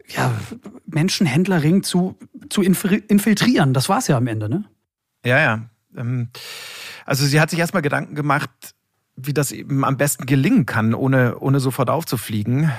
ja, 0.08 0.32
Menschenhändlerring 0.86 1.84
zu, 1.84 2.18
zu 2.50 2.62
infil- 2.62 3.04
infiltrieren, 3.10 3.74
das 3.74 3.90
war 3.90 3.98
es 3.98 4.08
ja 4.08 4.16
am 4.16 4.28
Ende, 4.28 4.48
ne? 4.48 4.64
Ja, 5.26 5.40
ja. 5.40 5.70
Ähm, 5.98 6.30
Also 7.06 7.26
sie 7.26 7.42
hat 7.42 7.50
sich 7.50 7.60
erstmal 7.60 7.82
Gedanken 7.82 8.16
gemacht, 8.16 8.50
wie 9.18 9.34
das 9.34 9.52
eben 9.52 9.84
am 9.84 9.98
besten 9.98 10.26
gelingen 10.26 10.66
kann, 10.66 10.94
ohne, 10.94 11.40
ohne 11.40 11.60
sofort 11.60 11.90
aufzufliegen. 11.90 12.72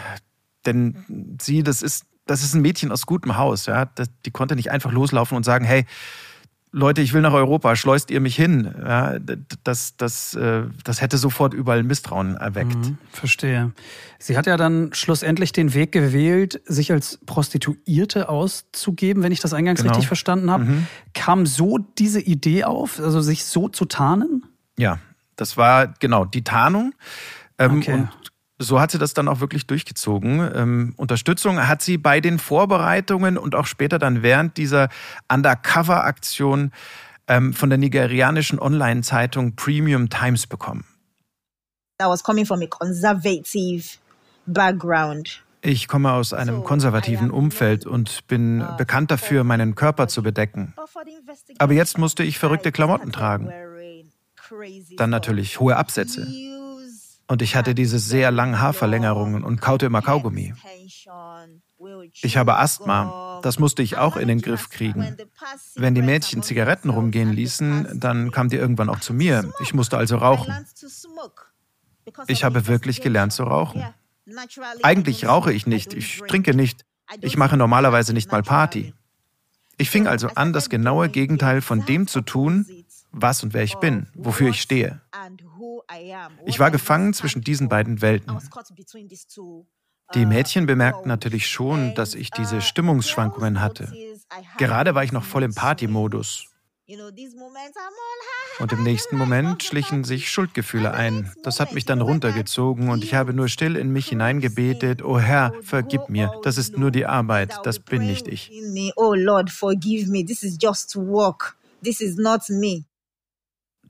Denn 0.65 1.37
sie, 1.41 1.63
das 1.63 1.83
ist, 1.83 2.05
das 2.27 2.43
ist 2.43 2.55
ein 2.55 2.63
Mädchen 2.63 2.93
aus 2.93 3.07
gutem 3.07 3.37
Haus. 3.37 3.67
Ja? 3.67 3.91
Die 4.25 4.31
konnte 4.31 4.55
nicht 4.57 4.71
einfach 4.71 4.93
loslaufen 4.93 5.37
und 5.37 5.45
sagen, 5.45 5.65
hey, 5.65 5.85
Leute, 6.71 7.01
ich 7.01 7.15
will 7.15 7.23
nach 7.23 7.33
Europa, 7.33 7.75
schleust 7.77 8.11
ihr 8.11 8.21
mich 8.21 8.37
hin. 8.37 8.73
Ja, 8.79 9.19
das, 9.65 9.97
das, 9.97 10.35
äh, 10.35 10.65
das 10.85 11.01
hätte 11.01 11.17
sofort 11.17 11.55
überall 11.55 11.83
Misstrauen 11.83 12.37
erweckt. 12.37 12.77
Mhm, 12.77 12.99
verstehe. 13.11 13.73
Sie 14.19 14.37
hat 14.37 14.47
ja 14.47 14.59
dann 14.59 14.91
schlussendlich 14.93 15.53
den 15.53 15.73
Weg 15.73 15.93
gewählt, 15.93 16.61
sich 16.67 16.93
als 16.93 17.21
Prostituierte 17.25 18.29
auszugeben, 18.29 19.23
wenn 19.23 19.33
ich 19.33 19.41
das 19.41 19.55
eingangs 19.55 19.81
Genau. 19.81 19.93
richtig 19.93 20.09
verstanden 20.09 20.51
habe. 20.51 20.67
Kam 21.15 21.47
so 21.47 21.79
diese 21.79 22.21
Idee 22.21 22.65
auf, 22.65 23.01
also 23.01 23.23
sich 23.23 23.47
so 23.47 23.69
zu 23.71 23.87
tarnen? 23.87 24.45
Ja, 24.79 24.99
das 25.39 25.57
war 25.57 25.89
genau 25.99 26.25
die 26.27 26.45
Tarnung. 26.45 26.95
Ähm, 27.59 27.79
Okay. 27.79 27.93
Und 27.95 28.09
so 28.59 28.81
hat 28.81 28.91
sie 28.91 28.99
das 28.99 29.15
dann 29.15 29.29
auch 29.29 29.41
wirklich 29.41 29.67
durchgezogen. 29.67 30.51
Ähm, 30.55 30.95
Unterstützung 30.97 31.67
hat 31.67 31.81
sie 31.81 31.97
bei 31.97 32.21
den 32.21 32.39
Vorbereitungen 32.39 33.39
und 33.39 33.55
auch 33.55 33.67
später 33.67 33.99
dann 33.99 34.23
während 34.23 34.57
dieser 34.57 34.89
Undercover-Aktion 35.33 36.73
ähm, 37.29 37.55
von 37.55 37.69
der 37.71 37.79
nigerianischen 37.79 38.59
Online-Zeitung 38.59 39.55
Premium 39.55 40.11
Times 40.11 40.47
bekommen. 40.47 40.85
I 42.03 42.07
was 42.07 42.23
coming 42.23 42.47
from 42.47 42.63
a 42.63 42.67
conservative 42.67 43.99
background. 44.47 45.43
Ich 45.61 45.89
komme 45.89 46.13
aus 46.13 46.33
einem 46.33 46.63
konservativen 46.63 47.31
Umfeld 47.33 47.85
und 47.85 48.27
bin 48.29 48.65
bekannt 48.77 49.11
dafür, 49.11 49.43
meinen 49.43 49.75
Körper 49.75 50.07
zu 50.07 50.23
bedecken. 50.23 50.75
Aber 51.59 51.73
jetzt 51.73 51.99
musste 51.99 52.23
ich 52.23 52.39
verrückte 52.39 52.71
Klamotten 52.71 53.11
tragen. 53.11 53.53
Dann 54.97 55.11
natürlich 55.11 55.61
hohe 55.61 55.77
Absätze. 55.77 56.27
Und 57.27 57.43
ich 57.43 57.57
hatte 57.57 57.75
diese 57.75 57.99
sehr 57.99 58.31
langen 58.31 58.59
Haarverlängerungen 58.59 59.45
und 59.45 59.61
kaute 59.61 59.87
immer 59.87 60.01
Kaugummi. 60.01 60.55
Ich 62.23 62.37
habe 62.37 62.57
Asthma. 62.57 63.41
Das 63.43 63.59
musste 63.59 63.83
ich 63.83 63.99
auch 63.99 64.17
in 64.17 64.29
den 64.29 64.41
Griff 64.41 64.71
kriegen. 64.71 65.17
Wenn 65.75 65.95
die 65.95 66.03
Mädchen 66.03 66.43
Zigaretten 66.43 66.91
rumgehen 66.91 67.33
ließen, 67.33 68.01
dann 68.01 68.31
kamen 68.31 68.51
die 68.51 68.57
irgendwann 68.57 68.89
auch 68.89 69.01
zu 69.01 69.13
mir. 69.13 69.53
Ich 69.61 69.75
musste 69.75 69.99
also 69.99 70.17
rauchen. 70.17 70.55
Ich 72.27 72.45
habe 72.45 72.67
wirklich 72.67 73.03
gelernt 73.03 73.33
zu 73.33 73.45
rauchen. 73.45 73.85
Eigentlich 74.83 75.27
rauche 75.27 75.53
ich 75.53 75.67
nicht, 75.67 75.93
ich 75.95 76.23
trinke 76.29 76.55
nicht. 76.55 76.85
Ich 77.21 77.37
mache 77.37 77.57
normalerweise 77.57 78.13
nicht 78.13 78.31
mal 78.31 78.43
Party. 78.43 78.93
Ich 79.79 79.91
fing 79.91 80.07
also 80.07 80.29
an, 80.35 80.53
das 80.53 80.69
genaue 80.69 81.09
Gegenteil 81.09 81.61
von 81.61 81.85
dem 81.87 82.07
zu 82.07 82.21
tun, 82.21 82.67
was 83.21 83.43
und 83.43 83.55
wer 83.55 83.63
ich 83.63 83.77
bin, 83.77 84.07
wofür 84.15 84.51
ich 84.51 84.61
stehe. 84.61 85.01
Ich 86.47 86.59
war 86.59 86.71
gefangen 86.71 87.15
zwischen 87.15 87.43
diesen 87.43 87.69
beiden 87.69 88.01
Welten. 88.03 88.39
Die 90.15 90.25
Mädchen 90.25 90.67
bemerkten 90.67 91.09
natürlich 91.09 91.49
schon, 91.49 91.95
dass 91.95 92.15
ich 92.15 92.31
diese 92.31 92.63
Stimmungsschwankungen 92.63 93.61
hatte. 93.61 93.93
Gerade 94.57 94.95
war 94.95 95.05
ich 95.05 95.13
noch 95.13 95.25
voll 95.25 95.43
im 95.43 95.55
Partymodus. 95.55 96.47
Und 98.59 98.73
im 98.73 98.83
nächsten 98.83 99.19
Moment 99.19 99.63
schlichen 99.63 100.05
sich 100.05 100.31
Schuldgefühle 100.31 100.93
ein. 100.93 101.31
Das 101.43 101.61
hat 101.61 101.75
mich 101.75 101.85
dann 101.85 102.01
runtergezogen 102.01 102.89
und 102.89 103.05
ich 103.05 103.13
habe 103.13 103.35
nur 103.35 103.49
still 103.49 103.77
in 103.77 103.93
mich 103.93 104.09
hineingebetet, 104.09 105.03
oh 105.05 105.19
Herr, 105.19 105.53
vergib 105.63 106.09
mir, 106.09 106.33
das 106.43 106.57
ist 106.57 106.79
nur 106.79 106.91
die 106.91 107.05
Arbeit, 107.05 107.61
das 107.65 107.79
bin 107.79 108.07
nicht 108.07 108.27
ich. 108.27 108.51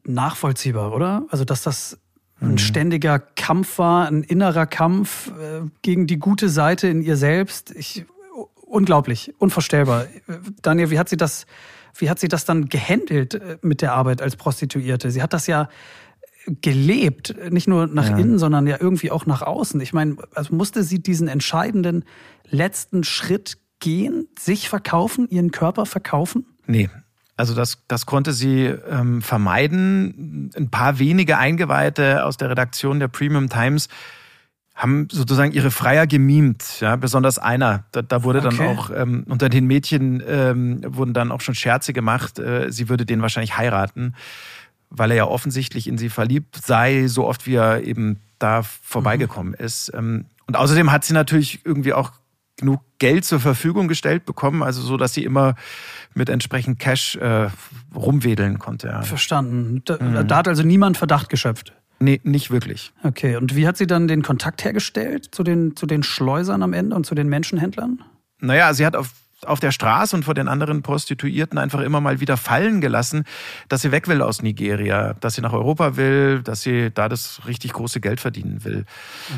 Nachvollziehbar, 0.08 0.94
oder? 0.94 1.24
Also, 1.30 1.44
dass 1.44 1.62
das 1.62 1.98
ein 2.40 2.52
Mhm. 2.52 2.58
ständiger 2.58 3.18
Kampf 3.18 3.78
war, 3.78 4.06
ein 4.08 4.22
innerer 4.22 4.66
Kampf 4.66 5.28
äh, 5.28 5.62
gegen 5.82 6.06
die 6.06 6.18
gute 6.18 6.48
Seite 6.48 6.88
in 6.88 7.02
ihr 7.02 7.16
selbst. 7.16 7.72
Ich, 7.72 8.04
unglaublich, 8.64 9.34
unvorstellbar. 9.38 10.06
Daniel, 10.62 10.90
wie 10.90 10.98
hat 10.98 11.08
sie 11.08 11.16
das, 11.16 11.46
wie 11.96 12.08
hat 12.08 12.18
sie 12.20 12.28
das 12.28 12.44
dann 12.44 12.68
gehandelt 12.68 13.34
äh, 13.34 13.58
mit 13.62 13.82
der 13.82 13.92
Arbeit 13.94 14.22
als 14.22 14.36
Prostituierte? 14.36 15.10
Sie 15.10 15.20
hat 15.22 15.32
das 15.32 15.46
ja 15.46 15.68
gelebt, 16.62 17.34
nicht 17.50 17.68
nur 17.68 17.86
nach 17.86 18.08
Ja. 18.10 18.16
innen, 18.18 18.38
sondern 18.38 18.66
ja 18.66 18.76
irgendwie 18.80 19.10
auch 19.10 19.26
nach 19.26 19.42
außen. 19.42 19.80
Ich 19.80 19.92
meine, 19.92 20.16
also 20.34 20.54
musste 20.54 20.82
sie 20.82 20.98
diesen 21.02 21.28
entscheidenden 21.28 22.04
letzten 22.48 23.04
Schritt 23.04 23.58
gehen, 23.80 24.28
sich 24.38 24.68
verkaufen, 24.68 25.28
ihren 25.28 25.50
Körper 25.50 25.84
verkaufen? 25.86 26.46
Nee. 26.66 26.88
Also 27.38 27.54
das, 27.54 27.78
das 27.86 28.04
konnte 28.04 28.32
sie 28.32 28.64
ähm, 28.66 29.22
vermeiden. 29.22 30.50
Ein 30.56 30.70
paar 30.70 30.98
wenige 30.98 31.38
Eingeweihte 31.38 32.24
aus 32.24 32.36
der 32.36 32.50
Redaktion 32.50 32.98
der 32.98 33.08
Premium 33.08 33.48
Times 33.48 33.88
haben 34.74 35.08
sozusagen 35.10 35.52
ihre 35.52 35.70
Freier 35.70 36.06
gemimt, 36.06 36.80
ja, 36.80 36.96
besonders 36.96 37.38
einer. 37.38 37.84
Da, 37.92 38.02
da 38.02 38.22
wurde 38.24 38.40
dann 38.40 38.54
Okay. 38.54 38.66
auch 38.66 38.90
ähm, 38.90 39.24
unter 39.28 39.48
den 39.48 39.66
Mädchen 39.66 40.22
ähm, 40.26 40.80
wurden 40.84 41.14
dann 41.14 41.32
auch 41.32 41.40
schon 41.40 41.54
Scherze 41.54 41.92
gemacht. 41.92 42.38
Äh, 42.38 42.70
sie 42.72 42.88
würde 42.88 43.06
den 43.06 43.22
wahrscheinlich 43.22 43.56
heiraten, 43.56 44.14
weil 44.90 45.10
er 45.12 45.16
ja 45.16 45.24
offensichtlich 45.26 45.86
in 45.88 45.96
sie 45.96 46.10
verliebt 46.10 46.56
sei, 46.64 47.06
so 47.06 47.26
oft 47.26 47.46
wie 47.46 47.54
er 47.54 47.82
eben 47.84 48.20
da 48.40 48.62
vorbeigekommen 48.62 49.54
ist. 49.54 49.92
Ähm, 49.94 50.26
und 50.46 50.56
außerdem 50.56 50.90
hat 50.92 51.04
sie 51.04 51.12
natürlich 51.12 51.60
irgendwie 51.64 51.92
auch 51.92 52.12
genug 52.58 52.80
Geld 52.98 53.24
zur 53.24 53.40
Verfügung 53.40 53.88
gestellt 53.88 54.24
bekommen, 54.26 54.62
also 54.62 54.82
so, 54.82 54.96
dass 54.96 55.14
sie 55.14 55.24
immer 55.24 55.54
mit 56.14 56.28
entsprechend 56.28 56.78
Cash 56.78 57.16
äh, 57.16 57.48
rumwedeln 57.94 58.58
konnte. 58.58 58.88
Ja. 58.88 59.02
Verstanden. 59.02 59.82
Da, 59.84 59.96
Mhm. 60.00 60.28
da 60.28 60.36
hat 60.36 60.48
also 60.48 60.62
niemand 60.62 60.96
Verdacht 60.98 61.28
geschöpft. 61.28 61.72
Nee, 62.00 62.20
nicht 62.22 62.50
wirklich. 62.50 62.92
Okay, 63.02 63.36
und 63.36 63.56
wie 63.56 63.66
hat 63.66 63.76
sie 63.76 63.86
dann 63.86 64.06
den 64.06 64.22
Kontakt 64.22 64.64
hergestellt 64.64 65.28
zu 65.32 65.42
den, 65.42 65.74
zu 65.74 65.86
den 65.86 66.02
Schleusern 66.02 66.62
am 66.62 66.72
Ende 66.72 66.94
und 66.94 67.06
zu 67.06 67.14
den 67.14 67.28
Menschenhändlern? 67.28 68.02
Naja, 68.40 68.72
sie 68.74 68.86
hat 68.86 68.94
auf, 68.94 69.10
auf 69.46 69.60
der 69.60 69.72
Straße 69.72 70.14
und 70.16 70.24
vor 70.24 70.34
den 70.34 70.48
anderen 70.48 70.82
Prostituierten 70.82 71.58
einfach 71.58 71.80
immer 71.80 72.00
mal 72.00 72.20
wieder 72.20 72.36
fallen 72.36 72.80
gelassen, 72.80 73.24
dass 73.68 73.82
sie 73.82 73.92
weg 73.92 74.08
will 74.08 74.22
aus 74.22 74.42
Nigeria, 74.42 75.14
dass 75.14 75.34
sie 75.34 75.42
nach 75.42 75.52
Europa 75.52 75.96
will, 75.96 76.42
dass 76.42 76.62
sie 76.62 76.90
da 76.92 77.08
das 77.08 77.42
richtig 77.46 77.72
große 77.72 78.00
Geld 78.00 78.20
verdienen 78.20 78.64
will. 78.64 78.84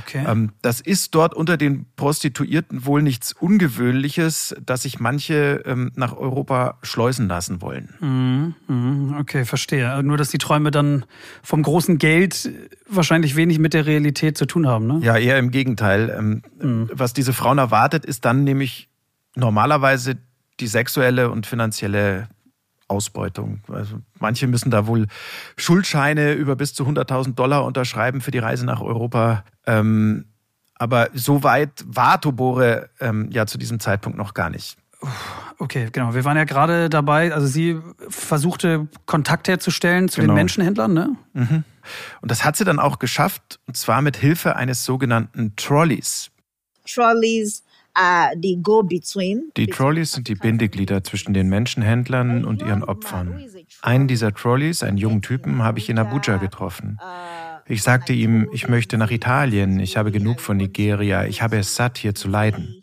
Okay. 0.02 0.24
Ähm, 0.26 0.52
das 0.62 0.80
ist 0.80 1.14
dort 1.14 1.34
unter 1.34 1.56
den 1.56 1.86
Prostituierten 1.96 2.86
wohl 2.86 3.02
nichts 3.02 3.32
Ungewöhnliches, 3.32 4.54
dass 4.64 4.82
sich 4.82 5.00
manche 5.00 5.62
ähm, 5.66 5.92
nach 5.94 6.16
Europa 6.16 6.78
schleusen 6.82 7.28
lassen 7.28 7.60
wollen. 7.62 7.94
Mhm, 8.00 8.54
mhm, 8.68 9.16
okay, 9.18 9.44
verstehe. 9.44 10.02
Nur, 10.02 10.16
dass 10.16 10.30
die 10.30 10.38
Träume 10.38 10.70
dann 10.70 11.04
vom 11.42 11.62
großen 11.62 11.98
Geld 11.98 12.50
wahrscheinlich 12.88 13.36
wenig 13.36 13.58
mit 13.58 13.74
der 13.74 13.86
Realität 13.86 14.36
zu 14.36 14.46
tun 14.46 14.66
haben, 14.66 14.86
ne? 14.86 15.00
Ja, 15.02 15.16
eher 15.16 15.38
im 15.38 15.50
Gegenteil. 15.50 16.14
Ähm, 16.16 16.88
Was 16.92 17.12
diese 17.12 17.32
Frauen 17.32 17.58
erwartet, 17.58 18.04
ist 18.04 18.24
dann 18.24 18.44
nämlich 18.44 18.89
normalerweise 19.34 20.16
die 20.58 20.66
sexuelle 20.66 21.30
und 21.30 21.46
finanzielle 21.46 22.28
Ausbeutung. 22.88 23.62
Also 23.68 24.00
manche 24.18 24.46
müssen 24.46 24.70
da 24.70 24.86
wohl 24.86 25.06
Schuldscheine 25.56 26.32
über 26.32 26.56
bis 26.56 26.74
zu 26.74 26.84
100.000 26.84 27.34
Dollar 27.34 27.64
unterschreiben 27.64 28.20
für 28.20 28.32
die 28.32 28.38
Reise 28.38 28.66
nach 28.66 28.80
Europa. 28.80 29.44
Ähm, 29.66 30.26
aber 30.74 31.10
so 31.14 31.42
weit 31.42 31.84
war 31.86 32.20
Tobore 32.20 32.90
ähm, 33.00 33.30
ja 33.30 33.46
zu 33.46 33.58
diesem 33.58 33.80
Zeitpunkt 33.80 34.18
noch 34.18 34.34
gar 34.34 34.50
nicht. 34.50 34.76
Okay, 35.58 35.88
genau. 35.92 36.14
Wir 36.14 36.24
waren 36.24 36.36
ja 36.36 36.44
gerade 36.44 36.90
dabei, 36.90 37.32
also 37.32 37.46
sie 37.46 37.78
versuchte 38.08 38.88
Kontakt 39.06 39.48
herzustellen 39.48 40.08
zu 40.08 40.20
genau. 40.20 40.32
den 40.32 40.36
Menschenhändlern, 40.36 40.92
ne? 40.92 41.16
Mhm. 41.32 41.64
Und 42.20 42.30
das 42.30 42.44
hat 42.44 42.56
sie 42.56 42.64
dann 42.64 42.78
auch 42.78 42.98
geschafft, 42.98 43.60
und 43.66 43.76
zwar 43.76 44.02
mit 44.02 44.16
Hilfe 44.16 44.56
eines 44.56 44.84
sogenannten 44.84 45.54
Trolleys. 45.56 46.30
Trolleys 46.86 47.62
die 48.36 48.60
Go-Between. 48.62 49.50
Die 49.56 49.66
Trolleys 49.66 50.12
sind 50.12 50.28
die 50.28 50.34
Bindeglieder 50.34 51.02
zwischen 51.04 51.34
den 51.34 51.48
Menschenhändlern 51.48 52.44
und 52.44 52.62
ihren 52.62 52.84
Opfern. 52.84 53.44
Einen 53.82 54.08
dieser 54.08 54.32
Trolleys, 54.32 54.82
einen 54.82 54.96
jungen 54.96 55.22
Typen, 55.22 55.62
habe 55.62 55.78
ich 55.78 55.88
in 55.88 55.98
Abuja 55.98 56.36
getroffen. 56.36 56.98
Ich 57.66 57.82
sagte 57.82 58.12
ihm, 58.12 58.48
ich 58.52 58.68
möchte 58.68 58.98
nach 58.98 59.10
Italien, 59.10 59.78
ich 59.78 59.96
habe 59.96 60.10
genug 60.10 60.40
von 60.40 60.56
Nigeria, 60.56 61.24
ich 61.24 61.42
habe 61.42 61.58
es 61.58 61.76
satt, 61.76 61.98
hier 61.98 62.14
zu 62.14 62.28
leiden. 62.28 62.82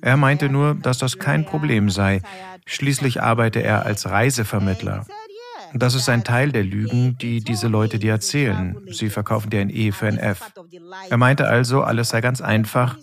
Er 0.00 0.16
meinte 0.16 0.48
nur, 0.48 0.74
dass 0.74 0.98
das 0.98 1.18
kein 1.18 1.44
Problem 1.44 1.90
sei. 1.90 2.20
Schließlich 2.66 3.22
arbeite 3.22 3.62
er 3.62 3.84
als 3.84 4.08
Reisevermittler. 4.08 5.06
Das 5.76 5.94
ist 5.94 6.08
ein 6.08 6.22
Teil 6.22 6.52
der 6.52 6.62
Lügen, 6.62 7.18
die 7.18 7.40
diese 7.40 7.68
Leute 7.68 7.98
dir 7.98 8.12
erzählen. 8.12 8.76
Sie 8.90 9.10
verkaufen 9.10 9.50
dir 9.50 9.60
ein 9.60 9.70
E 9.70 9.90
für 9.90 10.06
ein 10.06 10.18
F. 10.18 10.52
Er 11.10 11.16
meinte 11.16 11.48
also, 11.48 11.82
alles 11.82 12.10
sei 12.10 12.20
ganz 12.20 12.40
einfach. 12.40 12.96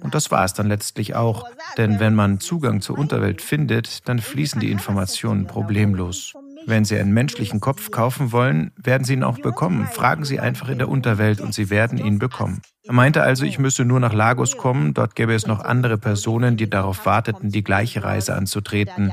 Und 0.00 0.14
das 0.14 0.30
war 0.30 0.44
es 0.44 0.54
dann 0.54 0.68
letztlich 0.68 1.14
auch. 1.14 1.46
Denn 1.76 2.00
wenn 2.00 2.14
man 2.14 2.40
Zugang 2.40 2.80
zur 2.80 2.98
Unterwelt 2.98 3.42
findet, 3.42 4.08
dann 4.08 4.18
fließen 4.18 4.60
die 4.60 4.70
Informationen 4.70 5.46
problemlos. 5.46 6.32
Wenn 6.66 6.84
Sie 6.84 6.98
einen 6.98 7.12
menschlichen 7.12 7.60
Kopf 7.60 7.90
kaufen 7.90 8.32
wollen, 8.32 8.72
werden 8.76 9.04
Sie 9.04 9.14
ihn 9.14 9.22
auch 9.22 9.38
bekommen. 9.38 9.86
Fragen 9.86 10.24
Sie 10.24 10.40
einfach 10.40 10.68
in 10.68 10.78
der 10.78 10.88
Unterwelt 10.88 11.40
und 11.40 11.54
Sie 11.54 11.70
werden 11.70 11.98
ihn 11.98 12.18
bekommen. 12.18 12.62
Er 12.84 12.92
meinte 12.92 13.22
also, 13.22 13.44
ich 13.44 13.58
müsse 13.58 13.84
nur 13.84 14.00
nach 14.00 14.12
Lagos 14.12 14.56
kommen, 14.56 14.94
dort 14.94 15.14
gäbe 15.14 15.34
es 15.34 15.46
noch 15.46 15.60
andere 15.60 15.98
Personen, 15.98 16.56
die 16.56 16.68
darauf 16.68 17.06
warteten, 17.06 17.50
die 17.50 17.64
gleiche 17.64 18.04
Reise 18.04 18.34
anzutreten. 18.34 19.12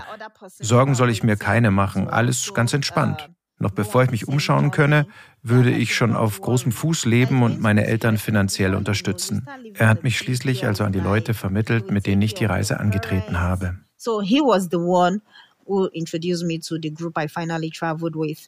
Sorgen 0.59 0.95
soll 0.95 1.09
ich 1.09 1.23
mir 1.23 1.37
keine 1.37 1.71
machen, 1.71 2.09
alles 2.09 2.53
ganz 2.53 2.73
entspannt. 2.73 3.29
Noch 3.59 3.71
bevor 3.71 4.03
ich 4.03 4.09
mich 4.09 4.27
umschauen 4.27 4.71
könne, 4.71 5.05
würde 5.43 5.69
ich 5.69 5.93
schon 5.95 6.15
auf 6.15 6.41
großem 6.41 6.71
Fuß 6.71 7.05
leben 7.05 7.43
und 7.43 7.61
meine 7.61 7.85
Eltern 7.85 8.17
finanziell 8.17 8.73
unterstützen. 8.73 9.47
Er 9.75 9.87
hat 9.87 10.03
mich 10.03 10.17
schließlich 10.17 10.65
also 10.65 10.83
an 10.83 10.91
die 10.91 10.99
Leute 10.99 11.35
vermittelt, 11.35 11.91
mit 11.91 12.07
denen 12.07 12.23
ich 12.23 12.33
die 12.33 12.45
Reise 12.45 12.79
angetreten 12.79 13.39
habe. 13.39 13.77
So 13.97 14.19
he 14.19 14.39
was 14.39 14.67
the 14.71 14.77
one 14.77 15.21
who 15.65 15.87
introduced 15.87 16.45
me 16.45 16.59
to 16.59 16.77
the 16.81 16.93
group 16.93 17.17
I 17.17 17.27
finally 17.27 17.69
traveled 17.69 18.15
with. 18.15 18.47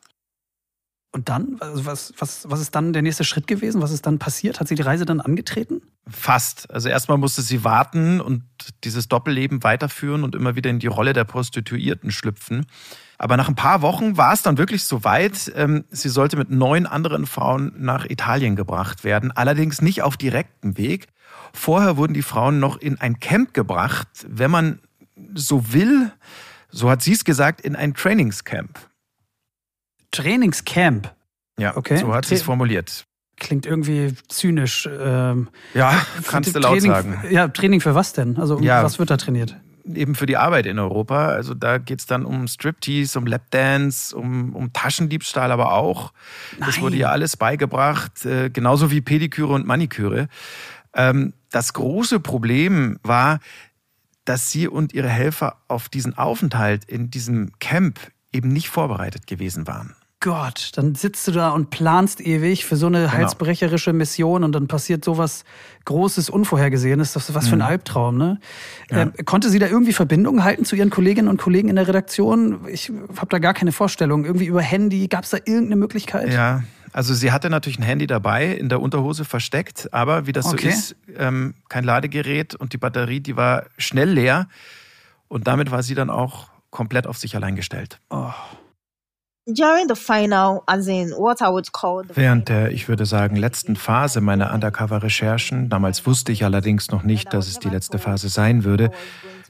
Und 1.15 1.29
dann, 1.29 1.57
also 1.59 1.85
was, 1.85 2.11
was, 2.17 2.49
was 2.49 2.59
ist 2.59 2.73
dann 2.73 2.91
der 2.91 3.03
nächste 3.03 3.23
Schritt 3.23 3.45
gewesen? 3.45 3.83
Was 3.83 3.91
ist 3.91 4.07
dann 4.07 4.17
passiert? 4.17 4.59
Hat 4.59 4.67
sie 4.67 4.73
die 4.73 4.81
Reise 4.81 5.05
dann 5.05 5.21
angetreten? 5.21 5.83
Fast. 6.07 6.71
Also 6.71 6.89
erstmal 6.89 7.19
musste 7.19 7.43
sie 7.43 7.63
warten 7.63 8.19
und 8.19 8.41
dieses 8.83 9.09
Doppelleben 9.09 9.63
weiterführen 9.63 10.23
und 10.23 10.33
immer 10.33 10.55
wieder 10.55 10.71
in 10.71 10.79
die 10.79 10.87
Rolle 10.87 11.13
der 11.13 11.23
Prostituierten 11.23 12.09
schlüpfen. 12.09 12.65
Aber 13.19 13.37
nach 13.37 13.47
ein 13.47 13.53
paar 13.53 13.83
Wochen 13.83 14.17
war 14.17 14.33
es 14.33 14.41
dann 14.41 14.57
wirklich 14.57 14.85
so 14.85 15.03
weit, 15.03 15.51
ähm, 15.55 15.85
sie 15.91 16.09
sollte 16.09 16.35
mit 16.35 16.49
neun 16.49 16.87
anderen 16.87 17.27
Frauen 17.27 17.73
nach 17.77 18.09
Italien 18.09 18.55
gebracht 18.55 19.03
werden, 19.03 19.31
allerdings 19.31 19.83
nicht 19.83 20.01
auf 20.01 20.17
direktem 20.17 20.79
Weg. 20.79 21.07
Vorher 21.53 21.95
wurden 21.95 22.15
die 22.15 22.23
Frauen 22.23 22.59
noch 22.59 22.77
in 22.77 22.99
ein 22.99 23.19
Camp 23.19 23.53
gebracht, 23.53 24.07
wenn 24.27 24.49
man 24.49 24.79
so 25.35 25.71
will, 25.73 26.11
so 26.73 26.89
hat 26.89 27.01
sie 27.01 27.13
es 27.13 27.23
gesagt, 27.23 27.61
in 27.61 27.75
ein 27.75 27.93
Trainingscamp. 27.93 28.79
Trainingscamp? 30.11 31.13
Ja, 31.57 31.77
okay. 31.77 31.97
so 31.97 32.13
hat 32.13 32.25
sie 32.25 32.35
es 32.35 32.41
formuliert. 32.41 33.05
Klingt 33.37 33.65
irgendwie 33.65 34.15
zynisch. 34.27 34.89
Ähm, 34.91 35.49
ja, 35.73 36.05
kannst 36.27 36.55
du 36.55 36.59
laut 36.59 36.79
Training, 36.79 36.91
sagen. 36.91 37.23
Ja, 37.29 37.47
Training 37.47 37.79
für 37.79 37.95
was 37.95 38.13
denn? 38.13 38.37
Also 38.37 38.59
ja, 38.59 38.83
was 38.83 38.99
wird 38.99 39.11
da 39.11 39.17
trainiert? 39.17 39.55
Eben 39.85 40.15
für 40.15 40.25
die 40.25 40.37
Arbeit 40.37 40.65
in 40.65 40.79
Europa. 40.79 41.27
Also 41.27 41.53
da 41.53 41.77
geht 41.77 41.99
es 41.99 42.05
dann 42.05 42.25
um 42.25 42.47
Striptease, 42.47 43.19
um 43.19 43.27
Lapdance, 43.27 44.15
um, 44.15 44.55
um 44.55 44.73
Taschendiebstahl 44.73 45.51
aber 45.51 45.73
auch. 45.73 46.11
Nein. 46.57 46.69
Das 46.69 46.81
wurde 46.81 46.95
ja 46.95 47.09
alles 47.09 47.37
beigebracht, 47.37 48.25
äh, 48.25 48.49
genauso 48.49 48.91
wie 48.91 49.01
Pediküre 49.01 49.53
und 49.53 49.67
Maniküre. 49.67 50.27
Ähm, 50.95 51.33
das 51.51 51.73
große 51.73 52.19
Problem 52.19 52.97
war, 53.03 53.39
dass 54.25 54.51
sie 54.51 54.67
und 54.67 54.93
ihre 54.93 55.09
Helfer 55.09 55.57
auf 55.67 55.89
diesen 55.89 56.17
Aufenthalt 56.17 56.85
in 56.85 57.09
diesem 57.09 57.51
Camp 57.59 57.99
eben 58.31 58.49
nicht 58.49 58.69
vorbereitet 58.69 59.27
gewesen 59.27 59.67
waren. 59.67 59.95
Gott, 60.23 60.71
dann 60.75 60.95
sitzt 60.95 61.27
du 61.27 61.33
da 61.33 61.49
und 61.49 61.69
planst 61.69 62.21
ewig 62.21 62.63
für 62.63 62.77
so 62.77 62.87
eine 62.87 63.01
genau. 63.01 63.11
halsbrecherische 63.11 63.91
Mission 63.91 64.45
und 64.45 64.53
dann 64.53 64.69
passiert 64.69 65.03
sowas 65.03 65.43
Großes, 65.83 66.29
Unvorhergesehenes. 66.29 67.11
Das 67.11 67.27
ist 67.27 67.35
was 67.35 67.49
für 67.49 67.55
ein 67.55 67.59
mhm. 67.59 67.65
Albtraum, 67.65 68.17
ne? 68.17 68.39
Ja. 68.89 69.01
Ähm, 69.01 69.13
konnte 69.25 69.49
sie 69.49 69.59
da 69.59 69.67
irgendwie 69.67 69.91
Verbindungen 69.91 70.45
halten 70.45 70.63
zu 70.63 70.77
ihren 70.77 70.91
Kolleginnen 70.91 71.27
und 71.27 71.41
Kollegen 71.41 71.67
in 71.67 71.75
der 71.75 71.89
Redaktion? 71.89 72.61
Ich 72.69 72.89
habe 73.17 73.27
da 73.31 73.39
gar 73.39 73.53
keine 73.53 73.73
Vorstellung. 73.73 74.23
Irgendwie 74.23 74.45
über 74.45 74.61
Handy, 74.61 75.09
gab 75.09 75.25
es 75.25 75.31
da 75.31 75.39
irgendeine 75.39 75.75
Möglichkeit? 75.75 76.31
Ja, 76.31 76.63
also 76.93 77.13
sie 77.13 77.31
hatte 77.31 77.49
natürlich 77.49 77.79
ein 77.79 77.83
Handy 77.83 78.07
dabei, 78.07 78.47
in 78.47 78.69
der 78.69 78.79
Unterhose 78.81 79.25
versteckt, 79.25 79.91
aber 79.91 80.27
wie 80.27 80.31
das 80.31 80.45
okay. 80.45 80.69
so 80.69 80.69
ist, 80.69 80.95
ähm, 81.17 81.55
kein 81.67 81.83
Ladegerät 81.83 82.55
und 82.55 82.73
die 82.73 82.77
Batterie, 82.77 83.19
die 83.19 83.35
war 83.35 83.65
schnell 83.77 84.09
leer 84.09 84.47
und 85.27 85.47
damit 85.47 85.71
war 85.71 85.83
sie 85.83 85.95
dann 85.95 86.09
auch 86.09 86.49
komplett 86.69 87.07
auf 87.07 87.17
sich 87.17 87.35
allein 87.35 87.55
gestellt. 87.55 87.99
Oh. 88.09 88.31
Während 92.15 92.47
der, 92.47 92.71
ich 92.71 92.87
würde 92.87 93.05
sagen, 93.05 93.35
letzten 93.35 93.75
Phase 93.75 94.21
meiner 94.21 94.53
Undercover-Recherchen, 94.53 95.67
damals 95.67 96.05
wusste 96.05 96.31
ich 96.31 96.45
allerdings 96.45 96.91
noch 96.91 97.03
nicht, 97.03 97.33
dass 97.33 97.47
es 97.47 97.59
die 97.59 97.67
letzte 97.67 97.99
Phase 97.99 98.29
sein 98.29 98.63
würde, 98.63 98.89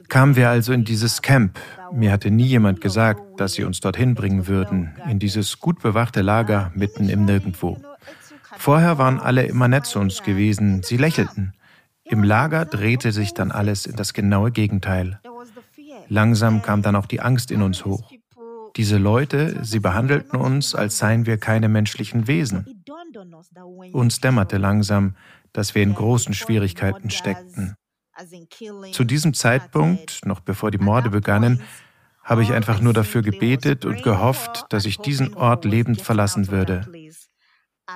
kamen 0.08 0.34
wir 0.34 0.50
also 0.50 0.72
in 0.72 0.84
dieses 0.84 1.22
Camp. 1.22 1.60
Mir 1.92 2.10
hatte 2.10 2.32
nie 2.32 2.46
jemand 2.46 2.80
gesagt, 2.80 3.22
dass 3.38 3.52
sie 3.52 3.62
uns 3.62 3.78
dorthin 3.78 4.16
bringen 4.16 4.48
würden, 4.48 4.96
in 5.08 5.20
dieses 5.20 5.60
gut 5.60 5.80
bewachte 5.80 6.22
Lager 6.22 6.72
mitten 6.74 7.08
im 7.08 7.24
Nirgendwo. 7.24 7.78
Vorher 8.56 8.98
waren 8.98 9.20
alle 9.20 9.44
immer 9.44 9.68
nett 9.68 9.86
zu 9.86 10.00
uns 10.00 10.24
gewesen, 10.24 10.82
sie 10.82 10.96
lächelten. 10.96 11.54
Im 12.02 12.24
Lager 12.24 12.64
drehte 12.64 13.12
sich 13.12 13.32
dann 13.32 13.52
alles 13.52 13.86
in 13.86 13.94
das 13.94 14.12
genaue 14.12 14.50
Gegenteil. 14.50 15.20
Langsam 16.08 16.62
kam 16.62 16.82
dann 16.82 16.96
auch 16.96 17.06
die 17.06 17.20
Angst 17.20 17.52
in 17.52 17.62
uns 17.62 17.84
hoch. 17.84 18.10
Diese 18.76 18.98
Leute, 18.98 19.64
sie 19.64 19.78
behandelten 19.78 20.38
uns, 20.38 20.74
als 20.74 20.98
seien 20.98 21.26
wir 21.26 21.38
keine 21.38 21.68
menschlichen 21.68 22.26
Wesen. 22.26 22.84
Uns 23.92 24.20
dämmerte 24.20 24.58
langsam, 24.58 25.14
dass 25.52 25.74
wir 25.74 25.82
in 25.82 25.94
großen 25.94 26.34
Schwierigkeiten 26.34 27.10
steckten. 27.10 27.76
Zu 28.92 29.04
diesem 29.04 29.34
Zeitpunkt, 29.34 30.24
noch 30.24 30.40
bevor 30.40 30.70
die 30.70 30.78
Morde 30.78 31.10
begannen, 31.10 31.62
habe 32.22 32.42
ich 32.42 32.52
einfach 32.52 32.80
nur 32.80 32.92
dafür 32.92 33.22
gebetet 33.22 33.84
und 33.84 34.02
gehofft, 34.02 34.64
dass 34.70 34.86
ich 34.86 34.98
diesen 34.98 35.34
Ort 35.34 35.64
lebend 35.64 36.00
verlassen 36.00 36.48
würde. 36.48 36.88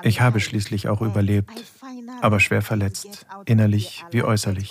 Ich 0.02 0.20
habe 0.20 0.38
schließlich 0.38 0.88
auch 0.88 1.00
überlebt, 1.00 1.64
aber 2.20 2.40
schwer 2.40 2.62
verletzt, 2.62 3.26
innerlich 3.46 4.04
wie 4.10 4.22
äußerlich. 4.22 4.70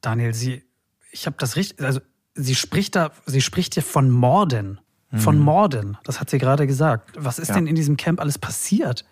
Daniel, 0.00 0.34
Sie, 0.34 0.64
ich 1.10 1.26
habe 1.26 1.36
das 1.38 1.56
richtig, 1.56 1.84
also 1.84 2.00
sie 2.34 2.54
spricht 2.54 2.96
da, 2.96 3.10
sie 3.26 3.40
spricht 3.40 3.74
hier 3.74 3.82
von 3.82 4.10
Morden. 4.10 4.80
Von 5.14 5.38
mhm. 5.38 5.44
Morden, 5.44 5.98
das 6.04 6.20
hat 6.20 6.28
sie 6.28 6.36
gerade 6.36 6.66
gesagt. 6.66 7.12
Was 7.16 7.38
ist 7.38 7.48
ja. 7.48 7.54
denn 7.54 7.66
in 7.66 7.74
diesem 7.74 7.96
Camp 7.96 8.20
alles 8.20 8.38
passiert? 8.38 9.06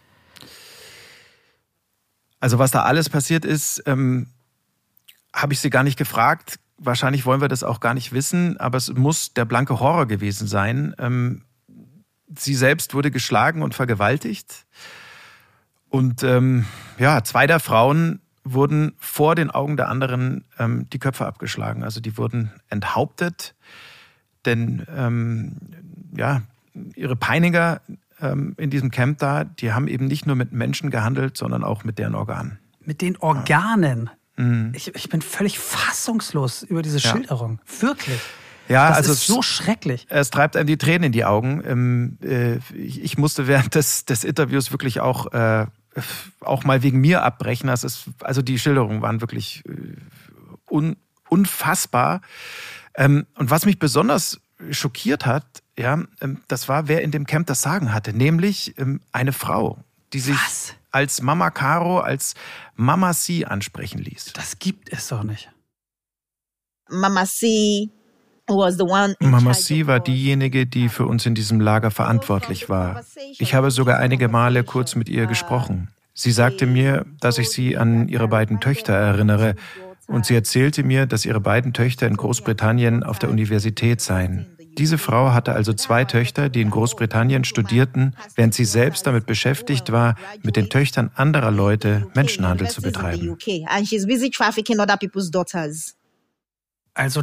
Also 2.38 2.58
was 2.58 2.70
da 2.70 2.82
alles 2.82 3.08
passiert 3.08 3.46
ist, 3.46 3.82
ähm, 3.86 4.28
habe 5.34 5.54
ich 5.54 5.60
sie 5.60 5.70
gar 5.70 5.82
nicht 5.82 5.96
gefragt. 5.96 6.58
Wahrscheinlich 6.76 7.24
wollen 7.24 7.40
wir 7.40 7.48
das 7.48 7.62
auch 7.62 7.80
gar 7.80 7.94
nicht 7.94 8.12
wissen, 8.12 8.58
aber 8.58 8.76
es 8.76 8.92
muss 8.92 9.32
der 9.32 9.46
blanke 9.46 9.80
Horror 9.80 10.06
gewesen 10.06 10.46
sein. 10.46 10.94
Ähm, 10.98 11.44
sie 12.38 12.54
selbst 12.54 12.92
wurde 12.92 13.10
geschlagen 13.10 13.62
und 13.62 13.74
vergewaltigt. 13.74 14.66
Und 15.88 16.22
ähm, 16.22 16.66
ja, 16.98 17.24
zwei 17.24 17.46
der 17.46 17.58
Frauen 17.58 18.20
wurden 18.52 18.94
vor 18.98 19.34
den 19.34 19.50
Augen 19.50 19.76
der 19.76 19.88
anderen 19.88 20.44
ähm, 20.58 20.88
die 20.90 20.98
Köpfe 20.98 21.26
abgeschlagen. 21.26 21.82
Also 21.82 22.00
die 22.00 22.16
wurden 22.16 22.52
enthauptet, 22.68 23.54
denn 24.44 24.86
ähm, 24.94 25.56
ja, 26.16 26.42
ihre 26.94 27.16
Peiniger 27.16 27.80
ähm, 28.20 28.54
in 28.56 28.70
diesem 28.70 28.90
Camp 28.90 29.18
da, 29.18 29.44
die 29.44 29.72
haben 29.72 29.88
eben 29.88 30.06
nicht 30.06 30.26
nur 30.26 30.36
mit 30.36 30.52
Menschen 30.52 30.90
gehandelt, 30.90 31.36
sondern 31.36 31.64
auch 31.64 31.84
mit 31.84 31.98
deren 31.98 32.14
Organen. 32.14 32.58
Mit 32.84 33.02
den 33.02 33.16
Organen? 33.16 34.10
Ja. 34.38 34.44
Mhm. 34.44 34.72
Ich, 34.74 34.94
ich, 34.94 35.08
bin 35.08 35.22
völlig 35.22 35.58
fassungslos 35.58 36.62
über 36.62 36.82
diese 36.82 36.98
ja. 36.98 37.10
Schilderung. 37.10 37.58
Wirklich. 37.80 38.20
Ja, 38.68 38.88
das 38.88 38.98
also 38.98 39.12
ist 39.12 39.26
so 39.26 39.42
schrecklich. 39.42 40.06
Es 40.08 40.30
treibt 40.30 40.56
einem 40.56 40.66
die 40.66 40.76
Tränen 40.76 41.04
in 41.04 41.12
die 41.12 41.24
Augen. 41.24 41.62
Ähm, 41.64 42.18
äh, 42.22 42.58
ich 42.76 43.16
musste 43.16 43.46
während 43.46 43.74
des, 43.74 44.04
des 44.04 44.24
Interviews 44.24 44.72
wirklich 44.72 45.00
auch 45.00 45.32
äh, 45.32 45.66
auch 46.40 46.64
mal 46.64 46.82
wegen 46.82 47.00
mir 47.00 47.22
abbrechen. 47.22 47.68
Also, 47.68 47.86
es, 47.86 48.04
also 48.20 48.42
die 48.42 48.58
Schilderungen 48.58 49.02
waren 49.02 49.20
wirklich 49.20 49.64
äh, 49.66 49.96
un, 50.70 50.96
unfassbar. 51.28 52.20
Ähm, 52.94 53.26
und 53.34 53.50
was 53.50 53.66
mich 53.66 53.78
besonders 53.78 54.40
schockiert 54.70 55.26
hat, 55.26 55.62
ja, 55.78 56.02
ähm, 56.20 56.40
das 56.48 56.68
war, 56.68 56.88
wer 56.88 57.02
in 57.02 57.10
dem 57.10 57.26
Camp 57.26 57.46
das 57.46 57.62
Sagen 57.62 57.92
hatte, 57.92 58.12
nämlich 58.12 58.78
ähm, 58.78 59.00
eine 59.12 59.32
Frau, 59.32 59.78
die 60.12 60.20
sich 60.20 60.36
Was? 60.36 60.74
als 60.90 61.20
Mama 61.20 61.50
Caro, 61.50 62.00
als 62.00 62.34
Mama 62.74 63.12
C 63.12 63.44
ansprechen 63.44 63.98
ließ. 63.98 64.32
Das 64.32 64.58
gibt 64.58 64.92
es 64.92 65.08
doch 65.08 65.22
nicht. 65.22 65.50
Mama 66.88 67.26
C 67.26 67.90
Mama 69.20 69.52
C 69.52 69.82
of 69.82 69.88
war 69.88 70.00
diejenige, 70.00 70.66
die 70.66 70.88
für 70.88 71.06
uns 71.06 71.26
in 71.26 71.34
diesem 71.34 71.60
Lager 71.60 71.90
verantwortlich 71.90 72.68
war. 72.68 73.04
Ich 73.38 73.54
habe 73.54 73.70
sogar 73.70 73.98
einige 73.98 74.28
Male 74.28 74.64
kurz 74.64 74.94
mit 74.94 75.08
ihr 75.08 75.26
gesprochen. 75.26 75.88
Sie 76.14 76.32
sagte 76.32 76.66
mir, 76.66 77.04
dass 77.20 77.38
ich 77.38 77.50
sie 77.50 77.76
an 77.76 78.08
ihre 78.08 78.28
beiden 78.28 78.60
Töchter 78.60 78.94
erinnere 78.94 79.54
und 80.06 80.24
sie 80.24 80.34
erzählte 80.34 80.82
mir, 80.82 81.06
dass 81.06 81.24
ihre 81.24 81.40
beiden 81.40 81.72
Töchter 81.72 82.06
in 82.06 82.16
Großbritannien 82.16 83.02
auf 83.02 83.18
der 83.18 83.30
Universität 83.30 84.00
seien. 84.00 84.46
Diese 84.78 84.98
Frau 84.98 85.32
hatte 85.32 85.54
also 85.54 85.72
zwei 85.72 86.04
Töchter, 86.04 86.48
die 86.48 86.60
in 86.60 86.70
Großbritannien 86.70 87.44
studierten, 87.44 88.14
während 88.34 88.54
sie 88.54 88.66
selbst 88.66 89.06
damit 89.06 89.26
beschäftigt 89.26 89.90
war, 89.90 90.16
mit 90.42 90.56
den 90.56 90.68
Töchtern 90.68 91.10
anderer 91.14 91.50
Leute 91.50 92.06
Menschenhandel 92.14 92.68
zu 92.68 92.82
betreiben. 92.82 93.36
Also 96.94 97.22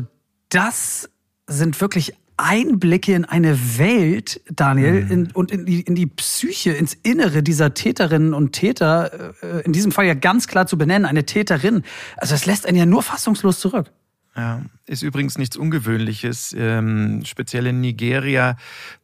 das 0.49 1.09
sind 1.47 1.79
wirklich 1.81 2.13
Einblicke 2.37 3.13
in 3.13 3.25
eine 3.25 3.77
Welt, 3.77 4.41
Daniel, 4.49 5.07
in, 5.09 5.31
und 5.31 5.51
in 5.51 5.65
die, 5.65 5.81
in 5.81 5.95
die 5.95 6.07
Psyche, 6.07 6.71
ins 6.71 6.95
Innere 7.03 7.43
dieser 7.43 7.73
Täterinnen 7.73 8.33
und 8.33 8.53
Täter, 8.53 9.33
äh, 9.41 9.61
in 9.61 9.73
diesem 9.73 9.91
Fall 9.91 10.05
ja 10.05 10.13
ganz 10.13 10.47
klar 10.47 10.65
zu 10.65 10.77
benennen, 10.77 11.05
eine 11.05 11.25
Täterin. 11.25 11.83
Also 12.17 12.33
das 12.33 12.45
lässt 12.45 12.65
einen 12.65 12.77
ja 12.77 12.85
nur 12.85 13.03
fassungslos 13.03 13.59
zurück. 13.59 13.91
Ja, 14.35 14.63
ist 14.87 15.03
übrigens 15.03 15.37
nichts 15.37 15.55
Ungewöhnliches. 15.55 16.55
Ähm, 16.57 17.21
speziell 17.23 17.67
in 17.67 17.81
Nigeria 17.81 18.57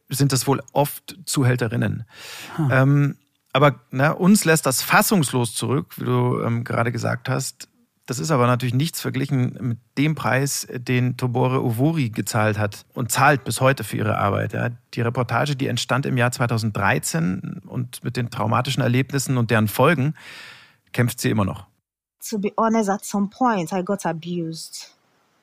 sind 0.08 0.32
das 0.32 0.48
wohl 0.48 0.60
oft 0.72 1.16
Zuhälterinnen. 1.24 2.04
Ähm, 2.70 3.16
aber 3.52 3.80
na, 3.90 4.10
uns 4.10 4.44
lässt 4.44 4.66
das 4.66 4.82
fassungslos 4.82 5.54
zurück, 5.54 5.94
wie 5.98 6.04
du 6.04 6.40
ähm, 6.40 6.64
gerade 6.64 6.90
gesagt 6.90 7.28
hast. 7.28 7.68
Das 8.10 8.18
ist 8.18 8.32
aber 8.32 8.48
natürlich 8.48 8.74
nichts 8.74 9.00
verglichen 9.00 9.56
mit 9.60 9.78
dem 9.96 10.16
Preis, 10.16 10.66
den 10.68 11.16
Tobore 11.16 11.62
Ovuri 11.62 12.10
gezahlt 12.10 12.58
hat 12.58 12.84
und 12.92 13.12
zahlt 13.12 13.44
bis 13.44 13.60
heute 13.60 13.84
für 13.84 13.98
ihre 13.98 14.18
Arbeit. 14.18 14.52
Ja. 14.52 14.70
Die 14.94 15.00
Reportage, 15.00 15.54
die 15.54 15.68
entstand 15.68 16.06
im 16.06 16.16
Jahr 16.16 16.32
2013 16.32 17.62
und 17.64 18.02
mit 18.02 18.16
den 18.16 18.28
traumatischen 18.28 18.82
Erlebnissen 18.82 19.38
und 19.38 19.52
deren 19.52 19.68
Folgen 19.68 20.14
kämpft 20.92 21.20
sie 21.20 21.30
immer 21.30 21.44
noch. 21.44 21.68
To 22.28 22.40
be 22.40 22.50
honest, 22.56 22.90
at 22.90 23.04
some 23.04 23.28
point 23.28 23.70
I 23.70 23.84
got 23.84 24.04
abused. 24.04 24.92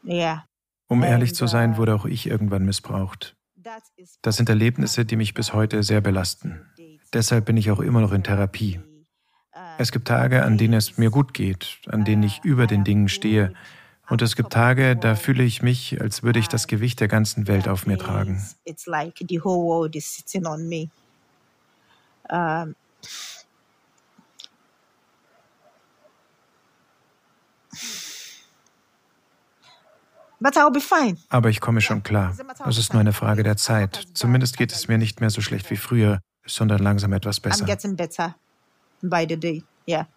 Yeah. 0.05 0.43
Um 0.89 1.03
ehrlich 1.03 1.35
zu 1.35 1.47
sein, 1.47 1.77
wurde 1.77 1.95
auch 1.95 2.03
ich 2.03 2.27
irgendwann 2.27 2.65
missbraucht. 2.65 3.33
Das 4.21 4.35
sind 4.35 4.49
Erlebnisse, 4.49 5.05
die 5.05 5.15
mich 5.15 5.33
bis 5.33 5.53
heute 5.53 5.83
sehr 5.83 6.01
belasten. 6.01 6.65
Deshalb 7.13 7.45
bin 7.45 7.55
ich 7.55 7.71
auch 7.71 7.79
immer 7.79 8.01
noch 8.01 8.11
in 8.11 8.23
Therapie. 8.23 8.81
Es 9.79 9.91
gibt 9.91 10.07
Tage, 10.07 10.43
an 10.43 10.57
denen 10.57 10.73
es 10.73 10.97
mir 10.97 11.11
gut 11.11 11.33
geht, 11.33 11.79
an 11.87 12.03
denen 12.03 12.23
ich 12.23 12.43
über 12.43 12.65
den 12.65 12.83
Dingen 12.83 13.09
stehe. 13.09 13.53
Und 14.09 14.21
es 14.21 14.35
gibt 14.35 14.51
Tage, 14.51 14.95
da 14.95 15.15
fühle 15.15 15.43
ich 15.43 15.61
mich, 15.61 16.01
als 16.01 16.23
würde 16.23 16.39
ich 16.39 16.47
das 16.47 16.67
Gewicht 16.67 16.99
der 16.99 17.07
ganzen 17.07 17.47
Welt 17.47 17.67
auf 17.67 17.85
mir 17.85 17.97
tragen. 17.97 18.41
Aber 31.29 31.49
ich 31.49 31.59
komme 31.61 31.81
schon 31.81 32.03
klar. 32.03 32.35
Es 32.67 32.77
ist 32.77 32.93
nur 32.93 32.99
eine 32.99 33.13
Frage 33.13 33.43
der 33.43 33.57
Zeit. 33.57 34.07
Zumindest 34.13 34.57
geht 34.57 34.71
es 34.71 34.87
mir 34.87 34.97
nicht 34.97 35.19
mehr 35.19 35.29
so 35.29 35.41
schlecht 35.41 35.69
wie 35.69 35.77
früher, 35.77 36.19
sondern 36.45 36.79
langsam 36.79 37.13
etwas 37.13 37.39
besser. 37.39 37.65
By 39.01 39.25
the 39.27 39.37
day. 39.37 39.63
Yeah. 39.87 40.07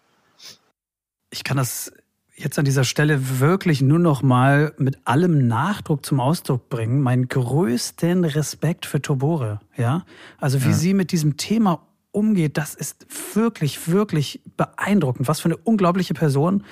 Ich 1.29 1.43
kann 1.43 1.57
das 1.57 1.91
jetzt 2.35 2.59
an 2.59 2.65
dieser 2.65 2.83
Stelle 2.83 3.39
wirklich 3.39 3.81
nur 3.81 3.99
noch 3.99 4.21
mal 4.21 4.73
mit 4.77 4.99
allem 5.05 5.47
Nachdruck 5.47 6.05
zum 6.05 6.19
Ausdruck 6.19 6.69
bringen. 6.69 7.01
Meinen 7.01 7.27
größten 7.27 8.25
Respekt 8.25 8.85
für 8.85 9.01
Tobore. 9.01 9.59
Ja, 9.77 10.05
also 10.39 10.63
wie 10.65 10.73
sie 10.73 10.93
mit 10.93 11.11
diesem 11.11 11.37
Thema 11.37 11.87
umgeht, 12.11 12.57
das 12.57 12.75
ist 12.75 13.05
wirklich, 13.35 13.87
wirklich 13.87 14.41
beeindruckend. 14.57 15.27
Was 15.27 15.39
für 15.39 15.49
eine 15.49 15.57
unglaubliche 15.57 16.13
Person. 16.13 16.65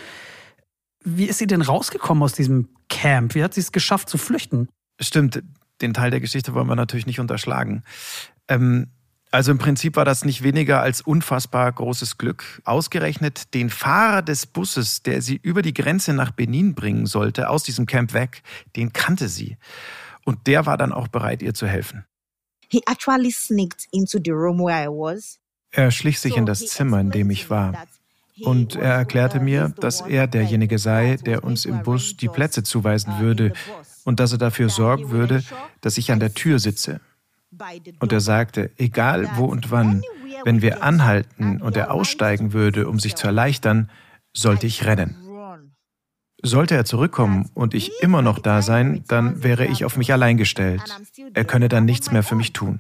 Wie 1.04 1.26
ist 1.26 1.38
sie 1.38 1.48
denn 1.48 1.62
rausgekommen 1.62 2.24
aus 2.24 2.34
diesem 2.34 2.70
Camp? 2.90 3.36
Wie 3.36 3.44
hat 3.44 3.54
sie 3.54 3.62
es 3.62 3.72
geschafft 3.72 4.10
zu 4.10 4.18
flüchten? 4.18 4.68
Stimmt, 5.00 5.42
den 5.82 5.94
Teil 5.94 6.12
der 6.12 6.20
Geschichte 6.20 6.54
wollen 6.54 6.68
wir 6.68 6.76
natürlich 6.76 7.06
nicht 7.06 7.22
unterschlagen. 7.22 7.84
Ähm, 8.50 8.88
also 9.32 9.52
im 9.52 9.60
Prinzip 9.60 9.96
war 9.96 10.06
das 10.06 10.26
nicht 10.26 10.42
weniger 10.42 10.82
als 10.82 11.02
unfassbar 11.02 11.72
großes 11.72 12.18
Glück. 12.18 12.62
Ausgerechnet 12.66 13.54
den 13.54 13.70
Fahrer 13.70 14.22
des 14.22 14.48
Busses, 14.48 15.04
der 15.04 15.22
sie 15.22 15.36
über 15.36 15.62
die 15.62 15.74
Grenze 15.74 16.14
nach 16.14 16.32
Benin 16.32 16.74
bringen 16.74 17.06
sollte, 17.06 17.50
aus 17.50 17.64
diesem 17.64 17.86
Camp 17.86 18.14
weg, 18.14 18.42
den 18.76 18.92
kannte 18.92 19.30
sie. 19.30 19.58
Und 20.26 20.48
der 20.48 20.66
war 20.66 20.78
dann 20.78 20.92
auch 20.92 21.08
bereit, 21.08 21.42
ihr 21.42 21.54
zu 21.54 21.68
helfen. 21.68 22.06
He 22.72 22.82
actually 22.88 23.32
sneaked 23.32 23.88
into 23.92 24.20
the 24.24 24.32
room 24.32 24.60
where 24.60 24.84
I 24.84 24.88
was. 24.88 25.40
Er 25.72 25.92
schlich 25.92 26.20
sich 26.20 26.36
in 26.36 26.46
das 26.46 26.66
Zimmer, 26.68 27.00
in 27.00 27.12
dem 27.12 27.30
ich 27.30 27.50
war. 27.50 27.86
Und 28.42 28.76
er 28.76 28.94
erklärte 28.94 29.40
mir, 29.40 29.74
dass 29.80 30.02
er 30.02 30.28
derjenige 30.28 30.80
sei, 30.80 31.18
der 31.18 31.44
uns 31.44 31.66
im 31.66 31.84
Bus 31.84 32.16
die 32.18 32.30
Plätze 32.30 32.64
zuweisen 32.64 33.14
uh, 33.18 33.20
würde 33.20 33.54
und 34.06 34.20
dass 34.20 34.32
er 34.32 34.38
dafür 34.38 34.70
sorgen 34.70 35.12
würde, 35.12 35.44
dass 35.82 35.98
ich 35.98 36.12
an 36.12 36.20
der 36.20 36.34
Tür 36.34 36.60
sitze. 36.60 37.02
Und 38.00 38.12
er 38.12 38.22
sagte, 38.22 38.72
egal 38.78 39.30
wo 39.36 39.46
und 39.46 39.72
wann, 39.72 40.02
wenn 40.46 40.62
wir 40.62 40.84
anhalten 40.84 41.62
und 41.62 41.76
er 41.76 41.92
aussteigen 41.92 42.54
würde, 42.54 42.88
um 42.88 43.00
sich 43.00 43.16
zu 43.16 43.28
erleichtern, 43.28 43.90
sollte 44.34 44.68
ich 44.68 44.86
rennen. 44.86 45.16
Sollte 46.42 46.76
er 46.76 46.86
zurückkommen 46.86 47.50
und 47.54 47.74
ich 47.74 47.92
immer 48.02 48.22
noch 48.22 48.40
da 48.40 48.62
sein, 48.62 49.04
dann 49.08 49.44
wäre 49.44 49.66
ich 49.66 49.84
auf 49.84 49.98
mich 49.98 50.14
allein 50.14 50.38
gestellt. 50.38 50.82
Er 51.34 51.44
könne 51.44 51.68
dann 51.68 51.86
nichts 51.86 52.12
mehr 52.12 52.24
für 52.24 52.36
mich 52.36 52.54
tun. 52.54 52.80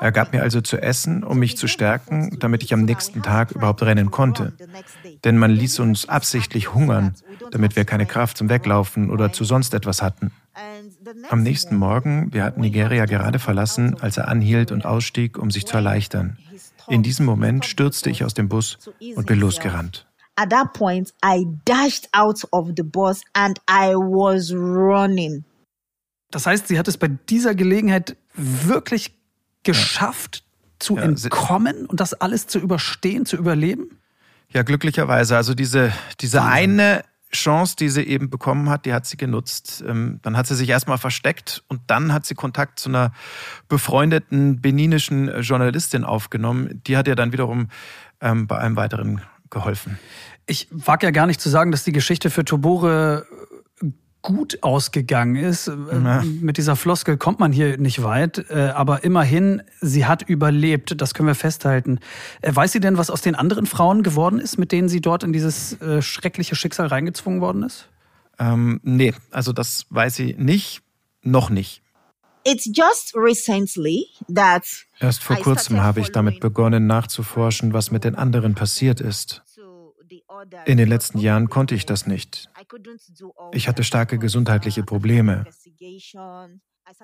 Er 0.00 0.12
gab 0.12 0.32
mir 0.32 0.42
also 0.42 0.60
zu 0.60 0.76
essen, 0.80 1.24
um 1.24 1.38
mich 1.38 1.56
zu 1.56 1.66
stärken, 1.66 2.38
damit 2.38 2.62
ich 2.62 2.74
am 2.74 2.84
nächsten 2.84 3.22
Tag 3.22 3.52
überhaupt 3.52 3.82
rennen 3.82 4.10
konnte. 4.10 4.52
Denn 5.24 5.38
man 5.38 5.50
ließ 5.50 5.80
uns 5.80 6.08
absichtlich 6.08 6.74
hungern, 6.74 7.14
damit 7.50 7.74
wir 7.74 7.84
keine 7.84 8.06
Kraft 8.06 8.36
zum 8.36 8.48
Weglaufen 8.48 9.10
oder 9.10 9.32
zu 9.32 9.44
sonst 9.44 9.74
etwas 9.74 10.02
hatten. 10.02 10.30
Am 11.28 11.42
nächsten 11.42 11.76
Morgen, 11.76 12.32
wir 12.32 12.42
hatten 12.42 12.60
Nigeria 12.60 13.04
gerade 13.04 13.38
verlassen, 13.38 13.96
als 14.00 14.16
er 14.16 14.28
anhielt 14.28 14.72
und 14.72 14.84
ausstieg, 14.84 15.38
um 15.38 15.50
sich 15.50 15.66
zu 15.66 15.76
erleichtern. 15.76 16.38
In 16.88 17.02
diesem 17.02 17.26
Moment 17.26 17.64
stürzte 17.64 18.10
ich 18.10 18.24
aus 18.24 18.34
dem 18.34 18.48
Bus 18.48 18.78
und 19.14 19.26
bin 19.26 19.38
losgerannt. 19.38 20.06
At 20.36 20.50
that 20.50 20.72
point, 20.72 21.12
I 21.24 21.44
dashed 21.64 22.08
out 22.12 22.44
of 22.52 22.72
the 22.76 22.82
bus 22.82 23.22
and 23.32 23.58
I 23.70 23.94
was 23.94 24.52
running. 24.52 25.44
Das 26.30 26.46
heißt, 26.46 26.68
sie 26.68 26.78
hat 26.78 26.88
es 26.88 26.98
bei 26.98 27.08
dieser 27.08 27.54
Gelegenheit 27.54 28.16
wirklich 28.34 29.14
geschafft, 29.62 30.44
zu 30.78 30.96
Ja, 30.96 31.02
entkommen 31.02 31.86
und 31.86 32.00
das 32.00 32.14
alles 32.14 32.46
zu 32.46 32.58
überstehen, 32.58 33.24
zu 33.24 33.36
überleben? 33.36 33.98
Ja, 34.50 34.62
glücklicherweise. 34.62 35.36
Also 35.36 35.54
diese, 35.54 35.92
diese 36.20 36.42
eine 36.42 37.02
Chance, 37.36 37.76
die 37.76 37.88
sie 37.88 38.02
eben 38.02 38.30
bekommen 38.30 38.68
hat, 38.68 38.84
die 38.86 38.92
hat 38.92 39.06
sie 39.06 39.16
genutzt. 39.16 39.84
Ähm, 39.86 40.20
Dann 40.22 40.36
hat 40.36 40.46
sie 40.46 40.54
sich 40.54 40.68
erstmal 40.68 40.98
versteckt 40.98 41.62
und 41.68 41.80
dann 41.86 42.12
hat 42.12 42.26
sie 42.26 42.34
Kontakt 42.34 42.78
zu 42.78 42.88
einer 42.88 43.12
befreundeten 43.68 44.60
beninischen 44.60 45.42
Journalistin 45.42 46.04
aufgenommen. 46.04 46.82
Die 46.86 46.96
hat 46.96 47.08
ihr 47.08 47.14
dann 47.14 47.32
wiederum 47.32 47.68
ähm, 48.20 48.46
bei 48.46 48.58
einem 48.58 48.76
weiteren 48.76 49.22
geholfen. 49.50 49.98
Ich 50.46 50.68
wage 50.70 51.06
ja 51.06 51.10
gar 51.10 51.26
nicht 51.26 51.40
zu 51.40 51.48
sagen, 51.48 51.70
dass 51.70 51.84
die 51.84 51.92
Geschichte 51.92 52.30
für 52.30 52.44
Tobore 52.44 53.26
äh, 53.30 53.55
gut 54.22 54.62
ausgegangen 54.62 55.36
ist. 55.36 55.68
Äh, 55.68 55.72
Ja. 55.92 56.22
Mit 56.22 56.56
dieser 56.56 56.76
Floskel 56.76 57.16
kommt 57.16 57.38
man 57.40 57.52
hier 57.52 57.78
nicht 57.78 58.02
weit. 58.02 58.44
Äh, 58.50 58.72
Aber 58.74 59.04
immerhin, 59.04 59.62
sie 59.80 60.06
hat 60.06 60.22
überlebt. 60.22 61.00
Das 61.00 61.14
können 61.14 61.28
wir 61.28 61.34
festhalten. 61.34 62.00
Äh, 62.42 62.54
Weiß 62.54 62.72
sie 62.72 62.80
denn, 62.80 62.98
was 62.98 63.10
aus 63.10 63.20
den 63.22 63.34
anderen 63.34 63.66
Frauen 63.66 64.02
geworden 64.02 64.40
ist, 64.40 64.58
mit 64.58 64.72
denen 64.72 64.88
sie 64.88 65.00
dort 65.00 65.22
in 65.22 65.32
dieses 65.32 65.76
schreckliche 66.00 66.56
Schicksal 66.56 66.86
reingezwungen 66.88 67.40
worden 67.40 67.62
ist? 67.62 67.88
Ähm, 68.38 68.80
nee, 68.82 69.14
also 69.30 69.52
das 69.52 69.86
weiß 69.90 70.14
sie 70.14 70.34
nicht, 70.38 70.82
noch 71.22 71.48
nicht. 71.50 71.82
It's 72.44 72.64
just 72.72 73.14
recently 73.16 74.06
that 74.32 74.62
Erst 75.00 75.22
vor 75.24 75.36
kurzem 75.36 75.82
habe 75.82 76.00
ich 76.00 76.12
damit 76.12 76.38
begonnen 76.40 76.86
nachzuforschen, 76.86 77.72
was 77.72 77.90
mit 77.90 78.04
den 78.04 78.14
anderen 78.14 78.54
passiert 78.54 79.00
ist. 79.00 79.42
In 80.64 80.76
den 80.76 80.88
letzten 80.88 81.18
Jahren 81.18 81.48
konnte 81.48 81.74
ich 81.74 81.86
das 81.86 82.06
nicht. 82.06 82.48
Ich 83.52 83.68
hatte 83.68 83.84
starke 83.84 84.18
gesundheitliche 84.18 84.82
Probleme. 84.82 85.44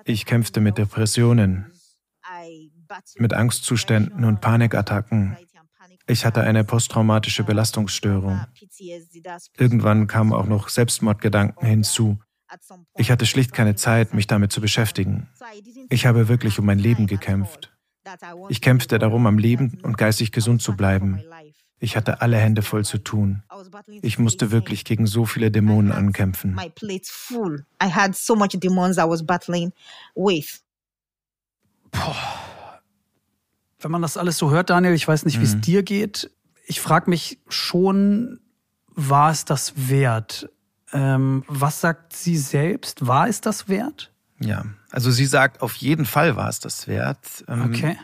Ich 0.05 0.25
kämpfte 0.25 0.61
mit 0.61 0.77
Depressionen, 0.77 1.71
mit 3.17 3.33
Angstzuständen 3.33 4.23
und 4.25 4.41
Panikattacken. 4.41 5.37
Ich 6.07 6.25
hatte 6.25 6.41
eine 6.41 6.63
posttraumatische 6.63 7.43
Belastungsstörung. 7.43 8.45
Irgendwann 9.57 10.07
kamen 10.07 10.33
auch 10.33 10.45
noch 10.45 10.69
Selbstmordgedanken 10.69 11.65
hinzu. 11.65 12.19
Ich 12.95 13.09
hatte 13.09 13.25
schlicht 13.25 13.53
keine 13.53 13.75
Zeit, 13.75 14.13
mich 14.13 14.27
damit 14.27 14.51
zu 14.51 14.61
beschäftigen. 14.61 15.27
Ich 15.89 16.05
habe 16.05 16.27
wirklich 16.27 16.59
um 16.59 16.65
mein 16.65 16.79
Leben 16.79 17.07
gekämpft. 17.07 17.73
Ich 18.49 18.61
kämpfte 18.61 18.99
darum, 18.99 19.25
am 19.27 19.37
Leben 19.37 19.79
und 19.83 19.97
geistig 19.97 20.31
gesund 20.31 20.61
zu 20.61 20.75
bleiben. 20.75 21.21
Ich 21.83 21.97
hatte 21.97 22.21
alle 22.21 22.37
Hände 22.37 22.61
voll 22.61 22.85
zu 22.85 22.97
tun. 22.97 23.43
Ich 24.01 24.17
musste 24.17 24.51
wirklich 24.51 24.85
gegen 24.85 25.05
so 25.05 25.25
viele 25.25 25.51
Dämonen 25.51 25.91
ankämpfen. 25.91 26.53
Boah. 31.91 32.79
Wenn 33.81 33.91
man 33.91 34.01
das 34.01 34.15
alles 34.15 34.37
so 34.37 34.49
hört, 34.49 34.69
Daniel, 34.69 34.93
ich 34.93 35.05
weiß 35.05 35.25
nicht, 35.25 35.41
wie 35.41 35.43
es 35.43 35.55
mhm. 35.55 35.61
dir 35.61 35.83
geht. 35.83 36.31
Ich 36.65 36.79
frage 36.79 37.09
mich 37.09 37.39
schon, 37.49 38.39
war 38.87 39.31
es 39.31 39.43
das 39.43 39.73
wert? 39.75 40.49
Ähm, 40.93 41.43
was 41.49 41.81
sagt 41.81 42.13
sie 42.15 42.37
selbst? 42.37 43.07
War 43.07 43.27
es 43.27 43.41
das 43.41 43.67
wert? 43.67 44.13
Ja, 44.39 44.63
also 44.89 45.11
sie 45.11 45.25
sagt, 45.25 45.61
auf 45.61 45.75
jeden 45.75 46.05
Fall 46.05 46.37
war 46.37 46.47
es 46.47 46.61
das 46.61 46.87
wert. 46.87 47.43
Ähm, 47.49 47.65
okay. 47.65 47.97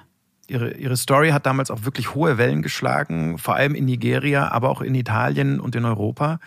Ihre, 0.50 0.74
ihre 0.74 0.98
Story 0.98 1.30
hat 1.30 1.46
damals 1.46 1.72
auch 1.72 1.84
wirklich 1.84 2.16
hohe 2.16 2.38
Wellen 2.38 2.62
geschlagen, 2.62 3.38
vor 3.38 3.56
allem 3.56 3.76
in 3.76 3.86
Nigeria, 3.86 4.52
aber 4.52 4.70
auch 4.70 4.82
in 4.82 4.96
Italien 4.96 5.60
und 5.60 5.76
in 5.76 5.86
Europa. 5.86 6.40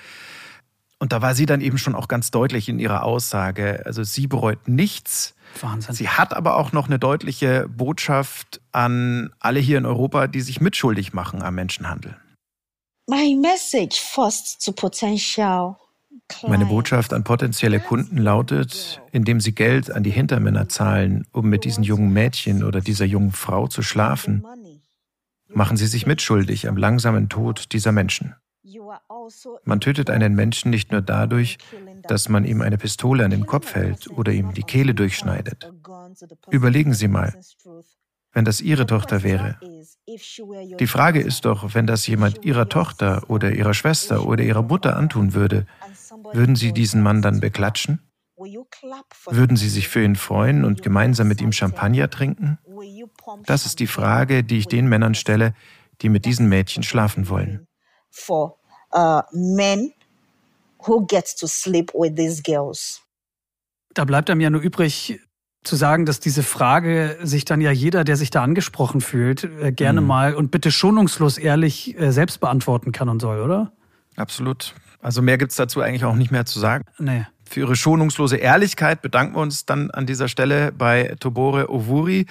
Und 0.99 1.13
da 1.13 1.21
war 1.21 1.35
sie 1.35 1.47
dann 1.47 1.61
eben 1.61 1.79
schon 1.79 1.97
auch 1.97 2.07
ganz 2.07 2.31
deutlich 2.31 2.69
in 2.69 2.79
ihrer 2.79 3.03
Aussage. 3.03 3.83
Also 3.87 4.05
sie 4.05 4.29
bereut 4.29 4.69
nichts. 4.69 5.35
Wahnsinn. 5.61 5.97
Sie 5.97 6.09
hat 6.09 6.33
aber 6.33 6.57
auch 6.57 6.71
noch 6.71 6.87
eine 6.87 7.01
deutliche 7.01 7.69
Botschaft 7.69 8.61
an 8.71 9.31
alle 9.41 9.59
hier 9.59 9.79
in 9.79 9.87
Europa, 9.87 10.29
die 10.29 10.41
sich 10.41 10.61
mitschuldig 10.61 11.13
machen 11.13 11.43
am 11.43 11.57
Menschenhandel. 11.57 12.17
My 13.09 13.35
message 13.35 14.01
first 14.01 14.65
to 14.65 14.71
potential 14.71 15.77
meine 16.47 16.67
Botschaft 16.67 17.13
an 17.13 17.25
potenzielle 17.25 17.81
Kunden 17.81 18.19
lautet, 18.19 19.01
indem 19.13 19.41
sie 19.41 19.55
Geld 19.55 19.91
an 19.91 20.03
die 20.03 20.11
Hintermänner 20.11 20.69
zahlen, 20.69 21.27
um 21.33 21.49
mit 21.49 21.65
diesen 21.65 21.85
jungen 21.85 22.13
Mädchen 22.13 22.65
oder 22.65 22.81
dieser 22.81 23.05
jungen 23.05 23.33
Frau 23.33 23.67
zu 23.67 23.83
schlafen, 23.83 24.45
machen 25.49 25.77
sie 25.77 25.87
sich 25.87 26.07
mitschuldig 26.07 26.69
am 26.69 26.77
langsamen 26.77 27.29
Tod 27.29 27.73
dieser 27.73 27.93
Menschen. 27.93 28.35
Man 29.65 29.81
tötet 29.81 30.11
einen 30.11 30.35
Menschen 30.35 30.71
nicht 30.71 30.93
nur 30.93 31.03
dadurch, 31.03 31.59
dass 32.09 32.29
man 32.29 32.45
ihm 32.45 32.61
eine 32.61 32.79
Pistole 32.79 33.25
an 33.25 33.31
den 33.31 33.47
Kopf 33.47 33.75
hält 33.75 34.11
oder 34.11 34.33
ihm 34.33 34.55
die 34.55 34.63
Kehle 34.63 34.95
durchschneidet. 34.95 35.71
Überlegen 36.51 36.95
Sie 36.95 37.09
mal, 37.09 37.35
wenn 38.33 38.45
das 38.45 38.61
Ihre 38.61 38.87
Tochter 38.87 39.23
wäre. 39.23 39.59
Die 40.79 40.87
Frage 40.87 41.21
ist 41.21 41.45
doch, 41.45 41.75
wenn 41.75 41.87
das 41.87 42.07
jemand 42.07 42.45
Ihrer 42.45 42.69
Tochter 42.69 43.25
oder 43.29 43.53
Ihrer 43.53 43.75
Schwester 43.75 44.27
oder 44.27 44.43
Ihrer 44.43 44.63
Mutter 44.63 44.97
antun 44.97 45.35
würde, 45.35 45.67
würden 46.33 46.57
Sie 46.57 46.73
diesen 46.73 47.03
Mann 47.03 47.23
dann 47.23 47.41
beklatschen? 47.41 48.01
Würden 48.37 49.57
Sie 49.57 49.69
sich 49.69 49.89
für 49.89 50.03
ihn 50.03 50.17
freuen 50.17 50.65
und 50.65 50.83
gemeinsam 50.83 51.29
mit 51.29 51.41
ihm 51.41 51.53
Champagner 51.53 52.11
trinken? 52.11 52.59
Das 53.47 53.67
ist 53.67 53.79
die 53.79 53.87
Frage, 53.87 54.43
die 54.43 54.59
ich 54.59 54.67
den 54.67 54.89
Männern 54.89 55.15
stelle, 55.15 55.55
die 56.01 56.09
mit 56.09 56.25
diesen 56.25 56.49
Mädchen 56.49 56.83
schlafen 56.83 57.29
wollen. 57.29 57.67
Uh, 58.29 59.21
da 63.95 64.05
bleibt 64.05 64.31
einem 64.31 64.41
ja 64.41 64.51
nur 64.51 64.61
übrig, 64.61 65.21
zu 65.65 65.77
sagen, 65.77 66.07
dass 66.07 66.19
diese 66.21 66.43
Frage 66.43 67.19
sich 67.23 67.45
dann 67.45 67.61
ja 67.61 67.71
jeder, 67.71 68.05
der 68.05 68.17
sich 68.17 68.31
da 68.31 68.43
angesprochen 68.43 69.01
fühlt, 69.01 69.45
äh, 69.45 69.73
gerne 69.73 70.01
mhm. 70.01 70.07
mal 70.07 70.35
und 70.35 70.51
bitte 70.51 70.73
schonungslos 70.73 71.39
ehrlich 71.39 71.99
äh, 71.99 72.11
selbst 72.11 72.41
beantworten 72.41 72.93
kann 72.93 73.09
und 73.09 73.21
soll, 73.21 73.41
oder? 73.41 73.73
Absolut. 74.17 74.75
Also 75.03 75.21
mehr 75.21 75.37
gibt 75.37 75.51
es 75.51 75.57
dazu 75.57 75.81
eigentlich 75.81 76.05
auch 76.05 76.15
nicht 76.15 76.31
mehr 76.31 76.47
zu 76.47 76.59
sagen. 76.59 76.85
Nee. 76.99 77.27
Für 77.45 77.61
ihre 77.61 77.77
schonungslose 77.77 78.37
Ehrlichkeit 78.37 79.03
bedanken 79.03 79.35
wir 79.35 79.43
uns 79.43 79.67
dann 79.67 79.91
an 79.91 80.07
dieser 80.07 80.29
Stelle 80.29 80.73
bei 80.73 81.15
Tobore 81.21 81.71
Ovuri. 81.71 82.27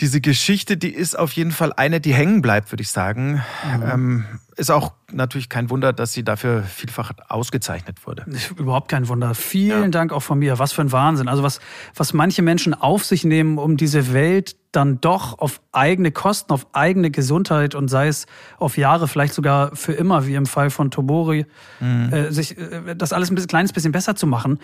Diese 0.00 0.20
Geschichte, 0.20 0.76
die 0.76 0.94
ist 0.94 1.18
auf 1.18 1.32
jeden 1.32 1.50
Fall 1.50 1.72
eine, 1.72 2.00
die 2.00 2.14
hängen 2.14 2.40
bleibt, 2.40 2.70
würde 2.70 2.82
ich 2.82 2.90
sagen. 2.90 3.42
Mhm. 3.64 3.82
Ähm, 3.90 4.24
ist 4.56 4.70
auch 4.70 4.92
natürlich 5.12 5.48
kein 5.48 5.70
Wunder, 5.70 5.92
dass 5.92 6.12
sie 6.12 6.24
dafür 6.24 6.62
vielfach 6.62 7.12
ausgezeichnet 7.28 8.06
wurde. 8.06 8.24
Überhaupt 8.56 8.88
kein 8.88 9.08
Wunder. 9.08 9.34
Vielen 9.34 9.84
ja. 9.84 9.88
Dank 9.88 10.12
auch 10.12 10.22
von 10.22 10.38
mir. 10.38 10.58
Was 10.58 10.72
für 10.72 10.82
ein 10.82 10.92
Wahnsinn. 10.92 11.28
Also 11.28 11.42
was, 11.42 11.60
was 11.94 12.12
manche 12.12 12.42
Menschen 12.42 12.74
auf 12.74 13.04
sich 13.04 13.24
nehmen, 13.24 13.58
um 13.58 13.76
diese 13.76 14.12
Welt 14.12 14.56
dann 14.72 15.00
doch 15.00 15.38
auf 15.38 15.60
eigene 15.72 16.12
Kosten, 16.12 16.52
auf 16.52 16.66
eigene 16.74 17.10
Gesundheit 17.10 17.74
und 17.74 17.88
sei 17.88 18.08
es 18.08 18.26
auf 18.58 18.76
Jahre, 18.76 19.08
vielleicht 19.08 19.34
sogar 19.34 19.74
für 19.74 19.92
immer, 19.92 20.26
wie 20.26 20.34
im 20.34 20.46
Fall 20.46 20.70
von 20.70 20.90
Tobori, 20.90 21.46
mhm. 21.80 22.12
äh, 22.12 22.32
sich 22.32 22.58
äh, 22.58 22.94
das 22.94 23.12
alles 23.12 23.30
ein 23.30 23.34
bisschen, 23.34 23.48
kleines 23.48 23.72
bisschen 23.72 23.92
besser 23.92 24.14
zu 24.14 24.26
machen. 24.26 24.58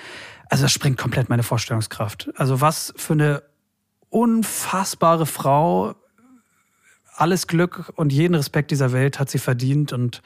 Also 0.50 0.64
das 0.64 0.72
springt 0.72 0.98
komplett 0.98 1.28
meine 1.28 1.42
Vorstellungskraft. 1.42 2.30
Also 2.36 2.60
was 2.60 2.92
für 2.96 3.14
eine 3.14 3.42
unfassbare 4.14 5.26
Frau, 5.26 5.96
alles 7.16 7.48
Glück 7.48 7.92
und 7.96 8.12
jeden 8.12 8.36
Respekt 8.36 8.70
dieser 8.70 8.92
Welt 8.92 9.18
hat 9.18 9.28
sie 9.28 9.38
verdient 9.38 9.92
und 9.92 10.22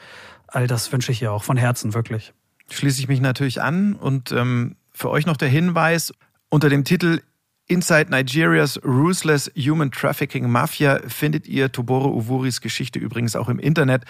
all 0.46 0.66
das 0.66 0.92
wünsche 0.92 1.10
ich 1.10 1.22
ihr 1.22 1.32
auch 1.32 1.42
von 1.42 1.56
Herzen, 1.56 1.94
wirklich. 1.94 2.34
Schließe 2.70 3.00
ich 3.00 3.08
mich 3.08 3.22
natürlich 3.22 3.62
an 3.62 3.94
und 3.94 4.30
ähm, 4.30 4.76
für 4.92 5.08
euch 5.08 5.24
noch 5.24 5.38
der 5.38 5.48
Hinweis 5.48 6.12
unter 6.50 6.68
dem 6.68 6.84
Titel 6.84 7.22
Inside 7.66 8.10
Nigeria's 8.10 8.78
Ruthless 8.84 9.50
Human 9.56 9.90
Trafficking 9.90 10.50
Mafia 10.50 11.00
findet 11.06 11.46
ihr 11.46 11.72
Tobore 11.72 12.10
Uvuris 12.10 12.60
Geschichte 12.60 12.98
übrigens 12.98 13.36
auch 13.36 13.48
im 13.48 13.58
Internet, 13.58 14.04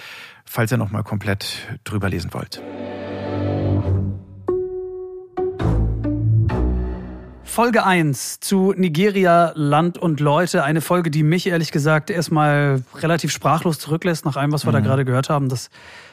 falls 0.45 0.73
ihr 0.73 0.79
noch 0.79 0.91
mal 0.91 1.05
komplett 1.05 1.69
drüber 1.85 2.09
lesen 2.09 2.35
wollt. 2.35 2.61
Folge 7.59 7.85
1 7.85 8.39
zu 8.39 8.73
Nigeria, 8.77 9.51
Land 9.57 9.99
und 9.99 10.21
Leute. 10.21 10.63
Eine 10.63 10.81
Folge, 10.81 11.11
die 11.11 11.25
mich 11.25 11.49
ehrlich 11.49 11.73
gesagt 11.73 12.09
erstmal 12.09 12.85
relativ 12.95 13.33
sprachlos 13.33 13.81
zurücklässt 13.81 14.25
nach 14.25 14.37
allem, 14.37 14.53
was 14.53 14.65
wir 14.65 14.71
mhm. 14.71 14.75
da 14.75 14.81
gerade 14.83 15.05
gehört 15.05 15.29
haben. 15.29 15.49
Das, 15.49 15.69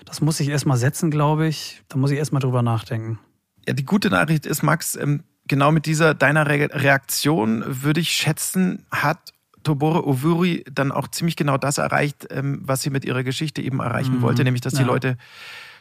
das 0.06 0.22
muss 0.22 0.39
ich 0.39 0.50
erstmal 0.50 0.78
setzen, 0.78 1.12
glaube 1.12 1.46
ich. 1.46 1.84
Da 1.88 2.00
muss 2.00 2.10
ich 2.10 2.18
erstmal 2.18 2.41
drüber 2.41 2.64
nachdenken. 2.64 3.20
Ja, 3.68 3.76
die 3.76 3.86
gute 3.86 4.10
Nachricht 4.10 4.48
ist, 4.48 4.64
Max, 4.64 4.96
ähm, 4.96 5.22
genau 5.48 5.72
mit 5.72 5.86
dieser 5.86 6.16
deiner 6.16 6.48
Reaktion 6.48 7.64
würde 7.68 8.00
ich 8.00 8.10
schätzen, 8.10 8.84
hat 8.89 9.32
Tobore 9.62 10.08
Ovuri 10.08 10.66
dann 10.72 10.91
auch 10.91 11.10
ziemlich 11.10 11.36
genau 11.36 11.60
das 11.60 11.78
erreicht, 11.78 12.26
ähm, 12.32 12.62
was 12.64 12.82
sie 12.82 12.89
mit 12.89 13.06
ihrer 13.06 13.24
Geschichte 13.24 13.62
eben 13.62 13.82
erreichen 13.82 14.16
mhm. 14.16 14.22
wollte, 14.24 14.43
nämlich 14.43 14.62
dass 14.62 14.74
ja. 14.74 14.80
die 14.80 14.86
Leute, 14.86 15.16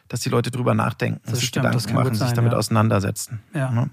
dass 0.09 0.21
die 0.21 0.29
Leute 0.29 0.51
drüber 0.51 0.75
nachdenken, 0.75 1.23
das 1.25 1.39
sich 1.39 1.49
stimmt, 1.49 1.65
Gedanken 1.65 1.95
machen, 1.95 2.15
sich 2.15 2.35
damit 2.35 2.53
ja. 2.53 2.59
auseinandersetzen. 2.59 3.43
Ja. 3.55 3.89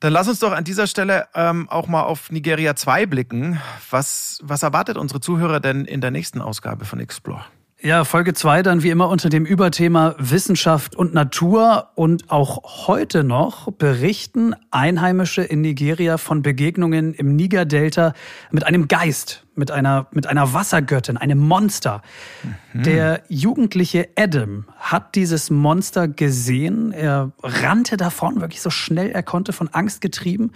Dann 0.00 0.12
lass 0.12 0.28
uns 0.28 0.38
doch 0.38 0.52
an 0.52 0.62
dieser 0.62 0.86
Stelle 0.86 1.26
ähm, 1.34 1.68
auch 1.68 1.88
mal 1.88 2.02
auf 2.02 2.30
Nigeria 2.30 2.76
2 2.76 3.06
blicken. 3.06 3.60
Was, 3.90 4.38
was 4.44 4.62
erwartet 4.62 4.96
unsere 4.96 5.20
Zuhörer 5.20 5.58
denn 5.58 5.84
in 5.84 6.00
der 6.00 6.12
nächsten 6.12 6.40
Ausgabe 6.40 6.84
von 6.84 7.00
Explore? 7.00 7.44
Ja, 7.80 8.02
Folge 8.02 8.34
2 8.34 8.64
dann 8.64 8.82
wie 8.82 8.90
immer 8.90 9.08
unter 9.08 9.28
dem 9.28 9.46
Überthema 9.46 10.16
Wissenschaft 10.18 10.96
und 10.96 11.14
Natur. 11.14 11.90
Und 11.94 12.28
auch 12.28 12.88
heute 12.88 13.22
noch 13.22 13.70
berichten 13.70 14.56
Einheimische 14.72 15.42
in 15.42 15.60
Nigeria 15.60 16.18
von 16.18 16.42
Begegnungen 16.42 17.14
im 17.14 17.36
Niger-Delta 17.36 18.14
mit 18.50 18.66
einem 18.66 18.88
Geist, 18.88 19.44
mit 19.54 19.70
einer, 19.70 20.08
mit 20.10 20.26
einer 20.26 20.52
Wassergöttin, 20.54 21.18
einem 21.18 21.38
Monster. 21.38 22.02
Mhm. 22.72 22.82
Der 22.82 23.22
jugendliche 23.28 24.08
Adam 24.16 24.64
hat 24.76 25.14
dieses 25.14 25.48
Monster 25.48 26.08
gesehen. 26.08 26.90
Er 26.90 27.30
rannte 27.44 27.96
davon, 27.96 28.40
wirklich 28.40 28.60
so 28.60 28.70
schnell 28.70 29.10
er 29.10 29.22
konnte, 29.22 29.52
von 29.52 29.68
Angst 29.68 30.00
getrieben. 30.00 30.50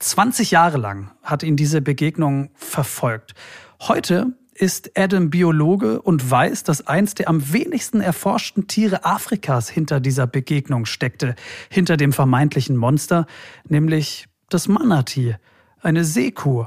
20 0.00 0.50
Jahre 0.50 0.76
lang 0.76 1.10
hat 1.22 1.42
ihn 1.42 1.56
diese 1.56 1.80
Begegnung 1.80 2.50
verfolgt. 2.54 3.34
Heute 3.80 4.34
ist 4.56 4.92
Adam 4.96 5.30
Biologe 5.30 6.02
und 6.02 6.30
weiß, 6.30 6.64
dass 6.64 6.86
eins 6.86 7.14
der 7.14 7.28
am 7.28 7.52
wenigsten 7.52 8.00
erforschten 8.00 8.66
Tiere 8.66 9.04
Afrikas 9.04 9.68
hinter 9.68 10.00
dieser 10.00 10.26
Begegnung 10.26 10.86
steckte, 10.86 11.34
hinter 11.70 11.96
dem 11.96 12.12
vermeintlichen 12.12 12.76
Monster, 12.76 13.26
nämlich 13.68 14.26
das 14.48 14.68
Manatee, 14.68 15.36
eine 15.80 16.04
Seekuh. 16.04 16.66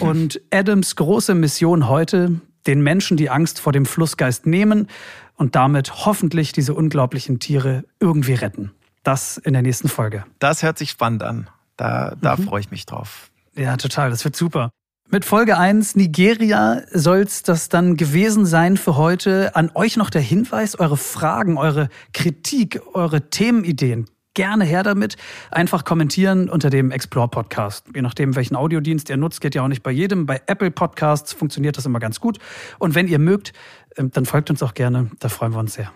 Und 0.00 0.40
Adams 0.50 0.96
große 0.96 1.34
Mission 1.34 1.88
heute, 1.88 2.40
den 2.66 2.80
Menschen 2.80 3.16
die 3.16 3.30
Angst 3.30 3.60
vor 3.60 3.72
dem 3.72 3.86
Flussgeist 3.86 4.46
nehmen 4.46 4.88
und 5.36 5.54
damit 5.54 6.06
hoffentlich 6.06 6.52
diese 6.52 6.74
unglaublichen 6.74 7.38
Tiere 7.38 7.84
irgendwie 8.00 8.34
retten. 8.34 8.72
Das 9.02 9.36
in 9.36 9.52
der 9.52 9.62
nächsten 9.62 9.88
Folge. 9.88 10.24
Das 10.40 10.62
hört 10.62 10.78
sich 10.78 10.90
spannend 10.90 11.22
an. 11.22 11.48
Da, 11.76 12.16
da 12.20 12.36
mhm. 12.36 12.44
freue 12.44 12.60
ich 12.60 12.70
mich 12.70 12.86
drauf. 12.86 13.30
Ja, 13.54 13.76
total. 13.76 14.10
Das 14.10 14.24
wird 14.24 14.36
super. 14.36 14.70
Mit 15.08 15.24
Folge 15.24 15.56
1 15.56 15.94
Nigeria 15.94 16.82
soll's 16.90 17.44
das 17.44 17.68
dann 17.68 17.96
gewesen 17.96 18.44
sein 18.44 18.76
für 18.76 18.96
heute. 18.96 19.54
An 19.54 19.70
euch 19.74 19.96
noch 19.96 20.10
der 20.10 20.20
Hinweis, 20.20 20.76
eure 20.80 20.96
Fragen, 20.96 21.58
eure 21.58 21.90
Kritik, 22.12 22.82
eure 22.92 23.30
Themenideen 23.30 24.06
gerne 24.34 24.64
her 24.64 24.82
damit. 24.82 25.16
Einfach 25.52 25.84
kommentieren 25.84 26.50
unter 26.50 26.70
dem 26.70 26.90
Explore 26.90 27.28
Podcast. 27.28 27.86
Je 27.94 28.02
nachdem, 28.02 28.34
welchen 28.34 28.56
Audiodienst 28.56 29.08
ihr 29.08 29.16
nutzt, 29.16 29.40
geht 29.40 29.54
ja 29.54 29.62
auch 29.62 29.68
nicht 29.68 29.84
bei 29.84 29.92
jedem. 29.92 30.26
Bei 30.26 30.42
Apple 30.46 30.72
Podcasts 30.72 31.32
funktioniert 31.32 31.76
das 31.76 31.86
immer 31.86 32.00
ganz 32.00 32.18
gut. 32.18 32.38
Und 32.80 32.96
wenn 32.96 33.06
ihr 33.06 33.20
mögt, 33.20 33.52
ähm, 33.96 34.10
dann 34.10 34.26
folgt 34.26 34.50
uns 34.50 34.60
auch 34.64 34.74
gerne. 34.74 35.08
Da 35.20 35.28
freuen 35.28 35.52
wir 35.52 35.60
uns 35.60 35.74
sehr. 35.74 35.92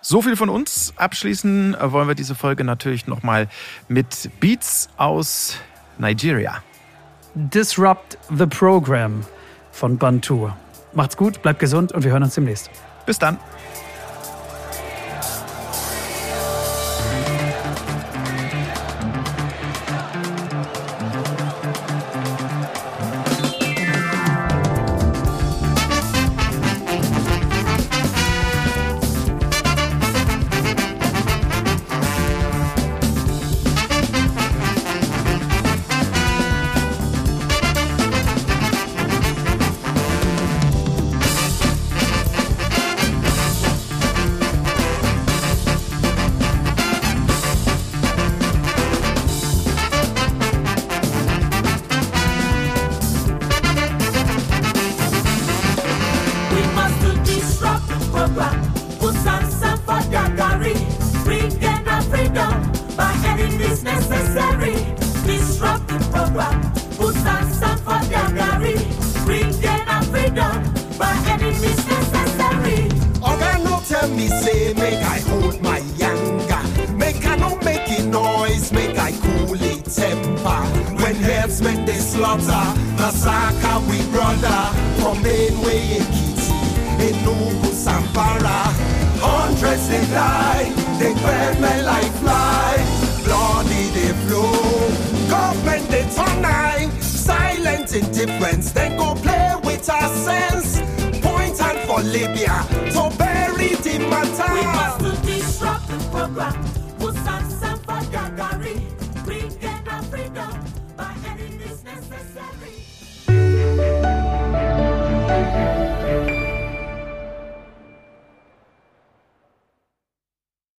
So 0.00 0.20
viel 0.20 0.34
von 0.34 0.48
uns. 0.48 0.92
Abschließen 0.96 1.76
wollen 1.80 2.08
wir 2.08 2.16
diese 2.16 2.34
Folge 2.34 2.64
natürlich 2.64 3.06
nochmal 3.06 3.48
mit 3.86 4.30
Beats 4.40 4.88
aus 4.96 5.58
Nigeria. 5.98 6.62
Disrupt 7.38 8.18
the 8.36 8.46
Program 8.46 9.24
von 9.70 9.96
Bantu. 9.96 10.50
Macht's 10.92 11.16
gut, 11.16 11.40
bleibt 11.40 11.60
gesund 11.60 11.92
und 11.92 12.02
wir 12.02 12.10
hören 12.10 12.24
uns 12.24 12.34
demnächst. 12.34 12.68
Bis 13.06 13.20
dann. 13.20 13.38